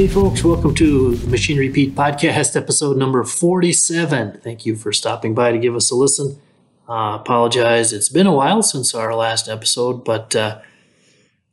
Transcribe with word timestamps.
Hey, 0.00 0.08
folks, 0.08 0.42
welcome 0.42 0.74
to 0.76 1.14
the 1.14 1.26
Machinery 1.26 1.68
Pete 1.68 1.94
Podcast, 1.94 2.56
episode 2.56 2.96
number 2.96 3.22
47. 3.22 4.40
Thank 4.42 4.64
you 4.64 4.74
for 4.74 4.94
stopping 4.94 5.34
by 5.34 5.52
to 5.52 5.58
give 5.58 5.76
us 5.76 5.90
a 5.90 5.94
listen. 5.94 6.40
Uh, 6.88 7.18
apologize, 7.20 7.92
it's 7.92 8.08
been 8.08 8.26
a 8.26 8.32
while 8.32 8.62
since 8.62 8.94
our 8.94 9.14
last 9.14 9.46
episode, 9.46 10.02
but 10.02 10.34
uh, 10.34 10.62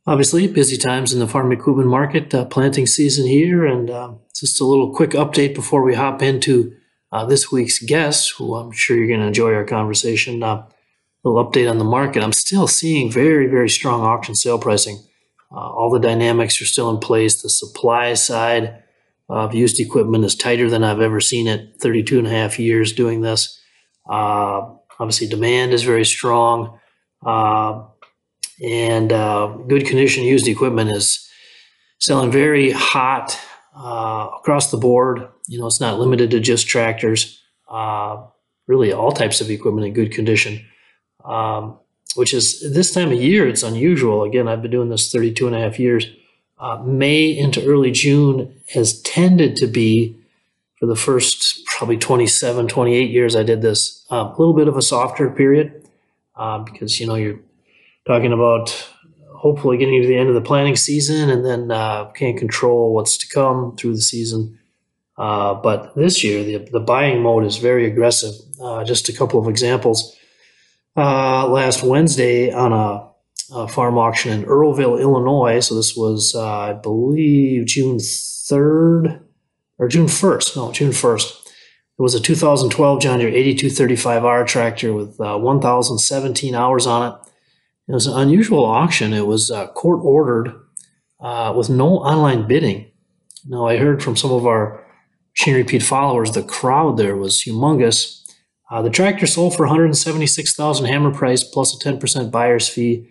obviously, 0.06 0.48
busy 0.48 0.78
times 0.78 1.12
in 1.12 1.18
the 1.18 1.28
farm 1.28 1.52
equipment 1.52 1.90
market, 1.90 2.34
uh, 2.34 2.46
planting 2.46 2.86
season 2.86 3.26
here, 3.26 3.66
and 3.66 3.90
uh, 3.90 4.14
just 4.34 4.62
a 4.62 4.64
little 4.64 4.94
quick 4.94 5.10
update 5.10 5.54
before 5.54 5.82
we 5.82 5.94
hop 5.94 6.22
into 6.22 6.74
uh, 7.12 7.26
this 7.26 7.52
week's 7.52 7.80
guest, 7.80 8.32
who 8.38 8.54
I'm 8.54 8.72
sure 8.72 8.96
you're 8.96 9.08
going 9.08 9.20
to 9.20 9.26
enjoy 9.26 9.52
our 9.52 9.66
conversation. 9.66 10.42
Uh, 10.42 10.64
little 11.22 11.44
update 11.44 11.68
on 11.70 11.76
the 11.76 11.84
market. 11.84 12.22
I'm 12.22 12.32
still 12.32 12.66
seeing 12.66 13.12
very, 13.12 13.46
very 13.46 13.68
strong 13.68 14.00
auction 14.00 14.34
sale 14.34 14.58
pricing. 14.58 15.00
Uh, 15.50 15.56
all 15.56 15.90
the 15.90 15.98
dynamics 15.98 16.60
are 16.60 16.66
still 16.66 16.90
in 16.90 16.98
place. 16.98 17.42
The 17.42 17.48
supply 17.48 18.14
side 18.14 18.82
of 19.28 19.54
used 19.54 19.80
equipment 19.80 20.24
is 20.24 20.34
tighter 20.34 20.68
than 20.70 20.84
I've 20.84 21.00
ever 21.00 21.20
seen 21.20 21.46
it. 21.46 21.76
32 21.80 22.18
and 22.18 22.26
a 22.26 22.30
half 22.30 22.58
years 22.58 22.92
doing 22.92 23.20
this. 23.20 23.60
Uh, 24.08 24.62
obviously, 24.98 25.26
demand 25.26 25.72
is 25.72 25.82
very 25.82 26.04
strong. 26.04 26.78
Uh, 27.24 27.84
and 28.62 29.12
uh, 29.12 29.56
good 29.68 29.86
condition 29.86 30.24
used 30.24 30.48
equipment 30.48 30.90
is 30.90 31.28
selling 31.98 32.30
very 32.30 32.70
hot 32.70 33.38
uh, 33.76 34.30
across 34.38 34.70
the 34.70 34.76
board. 34.76 35.28
You 35.46 35.58
know, 35.58 35.66
it's 35.66 35.80
not 35.80 35.98
limited 35.98 36.30
to 36.32 36.40
just 36.40 36.66
tractors, 36.66 37.42
uh, 37.70 38.24
really 38.66 38.92
all 38.92 39.12
types 39.12 39.40
of 39.40 39.50
equipment 39.50 39.86
in 39.86 39.92
good 39.94 40.12
condition. 40.12 40.64
Um, 41.24 41.78
which 42.14 42.34
is 42.34 42.72
this 42.72 42.92
time 42.92 43.12
of 43.12 43.20
year, 43.20 43.46
it's 43.46 43.62
unusual. 43.62 44.24
Again, 44.24 44.48
I've 44.48 44.62
been 44.62 44.70
doing 44.70 44.88
this 44.88 45.12
32 45.12 45.46
and 45.46 45.56
a 45.56 45.60
half 45.60 45.78
years. 45.78 46.06
Uh, 46.58 46.82
May 46.84 47.26
into 47.26 47.64
early 47.64 47.90
June 47.90 48.60
has 48.74 49.00
tended 49.02 49.56
to 49.56 49.66
be, 49.66 50.16
for 50.78 50.86
the 50.86 50.96
first 50.96 51.64
probably 51.66 51.96
27, 51.96 52.66
28 52.66 53.10
years 53.10 53.36
I 53.36 53.42
did 53.42 53.62
this, 53.62 54.04
uh, 54.10 54.32
a 54.34 54.34
little 54.38 54.54
bit 54.54 54.68
of 54.68 54.76
a 54.76 54.82
softer 54.82 55.30
period 55.30 55.86
uh, 56.36 56.58
because, 56.58 56.98
you 56.98 57.06
know, 57.06 57.14
you're 57.14 57.38
talking 58.06 58.32
about 58.32 58.90
hopefully 59.34 59.76
getting 59.76 60.02
to 60.02 60.08
the 60.08 60.16
end 60.16 60.28
of 60.28 60.34
the 60.34 60.40
planting 60.40 60.74
season 60.74 61.30
and 61.30 61.44
then 61.44 61.70
uh, 61.70 62.06
can't 62.06 62.38
control 62.38 62.92
what's 62.92 63.16
to 63.18 63.28
come 63.28 63.76
through 63.76 63.94
the 63.94 64.00
season. 64.00 64.58
Uh, 65.16 65.54
but 65.54 65.94
this 65.94 66.24
year, 66.24 66.42
the, 66.42 66.68
the 66.72 66.80
buying 66.80 67.22
mode 67.22 67.44
is 67.44 67.58
very 67.58 67.86
aggressive. 67.86 68.34
Uh, 68.60 68.82
just 68.82 69.08
a 69.08 69.12
couple 69.12 69.38
of 69.40 69.48
examples 69.48 70.17
uh, 70.96 71.48
last 71.48 71.82
Wednesday 71.82 72.52
on 72.52 72.72
a, 72.72 73.08
a, 73.54 73.68
farm 73.68 73.98
auction 73.98 74.32
in 74.32 74.44
Earlville, 74.46 75.00
Illinois. 75.00 75.60
So 75.60 75.74
this 75.74 75.96
was, 75.96 76.34
uh, 76.34 76.46
I 76.46 76.72
believe, 76.72 77.66
June 77.66 77.98
3rd 77.98 79.22
or 79.78 79.88
June 79.88 80.06
1st. 80.06 80.56
No, 80.56 80.72
June 80.72 80.90
1st. 80.90 81.46
It 81.98 82.02
was 82.02 82.14
a 82.14 82.20
2012 82.20 83.00
John 83.00 83.18
Deere 83.18 83.30
8235R 83.30 84.46
tractor 84.46 84.92
with 84.92 85.20
uh, 85.20 85.36
1,017 85.38 86.54
hours 86.54 86.86
on 86.86 87.12
it. 87.12 87.18
It 87.88 87.92
was 87.92 88.06
an 88.06 88.18
unusual 88.18 88.64
auction. 88.64 89.12
It 89.12 89.26
was 89.26 89.50
uh, 89.50 89.68
court 89.68 90.00
ordered 90.02 90.54
uh, 91.20 91.54
with 91.56 91.70
no 91.70 91.98
online 91.98 92.46
bidding. 92.46 92.90
Now, 93.46 93.66
I 93.66 93.78
heard 93.78 94.02
from 94.02 94.16
some 94.16 94.30
of 94.30 94.46
our 94.46 94.84
Machinery 95.32 95.64
Pete 95.64 95.82
followers, 95.82 96.32
the 96.32 96.42
crowd 96.42 96.96
there 96.96 97.16
was 97.16 97.42
humongous. 97.42 98.17
Uh, 98.70 98.82
the 98.82 98.90
tractor 98.90 99.26
sold 99.26 99.56
for 99.56 99.66
176,000 99.66 100.86
hammer 100.86 101.12
price 101.12 101.42
plus 101.42 101.74
a 101.74 101.78
10% 101.78 102.30
buyer's 102.30 102.68
fee, 102.68 103.08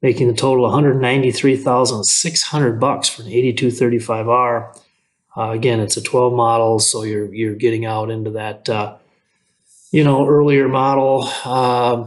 making 0.00 0.28
the 0.28 0.34
total 0.34 0.64
193,600 0.64 2.80
bucks 2.80 3.08
for 3.08 3.22
an 3.22 3.28
8235R. 3.28 4.80
Uh, 5.36 5.50
again, 5.50 5.80
it's 5.80 5.96
a 5.96 6.02
12 6.02 6.32
model, 6.32 6.78
so 6.78 7.02
you're 7.02 7.34
you're 7.34 7.56
getting 7.56 7.84
out 7.84 8.08
into 8.08 8.30
that 8.30 8.68
uh, 8.68 8.96
you 9.90 10.04
know 10.04 10.24
earlier 10.26 10.68
model. 10.68 11.24
Uh, 11.44 12.04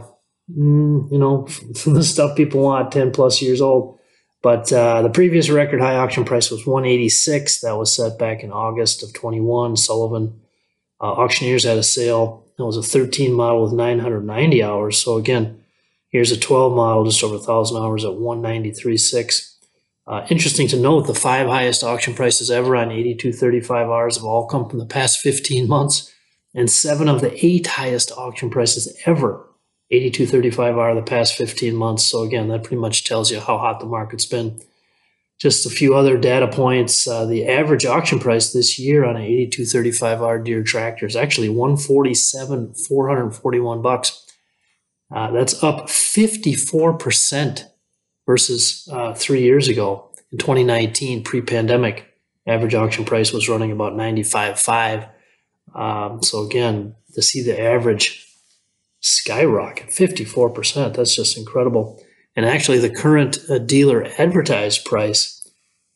mm, 0.50 1.12
you 1.12 1.18
know 1.18 1.46
the 1.86 2.02
stuff 2.02 2.36
people 2.36 2.62
want 2.62 2.90
10 2.90 3.12
plus 3.12 3.42
years 3.42 3.60
old. 3.60 3.98
But 4.40 4.72
uh, 4.72 5.02
the 5.02 5.10
previous 5.10 5.50
record 5.50 5.80
high 5.80 5.96
auction 5.96 6.24
price 6.24 6.48
was 6.50 6.64
186. 6.64 7.60
That 7.60 7.76
was 7.76 7.94
set 7.94 8.18
back 8.18 8.44
in 8.44 8.52
August 8.52 9.02
of 9.02 9.12
21. 9.12 9.76
Sullivan 9.76 10.40
uh, 11.00 11.12
auctioneers 11.12 11.64
had 11.64 11.76
a 11.76 11.82
sale 11.82 12.47
it 12.58 12.62
was 12.62 12.76
a 12.76 12.82
13 12.82 13.32
model 13.32 13.62
with 13.62 13.72
990 13.72 14.62
hours. 14.62 14.98
So 14.98 15.16
again, 15.16 15.62
here's 16.10 16.32
a 16.32 16.38
12 16.38 16.74
model, 16.74 17.04
just 17.04 17.22
over 17.22 17.36
1,000 17.36 17.76
hours 17.76 18.04
at 18.04 18.12
193.6. 18.12 19.54
Uh, 20.06 20.26
interesting 20.30 20.66
to 20.68 20.78
note, 20.78 21.06
the 21.06 21.14
five 21.14 21.46
highest 21.46 21.84
auction 21.84 22.14
prices 22.14 22.50
ever 22.50 22.74
on 22.74 22.88
8235Rs 22.88 24.16
have 24.16 24.24
all 24.24 24.46
come 24.46 24.68
from 24.68 24.78
the 24.78 24.86
past 24.86 25.20
15 25.20 25.68
months, 25.68 26.12
and 26.54 26.70
seven 26.70 27.08
of 27.08 27.20
the 27.20 27.44
eight 27.44 27.66
highest 27.66 28.10
auction 28.12 28.48
prices 28.48 28.98
ever 29.04 29.44
8235R 29.92 30.94
the 30.94 31.02
past 31.02 31.34
15 31.34 31.74
months. 31.74 32.04
So 32.04 32.22
again, 32.22 32.48
that 32.48 32.64
pretty 32.64 32.80
much 32.80 33.04
tells 33.04 33.30
you 33.30 33.40
how 33.40 33.58
hot 33.58 33.80
the 33.80 33.86
market's 33.86 34.26
been. 34.26 34.60
Just 35.38 35.66
a 35.66 35.70
few 35.70 35.94
other 35.94 36.18
data 36.18 36.48
points. 36.48 37.06
Uh, 37.06 37.24
the 37.24 37.46
average 37.46 37.86
auction 37.86 38.18
price 38.18 38.52
this 38.52 38.78
year 38.78 39.04
on 39.04 39.16
an 39.16 39.22
8235R 39.22 40.44
Deere 40.44 40.64
tractor 40.64 41.06
is 41.06 41.14
actually 41.14 41.48
147, 41.48 42.74
441 42.74 43.82
bucks. 43.82 44.26
Uh, 45.14 45.30
that's 45.30 45.62
up 45.62 45.86
54% 45.86 47.64
versus 48.26 48.88
uh, 48.92 49.14
three 49.14 49.42
years 49.42 49.68
ago. 49.68 50.10
In 50.32 50.38
2019, 50.38 51.24
pre-pandemic, 51.24 52.12
average 52.46 52.74
auction 52.74 53.04
price 53.04 53.32
was 53.32 53.48
running 53.48 53.72
about 53.72 53.94
95.5. 53.94 55.08
Um, 55.74 56.22
so 56.22 56.44
again, 56.44 56.94
to 57.14 57.22
see 57.22 57.42
the 57.42 57.60
average 57.60 58.26
skyrocket 59.00 59.88
54%, 59.88 60.94
that's 60.94 61.14
just 61.14 61.38
incredible. 61.38 62.02
And 62.38 62.46
actually, 62.46 62.78
the 62.78 62.88
current 62.88 63.38
uh, 63.50 63.58
dealer 63.58 64.06
advertised 64.16 64.84
price 64.84 65.44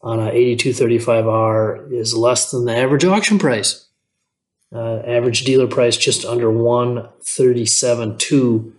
on 0.01 0.19
a 0.19 0.33
8235R 0.33 1.93
is 1.93 2.17
less 2.17 2.51
than 2.51 2.65
the 2.65 2.77
average 2.77 3.05
auction 3.05 3.39
price. 3.39 3.87
Uh, 4.75 5.03
average 5.07 5.45
dealer 5.45 5.69
price 5.69 5.97
just 5.97 6.25
under 6.25 6.49
137.2. 6.49 8.73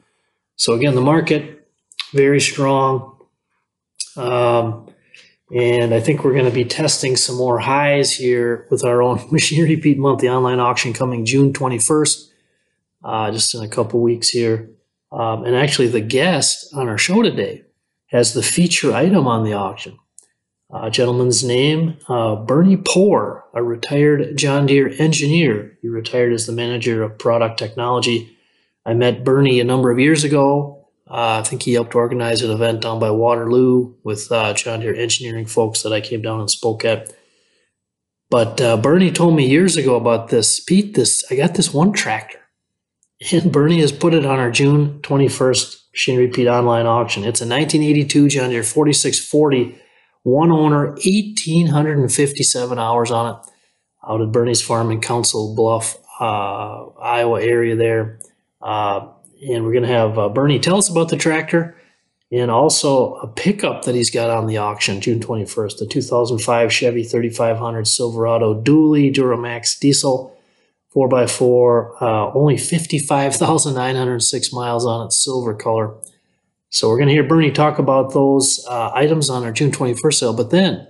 So 0.57 0.73
again, 0.73 0.95
the 0.95 0.99
market 0.99 1.65
very 2.11 2.41
strong. 2.41 3.15
Um, 4.17 4.89
and 5.55 5.93
I 5.93 6.01
think 6.01 6.25
we're 6.25 6.33
going 6.33 6.43
to 6.43 6.51
be 6.51 6.65
testing 6.65 7.15
some 7.15 7.37
more 7.37 7.59
highs 7.59 8.11
here 8.11 8.67
with 8.69 8.83
our 8.83 9.01
own 9.01 9.25
Machinery 9.31 9.77
Pete 9.77 9.97
Monthly 9.97 10.27
Online 10.27 10.59
Auction 10.59 10.91
coming 10.91 11.23
June 11.23 11.53
21st, 11.53 12.29
uh, 13.05 13.31
just 13.31 13.55
in 13.55 13.63
a 13.63 13.69
couple 13.69 14.01
weeks 14.01 14.27
here. 14.27 14.69
Um, 15.13 15.45
and 15.45 15.55
actually, 15.55 15.89
the 15.89 16.01
guest 16.01 16.73
on 16.73 16.89
our 16.89 16.97
show 16.97 17.21
today 17.21 17.63
has 18.07 18.33
the 18.33 18.41
feature 18.41 18.93
item 18.93 19.27
on 19.27 19.43
the 19.43 19.53
auction. 19.53 19.99
A 20.73 20.89
gentleman's 20.89 21.43
name, 21.43 21.99
uh, 22.09 22.35
Bernie 22.35 22.77
Poor, 22.77 23.45
a 23.53 23.61
retired 23.61 24.35
John 24.35 24.65
Deere 24.65 24.91
engineer. 24.97 25.77
He 25.83 25.87
retired 25.87 26.33
as 26.33 26.47
the 26.47 26.51
manager 26.51 27.03
of 27.03 27.19
product 27.19 27.59
technology. 27.59 28.35
I 28.83 28.95
met 28.95 29.23
Bernie 29.23 29.59
a 29.59 29.63
number 29.63 29.91
of 29.91 29.99
years 29.99 30.23
ago. 30.23 30.87
Uh, 31.07 31.41
I 31.41 31.47
think 31.47 31.61
he 31.61 31.73
helped 31.73 31.93
organize 31.93 32.41
an 32.41 32.49
event 32.49 32.81
down 32.81 32.99
by 32.99 33.11
Waterloo 33.11 33.93
with 34.03 34.31
uh, 34.31 34.55
John 34.55 34.79
Deere 34.79 34.95
engineering 34.95 35.45
folks 35.45 35.83
that 35.83 35.93
I 35.93 36.01
came 36.01 36.23
down 36.23 36.39
and 36.39 36.49
spoke 36.49 36.83
at. 36.83 37.13
But 38.31 38.59
uh, 38.59 38.77
Bernie 38.77 39.11
told 39.11 39.35
me 39.35 39.47
years 39.47 39.77
ago 39.77 39.95
about 39.95 40.29
this. 40.29 40.59
Pete, 40.59 40.95
this 40.95 41.23
I 41.29 41.35
got 41.35 41.53
this 41.53 41.71
one 41.71 41.93
tractor 41.93 42.42
and 43.31 43.51
Bernie 43.51 43.79
has 43.79 43.91
put 43.91 44.13
it 44.13 44.25
on 44.25 44.39
our 44.39 44.51
June 44.51 44.99
21st 45.01 45.83
Machinery 45.93 46.27
Pete 46.27 46.47
online 46.47 46.87
auction. 46.87 47.23
It's 47.23 47.41
a 47.41 47.45
1982 47.45 48.27
John 48.27 48.49
Deere 48.49 48.63
4640, 48.63 49.79
one 50.23 50.51
owner, 50.51 50.87
1,857 50.93 52.79
hours 52.79 53.11
on 53.11 53.35
it, 53.35 53.51
out 54.07 54.21
at 54.21 54.31
Bernie's 54.31 54.61
farm 54.61 54.91
in 54.91 54.99
Council 54.99 55.55
Bluff, 55.55 55.97
uh, 56.19 56.87
Iowa 56.99 57.41
area 57.41 57.75
there. 57.75 58.19
Uh, 58.61 59.09
and 59.47 59.63
we're 59.63 59.73
going 59.73 59.83
to 59.83 59.89
have 59.89 60.17
uh, 60.17 60.29
Bernie 60.29 60.59
tell 60.59 60.77
us 60.77 60.89
about 60.89 61.09
the 61.09 61.17
tractor 61.17 61.75
and 62.31 62.49
also 62.49 63.15
a 63.15 63.27
pickup 63.27 63.83
that 63.85 63.93
he's 63.93 64.09
got 64.09 64.31
on 64.31 64.47
the 64.47 64.57
auction 64.57 64.99
June 64.99 65.19
21st, 65.19 65.77
the 65.77 65.85
2005 65.85 66.73
Chevy 66.73 67.03
3500 67.03 67.87
Silverado 67.87 68.59
Dually 68.59 69.13
Duramax 69.13 69.77
diesel 69.77 70.35
4x4, 70.95 72.01
uh, 72.01 72.31
only 72.33 72.57
55,906 72.57 74.53
miles 74.53 74.85
on 74.85 75.07
it, 75.07 75.13
silver 75.13 75.53
color. 75.53 75.95
So 76.69 76.89
we're 76.89 76.97
going 76.97 77.09
to 77.09 77.13
hear 77.13 77.23
Bernie 77.23 77.51
talk 77.51 77.79
about 77.79 78.13
those 78.13 78.65
uh, 78.67 78.91
items 78.93 79.29
on 79.29 79.43
our 79.43 79.51
June 79.51 79.71
21st 79.71 80.13
sale, 80.13 80.33
but 80.33 80.49
then 80.49 80.87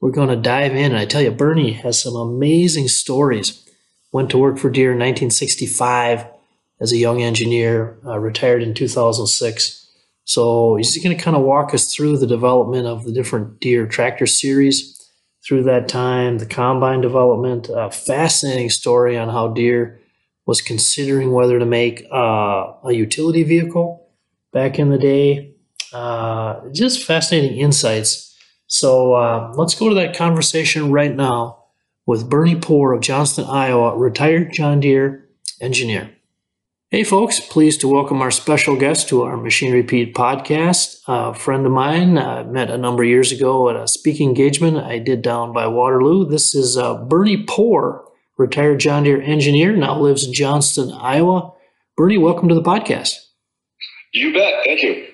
we're 0.00 0.10
going 0.10 0.28
to 0.28 0.36
dive 0.36 0.74
in. 0.74 0.92
And 0.92 0.96
I 0.96 1.04
tell 1.04 1.22
you, 1.22 1.30
Bernie 1.30 1.72
has 1.72 2.00
some 2.00 2.16
amazing 2.16 2.88
stories. 2.88 3.62
Went 4.12 4.30
to 4.30 4.38
work 4.38 4.58
for 4.58 4.70
Deere 4.70 4.92
in 4.92 4.98
1965 4.98 6.26
as 6.80 6.92
a 6.92 6.96
young 6.96 7.22
engineer, 7.22 7.98
uh, 8.06 8.18
retired 8.18 8.62
in 8.62 8.74
2006. 8.74 9.90
So 10.24 10.76
he's 10.76 11.02
going 11.02 11.16
to 11.16 11.22
kind 11.22 11.36
of 11.36 11.42
walk 11.42 11.72
us 11.72 11.94
through 11.94 12.18
the 12.18 12.26
development 12.26 12.86
of 12.86 13.04
the 13.04 13.12
different 13.12 13.60
Deere 13.60 13.86
tractor 13.86 14.26
series 14.26 14.95
through 15.46 15.62
that 15.64 15.88
time, 15.88 16.38
the 16.38 16.46
combine 16.46 17.00
development, 17.00 17.68
a 17.72 17.90
fascinating 17.90 18.68
story 18.68 19.16
on 19.16 19.28
how 19.28 19.48
Deere 19.48 20.00
was 20.44 20.60
considering 20.60 21.32
whether 21.32 21.58
to 21.58 21.66
make 21.66 22.04
uh, 22.12 22.72
a 22.84 22.92
utility 22.92 23.44
vehicle 23.44 24.08
back 24.52 24.78
in 24.78 24.90
the 24.90 24.98
day. 24.98 25.54
Uh, 25.92 26.68
just 26.72 27.04
fascinating 27.04 27.58
insights. 27.58 28.36
So 28.66 29.14
uh, 29.14 29.52
let's 29.56 29.74
go 29.74 29.88
to 29.88 29.94
that 29.96 30.16
conversation 30.16 30.90
right 30.90 31.14
now 31.14 31.64
with 32.06 32.28
Bernie 32.28 32.56
Poor 32.56 32.92
of 32.92 33.00
Johnston, 33.00 33.44
Iowa, 33.44 33.96
retired 33.96 34.52
John 34.52 34.80
Deere 34.80 35.28
engineer. 35.60 36.15
Hey, 36.92 37.02
folks, 37.02 37.40
pleased 37.40 37.80
to 37.80 37.88
welcome 37.88 38.22
our 38.22 38.30
special 38.30 38.76
guest 38.76 39.08
to 39.08 39.24
our 39.24 39.36
Machinery 39.36 39.82
Pete 39.82 40.14
podcast. 40.14 41.00
A 41.08 41.34
friend 41.34 41.66
of 41.66 41.72
mine 41.72 42.16
I 42.16 42.42
uh, 42.42 42.44
met 42.44 42.70
a 42.70 42.78
number 42.78 43.02
of 43.02 43.08
years 43.08 43.32
ago 43.32 43.68
at 43.68 43.74
a 43.74 43.88
speaking 43.88 44.28
engagement 44.28 44.76
I 44.76 45.00
did 45.00 45.20
down 45.20 45.52
by 45.52 45.66
Waterloo. 45.66 46.28
This 46.28 46.54
is 46.54 46.76
uh, 46.76 47.02
Bernie 47.02 47.42
Poor, 47.44 48.04
retired 48.38 48.78
John 48.78 49.02
Deere 49.02 49.20
engineer, 49.20 49.74
now 49.74 49.98
lives 49.98 50.28
in 50.28 50.32
Johnston, 50.32 50.92
Iowa. 50.92 51.54
Bernie, 51.96 52.18
welcome 52.18 52.48
to 52.50 52.54
the 52.54 52.62
podcast. 52.62 53.16
You 54.12 54.32
bet. 54.32 54.62
Thank 54.64 54.84
you. 54.84 55.08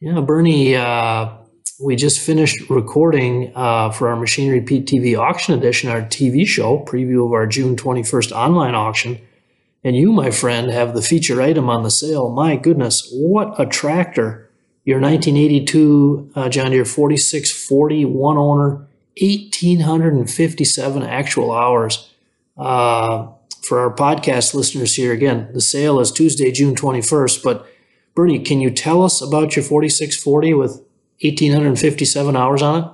Yeah, 0.00 0.22
Bernie, 0.22 0.74
uh, 0.74 1.34
we 1.80 1.94
just 1.94 2.18
finished 2.18 2.68
recording 2.68 3.52
uh, 3.54 3.92
for 3.92 4.08
our 4.08 4.16
Machinery 4.16 4.62
Pete 4.62 4.86
TV 4.86 5.16
auction 5.16 5.54
edition, 5.54 5.88
our 5.88 6.02
TV 6.02 6.44
show, 6.44 6.84
preview 6.84 7.24
of 7.24 7.32
our 7.32 7.46
June 7.46 7.76
21st 7.76 8.32
online 8.32 8.74
auction 8.74 9.20
and 9.84 9.96
you, 9.96 10.12
my 10.12 10.30
friend, 10.30 10.70
have 10.70 10.94
the 10.94 11.02
feature 11.02 11.42
item 11.42 11.68
on 11.68 11.82
the 11.82 11.90
sale. 11.90 12.30
My 12.30 12.56
goodness, 12.56 13.08
what 13.12 13.58
a 13.58 13.66
tractor! 13.66 14.48
Your 14.84 15.00
1982 15.00 16.32
uh, 16.34 16.48
John 16.48 16.72
Deere 16.72 16.84
4640 16.84 18.04
one 18.04 18.36
owner, 18.36 18.86
1,857 19.20 21.02
actual 21.02 21.52
hours. 21.52 22.10
Uh, 22.56 23.28
for 23.62 23.78
our 23.78 23.94
podcast 23.94 24.54
listeners 24.54 24.94
here, 24.96 25.12
again, 25.12 25.48
the 25.52 25.60
sale 25.60 26.00
is 26.00 26.10
Tuesday, 26.10 26.50
June 26.50 26.74
21st. 26.74 27.42
But 27.44 27.66
Bernie, 28.14 28.40
can 28.40 28.60
you 28.60 28.70
tell 28.70 29.04
us 29.04 29.20
about 29.20 29.54
your 29.54 29.64
4640 29.64 30.54
with 30.54 30.72
1,857 31.20 32.36
hours 32.36 32.62
on 32.62 32.82
it? 32.82 32.90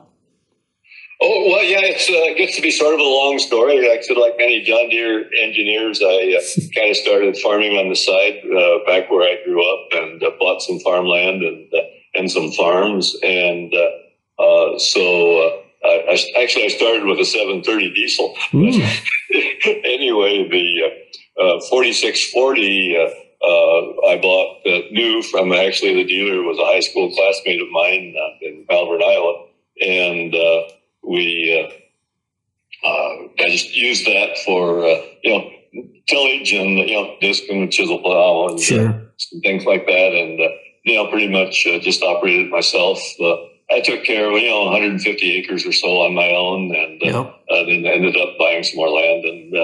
Oh 1.20 1.50
well, 1.50 1.64
yeah, 1.64 1.82
it's, 1.82 2.08
uh, 2.08 2.30
it 2.30 2.38
gets 2.38 2.54
to 2.56 2.62
be 2.62 2.70
sort 2.70 2.94
of 2.94 3.00
a 3.00 3.02
long 3.02 3.40
story. 3.40 3.88
Like 3.88 4.06
like 4.16 4.38
many 4.38 4.62
John 4.62 4.88
Deere 4.88 5.28
engineers, 5.42 6.00
I 6.00 6.38
uh, 6.38 6.42
kind 6.74 6.90
of 6.90 6.96
started 6.96 7.36
farming 7.38 7.76
on 7.76 7.88
the 7.88 7.96
side 7.96 8.38
uh, 8.46 8.86
back 8.86 9.10
where 9.10 9.26
I 9.26 9.42
grew 9.44 9.58
up, 9.58 9.88
and 9.98 10.22
uh, 10.22 10.30
bought 10.38 10.62
some 10.62 10.78
farmland 10.78 11.42
and 11.42 11.66
uh, 11.74 11.82
and 12.14 12.30
some 12.30 12.52
farms, 12.52 13.16
and 13.24 13.74
uh, 13.74 14.78
so 14.78 15.58
I, 15.82 16.14
I, 16.14 16.42
actually 16.42 16.66
I 16.66 16.68
started 16.68 17.04
with 17.04 17.18
a 17.18 17.24
730 17.24 17.94
diesel. 17.94 18.36
Mm. 18.52 18.78
anyway, 19.84 20.46
the 20.48 21.58
4640. 21.68 22.96
I 24.08 24.16
bought 24.22 24.64
new 24.90 25.22
from 25.22 25.52
actually 25.52 25.94
the 25.94 26.04
dealer 26.04 26.42
was 26.42 26.58
a 26.58 26.64
high 26.64 26.80
school 26.80 27.10
classmate 27.14 27.60
of 27.60 27.68
mine 27.70 28.14
in 28.40 28.64
Malvern, 28.70 29.02
Iowa, 29.02 29.46
and 29.80 30.34
uh, 30.34 30.62
uh, 32.84 33.44
I 33.44 33.48
just 33.48 33.74
use 33.74 34.04
that 34.04 34.38
for 34.44 34.84
uh, 34.84 35.00
you 35.22 35.38
know 35.38 35.50
tillage 36.06 36.52
and 36.52 36.78
you 36.78 36.94
know 36.94 37.16
disc 37.20 37.44
and 37.50 37.70
chisel 37.72 38.00
plow 38.00 38.48
and 38.48 38.60
sure. 38.60 39.12
things 39.42 39.64
like 39.64 39.86
that, 39.86 40.12
and 40.12 40.38
you 40.84 40.94
know 40.94 41.10
pretty 41.10 41.28
much 41.28 41.64
just 41.82 42.02
operated 42.02 42.50
myself. 42.50 43.00
I 43.70 43.80
took 43.80 44.04
care 44.04 44.30
of 44.30 44.40
you 44.40 44.48
know 44.48 44.64
150 44.64 45.36
acres 45.36 45.66
or 45.66 45.72
so 45.72 46.02
on 46.02 46.14
my 46.14 46.30
own, 46.30 46.74
and 46.74 47.00
yep. 47.02 47.34
then 47.48 47.84
ended 47.86 48.16
up 48.16 48.38
buying 48.38 48.62
some 48.62 48.76
more 48.76 48.88
land 48.88 49.24
and 49.24 49.54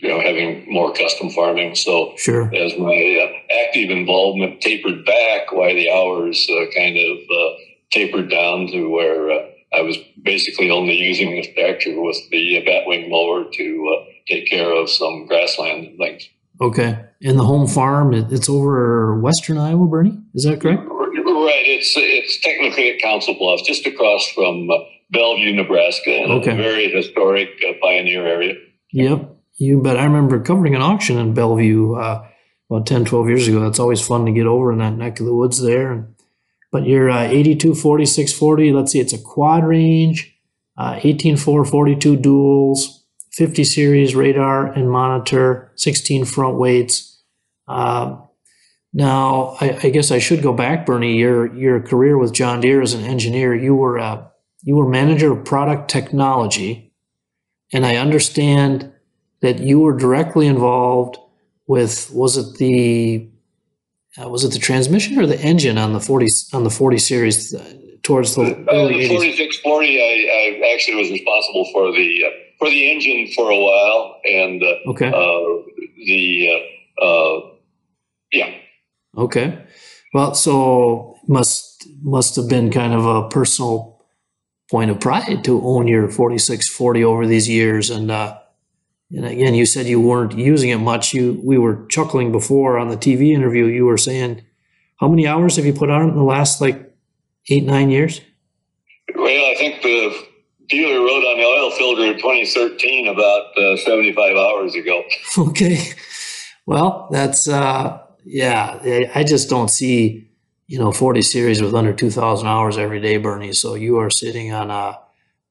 you 0.00 0.08
know, 0.08 0.20
having 0.20 0.64
more 0.72 0.92
custom 0.94 1.30
farming. 1.30 1.74
So 1.74 2.14
sure. 2.16 2.54
as 2.54 2.78
my 2.78 2.86
uh, 3.20 3.54
active 3.66 3.90
involvement 3.90 4.60
tapered 4.60 5.04
back, 5.04 5.52
why 5.52 5.74
the 5.74 5.90
hours 5.90 6.48
uh, 6.50 6.66
kind 6.74 6.96
of 6.96 7.18
uh, 7.18 7.56
tapered 7.90 8.30
down 8.30 8.68
to 8.68 8.88
where 8.88 9.30
I 9.72 9.82
was 9.82 9.96
basically 10.22 10.70
only 10.70 10.94
using 10.94 11.30
the 11.30 11.52
tractor 11.54 12.00
with 12.00 12.16
the 12.30 12.62
batwing 12.66 13.10
mower 13.10 13.44
to 13.52 13.96
uh, 13.96 14.04
take 14.26 14.48
care 14.48 14.72
of 14.72 14.88
some 14.88 15.26
grassland 15.26 15.86
and 15.86 15.98
things. 15.98 16.28
Okay. 16.60 17.04
And 17.22 17.38
the 17.38 17.44
home 17.44 17.66
farm, 17.66 18.14
it's 18.14 18.48
over 18.48 19.18
western 19.20 19.58
Iowa, 19.58 19.86
Bernie? 19.86 20.18
Is 20.34 20.44
that 20.44 20.60
correct? 20.60 20.82
Right. 20.88 21.64
It's 21.66 21.92
it's 21.96 22.40
technically 22.40 22.90
at 22.90 23.00
Council 23.00 23.34
Bluffs, 23.34 23.62
just 23.62 23.86
across 23.86 24.28
from 24.30 24.70
uh, 24.70 24.76
Bellevue, 25.10 25.54
Nebraska, 25.54 26.24
okay. 26.24 26.52
a 26.52 26.56
very 26.56 26.90
historic 26.90 27.48
uh, 27.68 27.72
pioneer 27.80 28.26
area. 28.26 28.54
Yep. 28.92 29.36
You 29.58 29.82
bet. 29.82 29.96
I 29.96 30.04
remember 30.04 30.40
covering 30.40 30.74
an 30.74 30.82
auction 30.82 31.18
in 31.18 31.34
Bellevue 31.34 31.94
uh, 31.94 32.26
about 32.70 32.86
10, 32.86 33.04
12 33.04 33.28
years 33.28 33.48
ago. 33.48 33.60
That's 33.60 33.78
always 33.78 34.06
fun 34.06 34.26
to 34.26 34.32
get 34.32 34.46
over 34.46 34.72
in 34.72 34.78
that 34.78 34.96
neck 34.96 35.20
of 35.20 35.26
the 35.26 35.34
woods 35.34 35.60
there. 35.60 35.92
And 35.92 36.14
but 36.70 36.86
your 36.86 37.10
uh, 37.10 37.22
82, 37.22 37.74
46, 37.74 38.32
40, 38.32 38.72
let's 38.72 38.92
see, 38.92 39.00
it's 39.00 39.12
a 39.12 39.18
quad 39.18 39.64
range, 39.64 40.34
uh, 40.76 41.00
18, 41.02 41.36
4, 41.36 41.64
42 41.64 42.16
duals, 42.16 42.98
50 43.32 43.64
series 43.64 44.14
radar 44.14 44.66
and 44.66 44.90
monitor, 44.90 45.72
16 45.76 46.24
front 46.24 46.58
weights. 46.58 47.22
Uh, 47.66 48.16
now, 48.92 49.56
I, 49.60 49.78
I, 49.82 49.90
guess 49.90 50.10
I 50.10 50.18
should 50.18 50.42
go 50.42 50.52
back, 50.52 50.86
Bernie. 50.86 51.18
Your 51.18 51.54
your 51.54 51.80
career 51.80 52.16
with 52.16 52.32
John 52.32 52.60
Deere 52.60 52.80
as 52.80 52.94
an 52.94 53.04
engineer, 53.04 53.54
you 53.54 53.74
were 53.74 53.98
uh, 53.98 54.24
you 54.62 54.76
were 54.76 54.88
manager 54.88 55.32
of 55.32 55.44
product 55.44 55.90
technology, 55.90 56.92
and 57.72 57.84
I 57.84 57.96
understand 57.96 58.90
that 59.40 59.60
you 59.60 59.78
were 59.80 59.96
directly 59.96 60.46
involved 60.46 61.18
with 61.66 62.10
was 62.12 62.38
it 62.38 62.58
the 62.58 63.28
uh, 64.20 64.28
was 64.28 64.44
it 64.44 64.52
the 64.52 64.58
transmission 64.58 65.18
or 65.18 65.26
the 65.26 65.40
engine 65.40 65.78
on 65.78 65.92
the 65.92 66.00
40 66.00 66.26
on 66.52 66.64
the 66.64 66.70
40 66.70 66.98
series 66.98 67.54
uh, 67.54 67.74
towards 68.02 68.34
the 68.34 68.42
uh, 68.42 68.64
early 68.72 69.02
the 69.02 69.08
4640 69.08 70.00
I, 70.00 70.64
I, 70.64 70.74
actually 70.74 70.96
was 70.96 71.10
responsible 71.10 71.68
for 71.72 71.92
the 71.92 72.24
uh, 72.24 72.30
for 72.58 72.68
the 72.68 72.90
engine 72.90 73.32
for 73.34 73.50
a 73.50 73.56
while 73.56 74.20
and 74.24 74.62
uh, 74.62 74.90
okay. 74.90 75.10
the 76.06 76.64
yeah. 78.30 78.54
Okay. 79.16 79.64
Well 80.12 80.34
so 80.34 81.16
must 81.26 81.88
must 82.02 82.36
have 82.36 82.48
been 82.48 82.70
kind 82.70 82.94
of 82.94 83.06
a 83.06 83.28
personal 83.28 84.04
point 84.70 84.90
of 84.90 85.00
pride 85.00 85.44
to 85.44 85.62
own 85.62 85.88
your 85.88 86.08
4640 86.08 87.04
over 87.04 87.26
these 87.26 87.48
years 87.48 87.88
and 87.90 88.10
uh 88.10 88.38
and 89.10 89.24
again, 89.24 89.54
you 89.54 89.64
said 89.64 89.86
you 89.86 90.00
weren't 90.00 90.36
using 90.36 90.70
it 90.70 90.78
much. 90.78 91.14
You 91.14 91.40
we 91.42 91.56
were 91.56 91.86
chuckling 91.86 92.30
before 92.30 92.78
on 92.78 92.88
the 92.88 92.96
TV 92.96 93.32
interview. 93.32 93.64
You 93.66 93.86
were 93.86 93.96
saying, 93.96 94.42
how 94.96 95.08
many 95.08 95.26
hours 95.26 95.56
have 95.56 95.64
you 95.64 95.72
put 95.72 95.88
on 95.88 96.02
it 96.02 96.08
in 96.10 96.16
the 96.16 96.22
last 96.22 96.60
like 96.60 96.94
eight 97.48 97.64
nine 97.64 97.90
years? 97.90 98.20
Well, 99.14 99.50
I 99.50 99.54
think 99.56 99.82
the 99.82 100.26
dealer 100.68 101.00
wrote 101.00 101.24
on 101.24 101.38
the 101.38 101.44
oil 101.44 101.70
filter 101.70 102.02
in 102.02 102.16
2013 102.16 103.08
about 103.08 103.56
uh, 103.56 103.76
75 103.76 104.36
hours 104.36 104.74
ago. 104.74 105.02
Okay, 105.38 105.92
well, 106.66 107.08
that's 107.10 107.48
uh, 107.48 108.02
yeah. 108.24 109.08
I 109.14 109.24
just 109.24 109.48
don't 109.48 109.70
see 109.70 110.28
you 110.66 110.78
know 110.78 110.92
40 110.92 111.22
series 111.22 111.62
with 111.62 111.74
under 111.74 111.94
2,000 111.94 112.46
hours 112.46 112.76
every 112.76 113.00
day, 113.00 113.16
Bernie. 113.16 113.54
So 113.54 113.74
you 113.74 113.98
are 113.98 114.10
sitting 114.10 114.52
on 114.52 114.70
a 114.70 114.98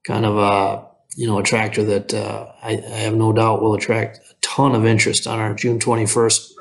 kind 0.05 0.25
of 0.25 0.37
a 0.37 0.86
you 1.17 1.25
know, 1.25 1.39
a 1.39 1.43
tractor 1.43 1.83
that 1.83 2.13
uh, 2.13 2.45
I, 2.61 2.73
I, 2.77 2.97
have 2.99 3.15
no 3.15 3.33
doubt 3.33 3.63
will 3.63 3.73
attract 3.73 4.19
a 4.19 4.35
ton 4.41 4.75
of 4.75 4.85
interest 4.85 5.25
on 5.25 5.39
our 5.39 5.55
June 5.55 5.79
21st 5.79 6.51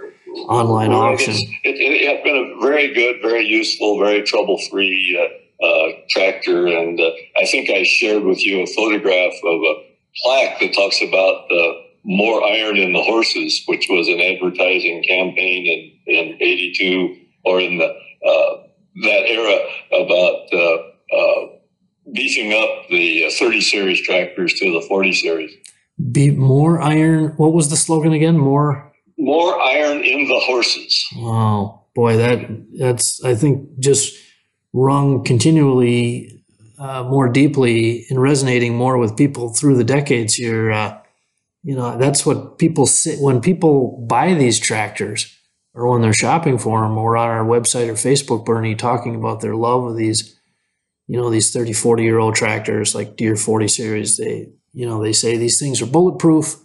online 0.49 0.91
well, 0.91 1.03
auction. 1.03 1.35
It, 1.63 1.77
it, 1.77 2.09
has 2.09 2.25
been 2.25 2.57
a 2.57 2.61
very 2.63 2.95
good, 2.95 3.17
very 3.21 3.45
useful, 3.45 3.99
very 3.99 4.23
trouble 4.23 4.59
free 4.71 5.15
uh, 5.21 5.65
uh, 5.65 5.89
tractor. 6.09 6.69
And 6.69 6.99
uh, 6.99 7.11
I 7.37 7.45
think 7.45 7.69
I 7.69 7.83
shared 7.83 8.23
with 8.23 8.47
you 8.47 8.63
a 8.63 8.67
photograph 8.67 9.35
of 9.45 9.61
a 9.61 9.75
plaque 10.23 10.61
that 10.61 10.73
talks 10.73 11.03
about 11.03 11.49
the 11.51 11.83
more 12.05 12.43
iron 12.43 12.79
in 12.79 12.95
the 12.95 13.03
horses, 13.03 13.63
which 13.67 13.89
was 13.91 14.09
an 14.09 14.21
advertising 14.21 15.05
campaign 15.07 16.01
in, 16.07 16.15
in 16.15 16.35
82 16.41 17.15
or 17.45 17.61
in 17.61 17.77
the, 17.77 17.85
uh, 17.85 18.57
that 19.03 19.29
era 19.29 19.59
about 19.93 20.49
uh, 20.55 21.57
beefing 22.13 22.53
up 22.53 22.89
the 22.89 23.27
uh, 23.27 23.31
30 23.39 23.61
series 23.61 24.01
tractors 24.01 24.55
to 24.55 24.73
the 24.73 24.85
40 24.87 25.13
series. 25.13 25.55
Be 26.13 26.31
more 26.31 26.81
iron. 26.81 27.29
What 27.37 27.53
was 27.53 27.71
the 27.71 27.77
slogan 27.77 28.13
again? 28.13 28.37
More 28.37 28.93
more 29.19 29.61
iron 29.61 30.05
in 30.05 30.29
the 30.29 30.41
horses. 30.45 31.07
Wow, 31.17 31.87
boy, 31.95 32.17
that 32.19 32.47
that's 32.79 33.23
I 33.25 33.35
think 33.35 33.79
just 33.79 34.15
rung 34.73 35.25
continually 35.25 36.45
uh, 36.79 37.03
more 37.05 37.29
deeply 37.31 38.05
and 38.11 38.21
resonating 38.21 38.75
more 38.75 38.99
with 38.99 39.17
people 39.17 39.55
through 39.55 39.77
the 39.77 39.85
decades 39.85 40.35
here. 40.35 40.71
Uh, 40.71 40.99
you 41.63 41.75
know, 41.75 41.97
that's 41.97 42.27
what 42.27 42.59
people 42.59 42.87
say 42.87 43.17
when 43.17 43.41
people 43.41 44.07
buy 44.09 44.35
these 44.35 44.61
tractors 44.61 45.35
or 45.75 45.91
when 45.91 46.03
they're 46.03 46.13
shopping 46.13 46.59
for 46.59 46.83
them 46.83 46.97
or 46.97 47.17
on 47.17 47.29
our 47.29 47.45
website 47.45 47.89
or 47.89 47.95
Facebook, 47.95 48.45
Bernie, 48.45 48.75
talking 48.75 49.15
about 49.15 49.41
their 49.41 49.57
love 49.57 49.85
of 49.85 49.97
these 49.97 50.36
you 51.09 51.21
know, 51.21 51.31
these 51.31 51.53
30, 51.53 51.73
40 51.73 52.03
year 52.03 52.19
old 52.19 52.35
tractors 52.35 52.95
like 52.95 53.17
Deere 53.17 53.37
40 53.37 53.69
series, 53.69 54.17
they, 54.17 54.49
you 54.73 54.87
know, 54.87 55.03
they 55.03 55.13
say 55.13 55.37
these 55.37 55.59
things 55.59 55.81
are 55.81 55.87
bulletproof. 55.87 56.57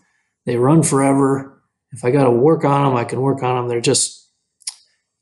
They 0.46 0.58
run 0.58 0.84
forever. 0.84 1.62
If 1.92 2.04
I 2.04 2.12
got 2.12 2.24
to 2.24 2.32
work 2.32 2.66
on 2.66 2.86
them, 2.86 2.98
I 2.98 3.04
can 3.04 3.22
work 3.22 3.44
on 3.44 3.56
them. 3.56 3.68
They're 3.68 3.82
just, 3.82 4.30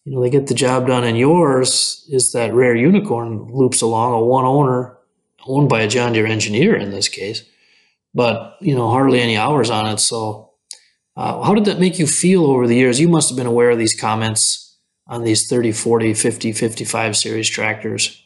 you 0.05 0.13
know, 0.13 0.21
they 0.21 0.29
get 0.29 0.47
the 0.47 0.53
job 0.53 0.87
done. 0.87 1.03
And 1.03 1.17
yours 1.17 2.05
is 2.09 2.31
that 2.31 2.53
rare 2.53 2.75
unicorn 2.75 3.49
loops 3.51 3.81
along 3.81 4.13
a 4.13 4.23
one 4.23 4.45
owner 4.45 4.97
owned 5.45 5.69
by 5.69 5.81
a 5.81 5.87
John 5.87 6.13
Deere 6.13 6.27
engineer 6.27 6.75
in 6.75 6.91
this 6.91 7.07
case, 7.07 7.43
but, 8.13 8.57
you 8.61 8.75
know, 8.75 8.89
hardly 8.89 9.19
any 9.19 9.37
hours 9.37 9.69
on 9.69 9.87
it. 9.87 9.99
So, 9.99 10.51
uh, 11.15 11.41
how 11.41 11.53
did 11.53 11.65
that 11.65 11.79
make 11.79 11.99
you 11.99 12.07
feel 12.07 12.45
over 12.45 12.67
the 12.67 12.75
years? 12.75 12.99
You 12.99 13.09
must 13.09 13.29
have 13.29 13.37
been 13.37 13.47
aware 13.47 13.71
of 13.71 13.77
these 13.77 13.99
comments 13.99 14.77
on 15.07 15.23
these 15.23 15.47
30, 15.47 15.71
40, 15.71 16.13
50, 16.13 16.53
55 16.53 17.17
series 17.17 17.49
tractors 17.49 18.21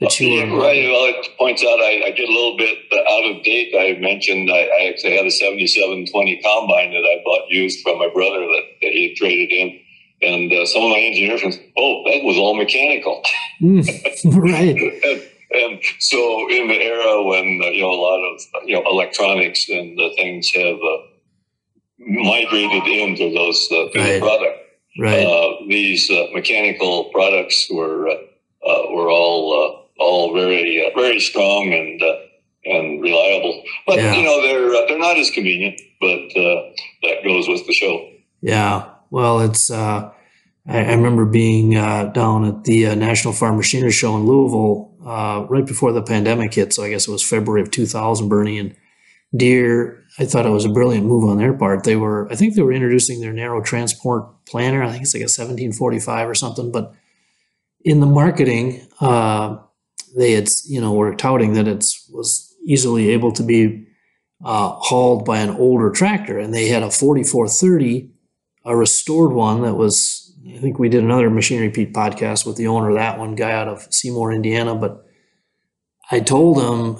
that 0.00 0.20
you 0.20 0.30
were. 0.30 0.60
Right. 0.60 0.88
Well, 0.88 1.06
it 1.10 1.28
points 1.38 1.62
out 1.62 1.80
I, 1.80 2.06
I 2.06 2.10
get 2.12 2.28
a 2.28 2.32
little 2.32 2.56
bit 2.56 2.78
out 2.92 3.24
of 3.24 3.42
date. 3.42 3.74
I 3.74 3.98
mentioned 4.00 4.50
I, 4.50 4.68
I, 4.68 4.88
actually 4.90 5.16
had 5.16 5.26
a 5.26 5.30
7720 5.30 6.42
combine 6.42 6.90
that 6.92 7.04
I 7.04 7.22
bought 7.24 7.48
used 7.48 7.82
from 7.82 7.98
my 7.98 8.08
brother 8.08 8.40
that, 8.40 8.64
that 8.82 8.92
he 8.92 9.08
had 9.08 9.16
traded 9.16 9.50
in. 9.50 9.80
And 10.20 10.52
uh, 10.52 10.66
some 10.66 10.82
of 10.82 10.90
my 10.90 10.98
engineers 10.98 11.42
went, 11.42 11.60
oh, 11.76 12.02
that 12.06 12.24
was 12.24 12.36
all 12.36 12.56
mechanical. 12.56 13.22
Mm, 13.60 13.86
right. 14.42 14.76
and, 14.76 15.22
and, 15.52 15.82
so 16.00 16.48
in 16.50 16.68
the 16.68 16.74
era 16.74 17.22
when, 17.22 17.60
uh, 17.62 17.70
you 17.70 17.82
know, 17.82 17.90
a 17.90 18.00
lot 18.02 18.18
of, 18.18 18.40
you 18.66 18.74
know, 18.74 18.82
electronics 18.90 19.68
and 19.68 19.98
uh, 19.98 20.10
things 20.16 20.50
have 20.50 20.76
uh, 20.76 20.98
migrated 21.98 22.86
into 22.86 23.32
those, 23.32 23.68
uh, 23.70 23.84
right. 23.94 24.14
the 24.14 24.18
product. 24.20 24.58
Right. 24.98 25.24
Uh, 25.24 25.64
these 25.68 26.10
mechanical 26.32 27.04
products 27.12 27.68
were, 27.70 28.08
were 28.64 29.10
all 29.10 29.77
all 29.98 30.34
very 30.34 30.84
uh, 30.84 30.98
very 30.98 31.20
strong 31.20 31.72
and 31.72 32.02
uh, 32.02 32.16
and 32.64 33.02
reliable. 33.02 33.62
But 33.86 33.98
yeah. 33.98 34.14
you 34.14 34.22
know 34.22 34.40
they're 34.42 34.74
uh, 34.74 34.86
they're 34.86 34.98
not 34.98 35.18
as 35.18 35.30
convenient, 35.30 35.80
but 36.00 36.36
uh, 36.36 36.70
that 37.02 37.24
goes 37.24 37.48
with 37.48 37.66
the 37.66 37.72
show. 37.72 38.08
Yeah, 38.40 38.88
well, 39.10 39.40
it's. 39.40 39.70
Uh, 39.70 40.12
I, 40.66 40.84
I, 40.84 40.92
remember 40.92 41.24
being 41.24 41.76
uh, 41.76 42.06
down 42.06 42.44
at 42.44 42.64
the 42.64 42.94
National 42.94 43.32
Farm 43.32 43.56
Machinery 43.56 43.90
Show 43.90 44.16
in 44.16 44.26
Louisville 44.26 44.94
right 45.48 45.64
before 45.64 45.92
the 45.92 46.02
pandemic 46.02 46.52
hit. 46.52 46.74
So 46.74 46.84
I 46.84 46.90
guess 46.90 47.08
it 47.08 47.10
was 47.10 47.26
February 47.26 47.62
of 47.62 47.70
2000. 47.70 48.28
Bernie 48.28 48.58
and 48.58 48.76
Deere. 49.34 50.04
I 50.18 50.26
thought 50.26 50.44
it 50.44 50.50
was 50.50 50.66
a 50.66 50.70
brilliant 50.70 51.06
move 51.06 51.28
on 51.28 51.38
their 51.38 51.54
part. 51.54 51.84
They 51.84 51.96
were, 51.96 52.30
I 52.30 52.34
think, 52.34 52.54
they 52.54 52.62
were 52.62 52.72
introducing 52.72 53.20
their 53.20 53.32
narrow 53.32 53.62
transport 53.62 54.26
planter. 54.44 54.82
I 54.82 54.90
think 54.90 55.02
it's 55.02 55.14
like 55.14 55.20
a 55.20 55.24
1745 55.24 56.28
or 56.28 56.34
something. 56.34 56.70
But 56.70 56.94
in 57.82 58.00
the 58.00 58.06
marketing, 58.06 58.86
they 60.18 60.32
had, 60.32 60.48
you 60.66 60.80
know, 60.80 60.92
were 60.92 61.14
touting 61.14 61.52
that 61.54 61.68
it 61.68 61.84
was 62.10 62.54
easily 62.66 63.10
able 63.10 63.32
to 63.32 63.42
be 63.42 63.86
uh, 64.44 64.70
hauled 64.70 65.24
by 65.24 65.38
an 65.38 65.50
older 65.50 65.90
tractor, 65.90 66.38
and 66.38 66.52
they 66.52 66.68
had 66.68 66.82
a 66.82 66.90
4430, 66.90 68.10
a 68.64 68.76
restored 68.76 69.32
one 69.32 69.62
that 69.62 69.74
was. 69.74 70.24
I 70.48 70.58
think 70.58 70.78
we 70.78 70.88
did 70.88 71.04
another 71.04 71.28
Machinery 71.28 71.68
Pete 71.68 71.92
podcast 71.92 72.46
with 72.46 72.56
the 72.56 72.68
owner 72.68 72.90
of 72.90 72.96
that 72.96 73.18
one, 73.18 73.34
guy 73.34 73.52
out 73.52 73.68
of 73.68 73.86
Seymour, 73.92 74.32
Indiana. 74.32 74.74
But 74.74 75.04
I 76.10 76.20
told 76.20 76.58
him, 76.58 76.96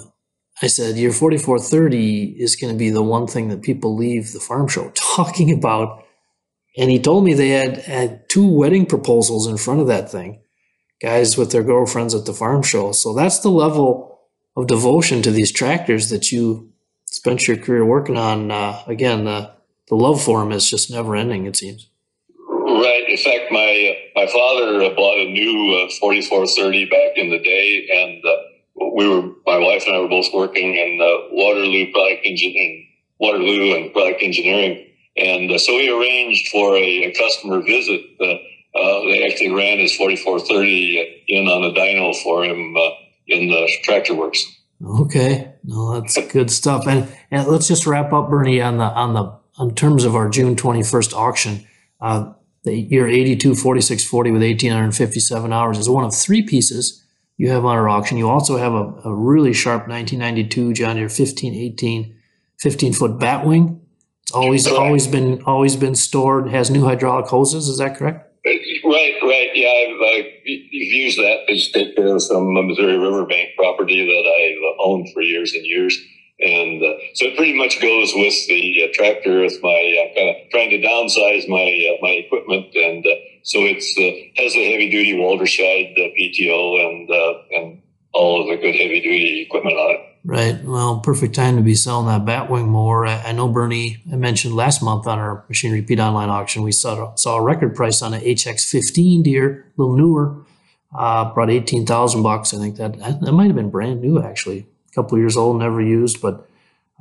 I 0.61 0.67
said, 0.67 0.97
your 0.97 1.11
4430 1.11 2.35
is 2.37 2.55
going 2.55 2.71
to 2.71 2.77
be 2.77 2.91
the 2.91 3.01
one 3.01 3.25
thing 3.25 3.47
that 3.47 3.63
people 3.63 3.95
leave 3.95 4.33
the 4.33 4.39
farm 4.39 4.67
show 4.67 4.91
talking 5.15 5.51
about. 5.51 6.05
And 6.77 6.91
he 6.91 6.99
told 6.99 7.23
me 7.23 7.33
they 7.33 7.49
had, 7.49 7.77
had 7.77 8.29
two 8.29 8.47
wedding 8.47 8.85
proposals 8.85 9.47
in 9.47 9.57
front 9.57 9.79
of 9.79 9.87
that 9.87 10.11
thing 10.11 10.41
guys 11.01 11.37
with 11.37 11.51
their 11.51 11.63
girlfriends 11.63 12.13
at 12.13 12.25
the 12.25 12.33
farm 12.33 12.61
show. 12.61 12.91
So 12.91 13.13
that's 13.13 13.39
the 13.39 13.49
level 13.49 14.19
of 14.55 14.67
devotion 14.67 15.21
to 15.21 15.31
these 15.31 15.51
tractors 15.51 16.09
that 16.09 16.31
you 16.31 16.71
spent 17.05 17.47
your 17.47 17.57
career 17.57 17.85
working 17.85 18.17
on. 18.17 18.51
Uh, 18.51 18.81
again, 18.87 19.25
the, 19.25 19.51
the 19.87 19.95
love 19.95 20.21
for 20.21 20.39
them 20.39 20.51
is 20.51 20.69
just 20.69 20.91
never 20.91 21.15
ending, 21.15 21.45
it 21.45 21.55
seems. 21.55 21.89
Right. 22.47 23.03
In 23.07 23.17
fact, 23.17 23.51
my 23.51 23.97
my 24.15 24.27
father 24.27 24.93
bought 24.95 25.17
a 25.17 25.31
new 25.31 25.85
uh, 25.85 25.89
4430 25.99 26.85
back 26.85 27.17
in 27.17 27.29
the 27.29 27.39
day, 27.39 27.87
and 27.91 28.23
uh, 28.23 28.91
we 28.95 29.07
were 29.07 29.21
my 29.45 29.57
wife 29.57 29.83
and 29.87 29.95
I 29.95 29.99
were 29.99 30.07
both 30.07 30.27
working 30.33 30.75
in 30.75 30.99
uh, 31.01 31.27
Waterloo 31.31 31.91
product 31.91 32.21
engineering, 32.25 32.87
Waterloo 33.19 33.75
and 33.75 33.91
product 33.91 34.21
engineering, 34.21 34.85
and 35.17 35.51
uh, 35.51 35.57
so 35.57 35.75
we 35.75 35.89
arranged 35.89 36.49
for 36.49 36.75
a, 36.75 37.03
a 37.05 37.13
customer 37.13 37.61
visit 37.61 38.01
uh, 38.75 39.01
they 39.01 39.25
actually 39.25 39.51
ran 39.51 39.79
his 39.79 39.95
4430 39.95 41.25
in 41.27 41.47
on 41.47 41.63
a 41.63 41.73
dyno 41.73 42.15
for 42.21 42.43
him 42.43 42.75
uh, 42.77 42.89
in 43.27 43.47
the 43.47 43.71
tractor 43.83 44.13
works. 44.13 44.45
Okay, 44.85 45.53
no, 45.63 45.99
that's 45.99 46.17
good 46.31 46.51
stuff. 46.51 46.87
And 46.87 47.07
and 47.31 47.47
let's 47.47 47.67
just 47.67 47.85
wrap 47.85 48.13
up, 48.13 48.29
Bernie, 48.29 48.61
on 48.61 48.77
the 48.77 48.85
on 48.85 49.13
the 49.13 49.39
on 49.57 49.75
terms 49.75 50.05
of 50.05 50.15
our 50.15 50.29
June 50.29 50.55
21st 50.55 51.13
auction. 51.13 51.67
Uh, 51.99 52.33
the 52.63 52.75
year 52.75 53.07
82 53.07 53.55
4640 53.55 54.31
with 54.31 54.41
1857 54.41 55.53
hours 55.53 55.77
is 55.77 55.89
one 55.89 56.03
of 56.03 56.13
three 56.13 56.43
pieces 56.43 57.05
you 57.37 57.49
have 57.49 57.65
on 57.65 57.75
our 57.75 57.87
auction. 57.87 58.17
You 58.17 58.29
also 58.29 58.57
have 58.57 58.73
a, 58.73 58.93
a 59.05 59.15
really 59.15 59.53
sharp 59.53 59.87
1992 59.87 60.73
John 60.73 60.95
Deere 60.95 61.05
1518 61.05 62.15
15 62.59 62.93
foot 62.93 63.11
batwing. 63.17 63.79
It's 64.23 64.31
always 64.31 64.67
always 64.67 65.07
been 65.07 65.41
always 65.43 65.75
been 65.75 65.95
stored. 65.95 66.49
Has 66.49 66.69
new 66.69 66.83
hydraulic 66.83 67.27
hoses. 67.27 67.67
Is 67.67 67.77
that 67.79 67.97
correct? 67.97 68.28
Right, 68.45 69.13
right. 69.21 69.49
Yeah, 69.53 69.69
I've, 69.69 70.01
I've 70.01 70.31
used 70.45 71.19
that 71.19 71.45
to 71.47 71.71
take 71.71 71.95
care 71.95 72.17
some 72.19 72.53
Missouri 72.53 72.97
Riverbank 72.97 73.49
property 73.57 74.05
that 74.05 74.29
I've 74.29 74.75
owned 74.79 75.11
for 75.13 75.21
years 75.21 75.53
and 75.53 75.65
years. 75.65 75.97
And 76.39 76.81
uh, 76.81 76.95
so 77.15 77.25
it 77.25 77.35
pretty 77.35 77.57
much 77.57 77.81
goes 77.81 78.13
with 78.15 78.47
the 78.47 78.83
uh, 78.83 78.87
tractor 78.93 79.41
with 79.41 79.59
my 79.61 79.69
uh, 79.99 80.15
kind 80.15 80.29
of 80.29 80.35
trying 80.51 80.69
to 80.69 80.79
downsize 80.79 81.49
my 81.49 81.67
uh, 81.67 81.97
my 82.01 82.11
equipment, 82.11 82.73
and 82.75 83.05
uh, 83.05 83.15
so 83.43 83.59
it's 83.67 83.93
uh, 83.99 84.41
has 84.41 84.55
a 84.55 84.71
heavy 84.71 84.89
duty 84.89 85.15
Walterscheid 85.19 85.99
PTO 85.99 86.79
and 86.79 87.09
and 87.51 87.81
all 88.19 88.41
of 88.41 88.47
the 88.47 88.57
good 88.57 88.75
heavy 88.75 88.99
duty 88.99 89.41
equipment 89.41 89.77
on 89.77 89.91
it. 89.91 90.01
Right. 90.25 90.61
Well, 90.63 90.99
perfect 90.99 91.33
time 91.33 91.55
to 91.55 91.61
be 91.61 91.75
selling 91.75 92.07
that 92.07 92.25
Batwing 92.25 92.67
more. 92.67 93.07
I, 93.07 93.31
know 93.31 93.47
Bernie 93.47 94.03
I 94.11 94.17
mentioned 94.17 94.53
last 94.53 94.83
month 94.83 95.07
on 95.07 95.17
our 95.17 95.45
Machinery 95.47 95.81
Pete 95.81 95.99
online 95.99 96.29
auction, 96.29 96.61
we 96.61 96.73
saw, 96.73 97.15
saw 97.15 97.37
a 97.37 97.41
record 97.41 97.73
price 97.73 98.01
on 98.01 98.13
an 98.13 98.21
HX15 98.21 99.23
Deere, 99.23 99.65
a 99.65 99.81
little 99.81 99.95
newer, 99.95 100.43
uh, 100.93 101.33
brought 101.33 101.49
18,000 101.49 102.21
bucks. 102.21 102.53
I 102.53 102.57
think 102.57 102.75
that, 102.75 102.99
that 102.99 103.31
might 103.31 103.47
have 103.47 103.55
been 103.55 103.69
brand 103.69 104.01
new 104.01 104.21
actually, 104.21 104.67
a 104.91 104.93
couple 104.93 105.17
years 105.17 105.37
old, 105.37 105.57
never 105.57 105.81
used. 105.81 106.21
But 106.21 106.45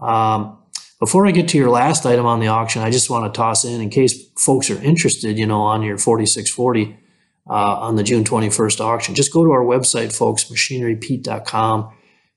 um, 0.00 0.56
before 1.00 1.26
I 1.26 1.32
get 1.32 1.48
to 1.48 1.58
your 1.58 1.70
last 1.70 2.06
item 2.06 2.26
on 2.26 2.38
the 2.38 2.48
auction, 2.48 2.82
I 2.82 2.90
just 2.92 3.10
want 3.10 3.32
to 3.32 3.36
toss 3.36 3.64
in, 3.64 3.80
in 3.80 3.90
case 3.90 4.30
folks 4.36 4.70
are 4.70 4.80
interested, 4.80 5.36
you 5.36 5.46
know, 5.46 5.62
on 5.62 5.82
your 5.82 5.98
4640 5.98 6.84
uh, 6.84 7.07
on 7.54 7.96
the 7.96 8.02
June 8.02 8.24
21st 8.24 8.80
auction, 8.80 9.14
just 9.14 9.32
go 9.32 9.44
to 9.44 9.50
our 9.50 9.64
website, 9.64 10.12
folks, 10.12 10.44
machinerypete.com 10.44 11.92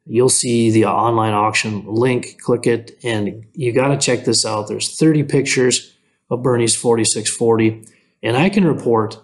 you'll 0.06 0.30
see 0.30 0.72
the 0.72 0.86
online 0.86 1.34
auction 1.34 1.86
link, 1.88 2.40
click 2.42 2.68
it, 2.68 2.98
and 3.04 3.46
you 3.54 3.72
got 3.72 3.90
to 3.90 3.98
check 3.98 4.26
this 4.26 4.46
out. 4.46 4.68
There's 4.68 4.98
30 4.98 5.24
pictures 5.24 5.96
of 6.30 6.44
Bernie's 6.44 6.76
4640. 6.76 7.88
And 8.24 8.38
I 8.38 8.50
can 8.50 8.66
report 8.66 9.20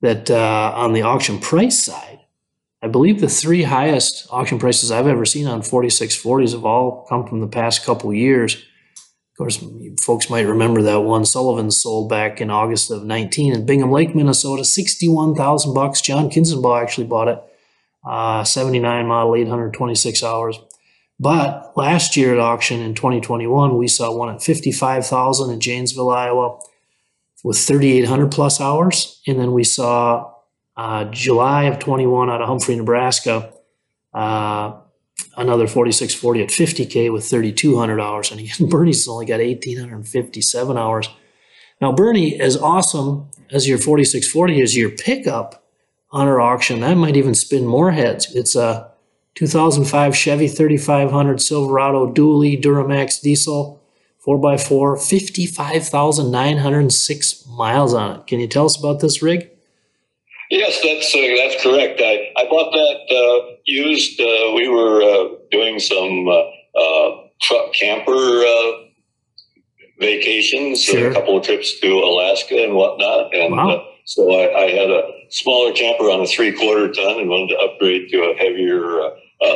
that 0.00 0.30
uh, 0.30 0.72
on 0.74 0.92
the 0.92 1.02
auction 1.02 1.38
price 1.38 1.84
side, 1.84 2.20
I 2.80 2.86
believe 2.86 3.20
the 3.20 3.28
three 3.28 3.64
highest 3.64 4.28
auction 4.30 4.58
prices 4.58 4.92
I've 4.92 5.08
ever 5.08 5.24
seen 5.24 5.46
on 5.46 5.62
4640s 5.62 6.52
have 6.52 6.64
all 6.64 7.06
come 7.08 7.26
from 7.26 7.40
the 7.40 7.48
past 7.48 7.84
couple 7.84 8.12
years. 8.14 8.64
Of 9.38 9.44
course, 9.44 9.64
folks 10.00 10.28
might 10.28 10.48
remember 10.48 10.82
that 10.82 11.02
one 11.02 11.24
Sullivan 11.24 11.70
sold 11.70 12.08
back 12.08 12.40
in 12.40 12.50
August 12.50 12.90
of 12.90 13.04
19 13.04 13.54
in 13.54 13.64
Bingham 13.64 13.92
Lake, 13.92 14.12
Minnesota, 14.12 14.64
61,000 14.64 15.72
bucks. 15.72 16.00
John 16.00 16.28
Kinzenbaw 16.28 16.82
actually 16.82 17.06
bought 17.06 17.28
it 17.28 17.40
uh, 18.04 18.42
79 18.42 19.06
model, 19.06 19.36
826 19.36 20.24
hours. 20.24 20.58
But 21.20 21.72
last 21.76 22.16
year 22.16 22.32
at 22.32 22.40
auction 22.40 22.80
in 22.80 22.96
2021, 22.96 23.78
we 23.78 23.86
saw 23.86 24.12
one 24.12 24.34
at 24.34 24.42
55,000 24.42 25.50
in 25.50 25.60
Janesville, 25.60 26.10
Iowa, 26.10 26.58
with 27.44 27.58
3,800 27.60 28.32
plus 28.32 28.60
hours. 28.60 29.22
And 29.28 29.38
then 29.38 29.52
we 29.52 29.62
saw 29.62 30.32
uh, 30.76 31.04
July 31.04 31.66
of 31.66 31.78
21 31.78 32.28
out 32.28 32.42
of 32.42 32.48
Humphrey, 32.48 32.74
Nebraska, 32.74 33.52
uh, 34.12 34.80
another 35.38 35.66
4640 35.66 36.42
at 36.42 36.48
50K 36.48 37.12
with 37.12 37.24
3,200 37.24 38.00
hours. 38.00 38.30
And 38.30 38.40
again, 38.40 38.68
Bernie's 38.68 39.08
only 39.08 39.24
got 39.24 39.40
1,857 39.40 40.76
hours. 40.76 41.08
Now, 41.80 41.92
Bernie, 41.92 42.38
as 42.40 42.56
awesome 42.56 43.28
as 43.50 43.68
your 43.68 43.78
4640 43.78 44.60
is, 44.60 44.76
your 44.76 44.90
pickup 44.90 45.64
on 46.10 46.26
our 46.26 46.40
auction. 46.40 46.80
That 46.80 46.96
might 46.96 47.16
even 47.16 47.34
spin 47.34 47.66
more 47.66 47.92
heads. 47.92 48.34
It's 48.34 48.56
a 48.56 48.90
2005 49.36 50.16
Chevy 50.16 50.48
3500 50.48 51.40
Silverado 51.40 52.12
dually 52.12 52.60
Duramax 52.60 53.20
diesel 53.20 53.80
4x4, 54.26 55.08
55,906 55.08 57.46
miles 57.46 57.94
on 57.94 58.18
it. 58.18 58.26
Can 58.26 58.40
you 58.40 58.48
tell 58.48 58.66
us 58.66 58.76
about 58.76 58.98
this 59.00 59.22
rig? 59.22 59.48
Yes, 60.50 60.80
that's 60.82 61.14
uh, 61.14 61.18
that's 61.36 61.62
correct. 61.62 62.00
I, 62.02 62.32
I 62.36 62.44
bought 62.48 62.72
that 62.72 63.14
uh, 63.14 63.56
used. 63.66 64.18
Uh, 64.20 64.52
we 64.54 64.68
were 64.68 65.02
uh, 65.02 65.28
doing 65.50 65.78
some 65.78 66.26
uh, 66.28 66.80
uh, 66.80 67.22
truck 67.42 67.72
camper 67.74 68.42
vacations, 70.00 70.82
Sure. 70.82 71.10
a 71.10 71.12
couple 71.14 71.36
of 71.36 71.44
trips 71.44 71.78
to 71.80 71.88
Alaska 71.98 72.62
and 72.64 72.74
whatnot, 72.74 73.34
and 73.34 73.54
Wow. 73.54 73.84
so 74.04 74.30
I, 74.32 74.64
I 74.64 74.70
had 74.70 74.90
a 74.90 75.02
smaller 75.30 75.72
camper 75.72 76.04
on 76.04 76.20
a 76.20 76.26
three 76.26 76.52
quarter 76.52 76.90
ton 76.92 77.20
and 77.20 77.28
wanted 77.28 77.48
to 77.54 77.58
upgrade 77.58 78.08
to 78.10 78.18
a 78.22 78.34
heavier 78.36 79.10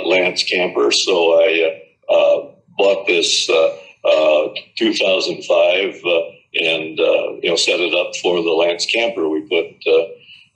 Lance 0.05 0.43
camper. 0.43 0.91
So 0.93 1.41
I 1.41 1.79
uh, 2.09 2.13
uh, 2.13 2.51
bought 2.77 3.07
this 3.07 3.49
uh, 3.49 3.77
uh, 4.05 4.49
2005 4.77 5.95
uh, 6.05 6.21
and 6.55 7.01
uh, 7.01 7.33
you 7.43 7.51
know 7.51 7.57
set 7.57 7.81
it 7.81 7.95
up 7.95 8.15
for 8.17 8.43
the 8.43 8.51
Lance 8.51 8.85
camper. 8.87 9.29
We 9.29 9.43
put 9.43 9.67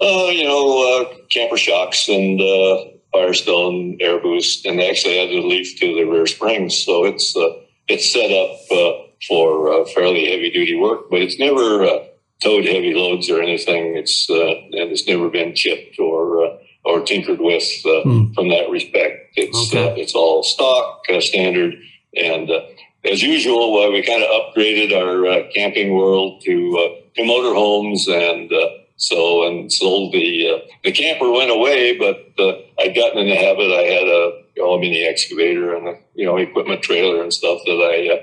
uh, 0.00 0.28
you 0.30 0.44
know 0.44 1.00
uh, 1.00 1.14
camper 1.30 1.56
shocks 1.56 2.08
and 2.08 2.40
uh, 2.40 2.84
Firestone 3.12 3.96
air 4.00 4.20
boost, 4.20 4.66
and 4.66 4.78
they 4.78 4.90
actually 4.90 5.18
added 5.18 5.42
a 5.42 5.46
leaf 5.46 5.78
to 5.80 5.94
the 5.94 6.04
rear 6.04 6.26
springs. 6.26 6.76
So 6.84 7.04
it's 7.04 7.34
uh, 7.36 7.48
it's 7.88 8.12
set 8.12 8.30
up 8.30 8.58
uh, 8.70 9.02
for 9.28 9.72
uh, 9.72 9.84
fairly 9.94 10.30
heavy 10.30 10.50
duty 10.50 10.74
work, 10.76 11.08
but 11.10 11.22
it's 11.22 11.38
never 11.38 11.84
uh, 11.84 12.04
towed 12.42 12.64
heavy 12.66 12.92
loads 12.94 13.30
or 13.30 13.40
anything. 13.40 13.96
It's 13.96 14.28
uh, 14.28 14.34
and 14.78 14.90
it's 14.92 15.06
never 15.08 15.28
been 15.30 15.54
chipped 15.54 15.98
or 15.98 16.44
uh, 16.44 16.56
or 16.84 17.00
tinkered 17.00 17.40
with 17.40 17.64
uh, 17.86 18.02
Hmm. 18.02 18.32
from 18.34 18.48
that 18.50 18.68
respect. 18.70 19.32
It's 19.36 19.72
Okay. 19.72 19.88
uh, 19.88 19.94
it's 19.96 20.14
all 20.14 20.42
stock 20.42 21.02
uh, 21.12 21.20
standard, 21.20 21.74
and 22.16 22.50
uh, 22.50 22.60
as 23.04 23.22
usual, 23.22 23.82
uh, 23.82 23.90
we 23.90 24.02
kind 24.02 24.22
of 24.22 24.30
upgraded 24.30 24.92
our 24.94 25.26
uh, 25.26 25.42
camping 25.54 25.94
world 25.94 26.42
to 26.44 26.54
uh, 26.78 26.88
to 27.16 27.22
motorhomes 27.22 28.08
and. 28.08 28.52
Uh, 28.96 29.02
so 29.06 29.46
and 29.46 29.72
sold 29.72 30.12
the 30.12 30.48
uh, 30.48 30.74
the 30.84 30.92
camper 30.92 31.30
went 31.30 31.50
away, 31.50 31.96
but 31.98 32.32
uh, 32.38 32.58
I'd 32.78 32.94
gotten 32.94 33.18
in 33.18 33.28
the 33.28 33.36
habit. 33.36 33.70
I 33.72 33.82
had 33.82 34.08
a, 34.08 34.42
you 34.56 34.62
know, 34.62 34.74
a 34.74 34.80
mini 34.80 35.04
excavator 35.04 35.74
and 35.76 35.88
a 35.88 35.94
you 36.14 36.26
know 36.26 36.36
equipment 36.36 36.82
trailer 36.82 37.22
and 37.22 37.32
stuff 37.32 37.60
that 37.66 37.72
I 37.72 38.14
uh, 38.14 38.20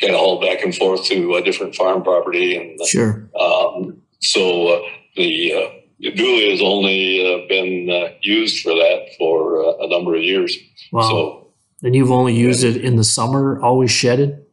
kind 0.00 0.14
of 0.14 0.20
hauled 0.20 0.42
back 0.42 0.62
and 0.62 0.74
forth 0.74 1.04
to 1.06 1.34
a 1.34 1.42
different 1.42 1.74
farm 1.74 2.02
property, 2.02 2.56
and 2.56 2.78
Sure. 2.86 3.28
um, 3.38 4.02
so 4.20 4.68
uh, 4.68 4.80
the 5.16 5.52
uh, 5.52 6.10
dually 6.10 6.50
has 6.50 6.60
only 6.62 7.20
uh, 7.20 7.46
been 7.48 7.90
uh, 7.90 8.14
used 8.22 8.62
for 8.62 8.74
that 8.74 9.08
for 9.18 9.62
uh, 9.64 9.84
a 9.84 9.88
number 9.88 10.14
of 10.14 10.22
years. 10.22 10.56
Wow. 10.92 11.02
So 11.02 11.40
and 11.82 11.94
you've 11.94 12.10
only 12.10 12.34
used 12.34 12.64
it 12.64 12.76
in 12.76 12.96
the 12.96 13.04
summer, 13.04 13.60
always 13.62 13.90
shedded? 13.90 14.44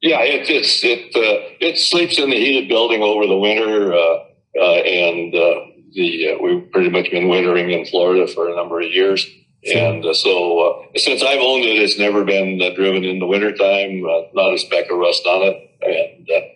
yeah, 0.00 0.20
it, 0.22 0.48
it's 0.48 0.82
it 0.84 1.14
uh, 1.16 1.54
it 1.60 1.78
sleeps 1.78 2.18
in 2.18 2.30
the 2.30 2.36
heated 2.36 2.68
building 2.68 3.02
over 3.02 3.26
the 3.26 3.36
winter, 3.36 3.92
uh, 3.92 3.98
uh, 3.98 4.24
and 4.54 5.34
uh, 5.34 5.60
the 5.92 6.32
uh, 6.32 6.42
we've 6.42 6.70
pretty 6.70 6.90
much 6.90 7.10
been 7.10 7.28
wintering 7.28 7.70
in 7.70 7.86
Florida 7.86 8.26
for 8.26 8.48
a 8.48 8.56
number 8.56 8.80
of 8.80 8.90
years. 8.90 9.26
And 9.74 10.04
uh, 10.04 10.14
so, 10.14 10.60
uh, 10.60 10.98
since 10.98 11.22
I've 11.22 11.40
owned 11.40 11.64
it, 11.64 11.82
it's 11.82 11.98
never 11.98 12.24
been 12.24 12.62
uh, 12.62 12.74
driven 12.76 13.04
in 13.04 13.18
the 13.18 13.26
wintertime, 13.26 14.04
uh, 14.04 14.22
not 14.32 14.54
a 14.54 14.58
speck 14.58 14.88
of 14.88 14.98
rust 14.98 15.26
on 15.26 15.42
it. 15.42 15.56
And 15.82 16.30
uh, 16.30 16.46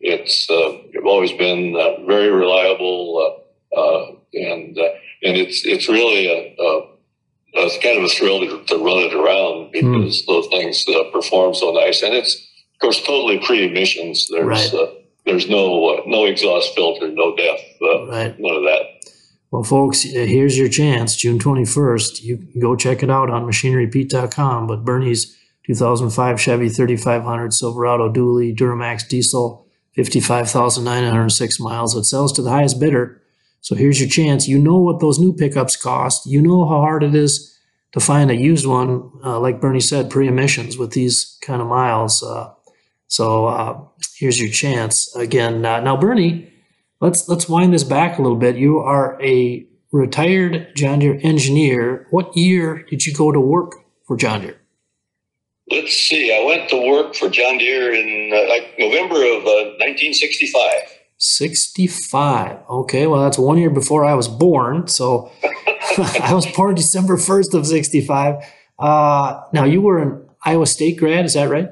it's 0.00 0.48
uh, 0.48 0.78
always 1.04 1.32
been 1.32 1.74
uh, 1.76 2.04
very 2.06 2.30
reliable, 2.30 3.42
uh, 3.74 3.78
uh, 3.80 4.12
and 4.34 4.78
uh, 4.78 4.90
and 5.24 5.36
it's 5.36 5.64
it's 5.66 5.88
really 5.88 6.26
a, 6.26 6.54
a, 6.62 6.88
it's 7.54 7.82
kind 7.82 7.98
of 7.98 8.04
a 8.04 8.08
thrill 8.08 8.40
to, 8.40 8.64
to 8.64 8.76
run 8.76 8.98
it 8.98 9.14
around 9.14 9.72
because 9.72 10.24
those 10.26 10.46
things 10.48 10.84
uh, 10.88 11.10
perform 11.12 11.54
so 11.54 11.72
nice, 11.72 12.02
and 12.02 12.14
it's 12.14 12.36
of 12.74 12.80
course 12.80 13.02
totally 13.02 13.38
pre-emissions. 13.44 14.28
There's 14.30 14.46
Right. 14.46 15.01
There's 15.26 15.48
no 15.48 15.88
uh, 15.88 16.02
no 16.06 16.24
exhaust 16.24 16.74
filter, 16.74 17.08
no 17.08 17.34
def, 17.36 17.60
uh, 17.82 18.06
Right. 18.08 18.34
none 18.38 18.56
of 18.56 18.62
that. 18.62 18.82
Well, 19.50 19.62
folks, 19.64 20.04
uh, 20.06 20.20
here's 20.20 20.56
your 20.56 20.68
chance. 20.68 21.14
June 21.14 21.38
21st, 21.38 22.22
you 22.22 22.38
can 22.38 22.60
go 22.60 22.74
check 22.74 23.02
it 23.02 23.10
out 23.10 23.28
on 23.30 23.44
machinerypete.com. 23.44 24.66
But 24.66 24.84
Bernie's 24.84 25.36
2005 25.66 26.40
Chevy 26.40 26.68
3500 26.70 27.52
Silverado 27.52 28.10
Dually 28.10 28.56
Duramax 28.56 29.06
diesel, 29.06 29.66
55,906 29.94 31.60
miles. 31.60 31.94
It 31.94 32.04
sells 32.04 32.32
to 32.32 32.42
the 32.42 32.50
highest 32.50 32.80
bidder. 32.80 33.20
So 33.60 33.74
here's 33.74 34.00
your 34.00 34.08
chance. 34.08 34.48
You 34.48 34.58
know 34.58 34.78
what 34.78 35.00
those 35.00 35.18
new 35.18 35.32
pickups 35.32 35.76
cost. 35.76 36.26
You 36.26 36.40
know 36.42 36.66
how 36.66 36.80
hard 36.80 37.02
it 37.04 37.14
is 37.14 37.56
to 37.92 38.00
find 38.00 38.30
a 38.30 38.34
used 38.36 38.66
one, 38.66 39.10
uh, 39.24 39.38
like 39.38 39.60
Bernie 39.60 39.80
said, 39.80 40.10
pre 40.10 40.26
emissions 40.26 40.78
with 40.78 40.92
these 40.92 41.38
kind 41.42 41.60
of 41.60 41.68
miles. 41.68 42.22
Uh, 42.22 42.52
so 43.12 43.44
uh, 43.44 43.78
here's 44.16 44.40
your 44.40 44.50
chance. 44.50 45.14
Again, 45.14 45.66
uh, 45.66 45.80
now, 45.80 45.98
Bernie, 45.98 46.50
let's 47.02 47.28
let's 47.28 47.46
wind 47.46 47.74
this 47.74 47.84
back 47.84 48.18
a 48.18 48.22
little 48.22 48.38
bit. 48.38 48.56
You 48.56 48.78
are 48.78 49.20
a 49.22 49.66
retired 49.92 50.74
John 50.74 51.00
Deere 51.00 51.20
engineer. 51.22 52.06
What 52.10 52.34
year 52.34 52.86
did 52.88 53.04
you 53.04 53.12
go 53.12 53.30
to 53.30 53.38
work 53.38 53.72
for 54.06 54.16
John 54.16 54.40
Deere? 54.40 54.56
Let's 55.70 55.92
see. 55.92 56.34
I 56.34 56.42
went 56.42 56.70
to 56.70 56.88
work 56.88 57.14
for 57.14 57.28
John 57.28 57.58
Deere 57.58 57.92
in 57.92 58.32
uh, 58.32 58.48
like 58.48 58.78
November 58.78 59.16
of 59.16 59.44
uh, 59.44 59.76
1965. 59.84 60.70
65. 61.18 62.60
Okay, 62.70 63.06
well, 63.06 63.20
that's 63.20 63.38
one 63.38 63.58
year 63.58 63.68
before 63.68 64.06
I 64.06 64.14
was 64.14 64.26
born. 64.26 64.88
So 64.88 65.30
I 65.98 66.32
was 66.32 66.46
born 66.46 66.76
December 66.76 67.18
1st 67.18 67.52
of 67.52 67.66
65. 67.66 68.42
Uh, 68.78 69.42
now, 69.52 69.64
you 69.64 69.82
were 69.82 69.98
an 69.98 70.28
Iowa 70.46 70.66
State 70.66 70.96
grad, 70.96 71.26
is 71.26 71.34
that 71.34 71.50
right? 71.50 71.68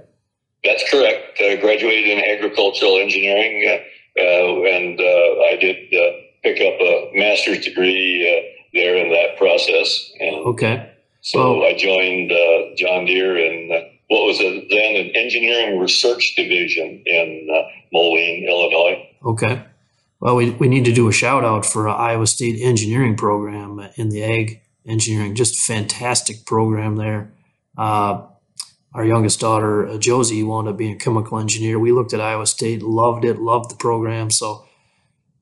That's 0.63 0.89
correct. 0.91 1.20
Uh, 1.41 1.57
graduated 1.61 2.07
in 2.07 2.19
agricultural 2.37 2.99
engineering, 2.99 3.67
uh, 3.69 4.21
uh, 4.21 4.63
and 4.77 5.01
uh, 5.01 5.51
I 5.51 5.57
did 5.61 5.77
uh, 5.95 6.13
pick 6.43 6.61
up 6.61 6.81
a 6.81 7.11
master's 7.15 7.65
degree 7.65 8.27
uh, 8.29 8.61
there 8.75 8.97
in 8.97 9.11
that 9.11 9.37
process. 9.39 10.11
And 10.21 10.37
Okay. 10.47 10.87
so 11.23 11.39
Oh. 11.41 11.63
I 11.63 11.75
joined 11.75 12.31
uh, 12.33 12.75
John 12.77 13.07
Deere 13.07 13.39
in 13.39 13.71
uh, 13.73 13.81
what 14.09 14.27
was 14.27 14.41
a, 14.41 14.67
then 14.71 14.97
an 14.97 15.13
engineering 15.15 15.79
research 15.79 16.35
division 16.37 17.03
in 17.07 17.49
uh, 17.53 17.63
Moline, 17.93 18.47
Illinois. 18.49 19.07
Okay. 19.25 19.63
Well, 20.21 20.37
we, 20.37 20.51
we 20.51 20.69
need 20.69 20.85
to 20.85 20.93
do 20.93 21.09
a 21.09 21.13
shout 21.13 21.45
out 21.45 21.65
for 21.65 21.89
uh, 21.89 21.95
Iowa 21.95 22.27
State 22.27 22.61
engineering 22.61 23.17
program 23.17 23.81
in 23.97 24.11
the 24.11 24.23
ag 24.23 24.61
engineering. 24.87 25.35
Just 25.35 25.59
fantastic 25.61 26.45
program 26.45 26.97
there. 26.97 27.33
Uh, 27.79 28.27
our 28.95 29.05
youngest 29.05 29.41
daughter, 29.41 29.87
uh, 29.87 29.99
Josie, 29.99 30.43
wound 30.43 30.69
up 30.69 30.77
being 30.77 30.95
a 30.95 30.99
chemical 30.99 31.39
engineer. 31.39 31.79
We 31.79 31.93
looked 31.93 32.13
at 32.13 32.21
Iowa 32.21 32.47
State, 32.47 32.83
loved 32.83 33.25
it, 33.25 33.39
loved 33.39 33.71
the 33.71 33.77
program. 33.77 34.31
So, 34.31 34.67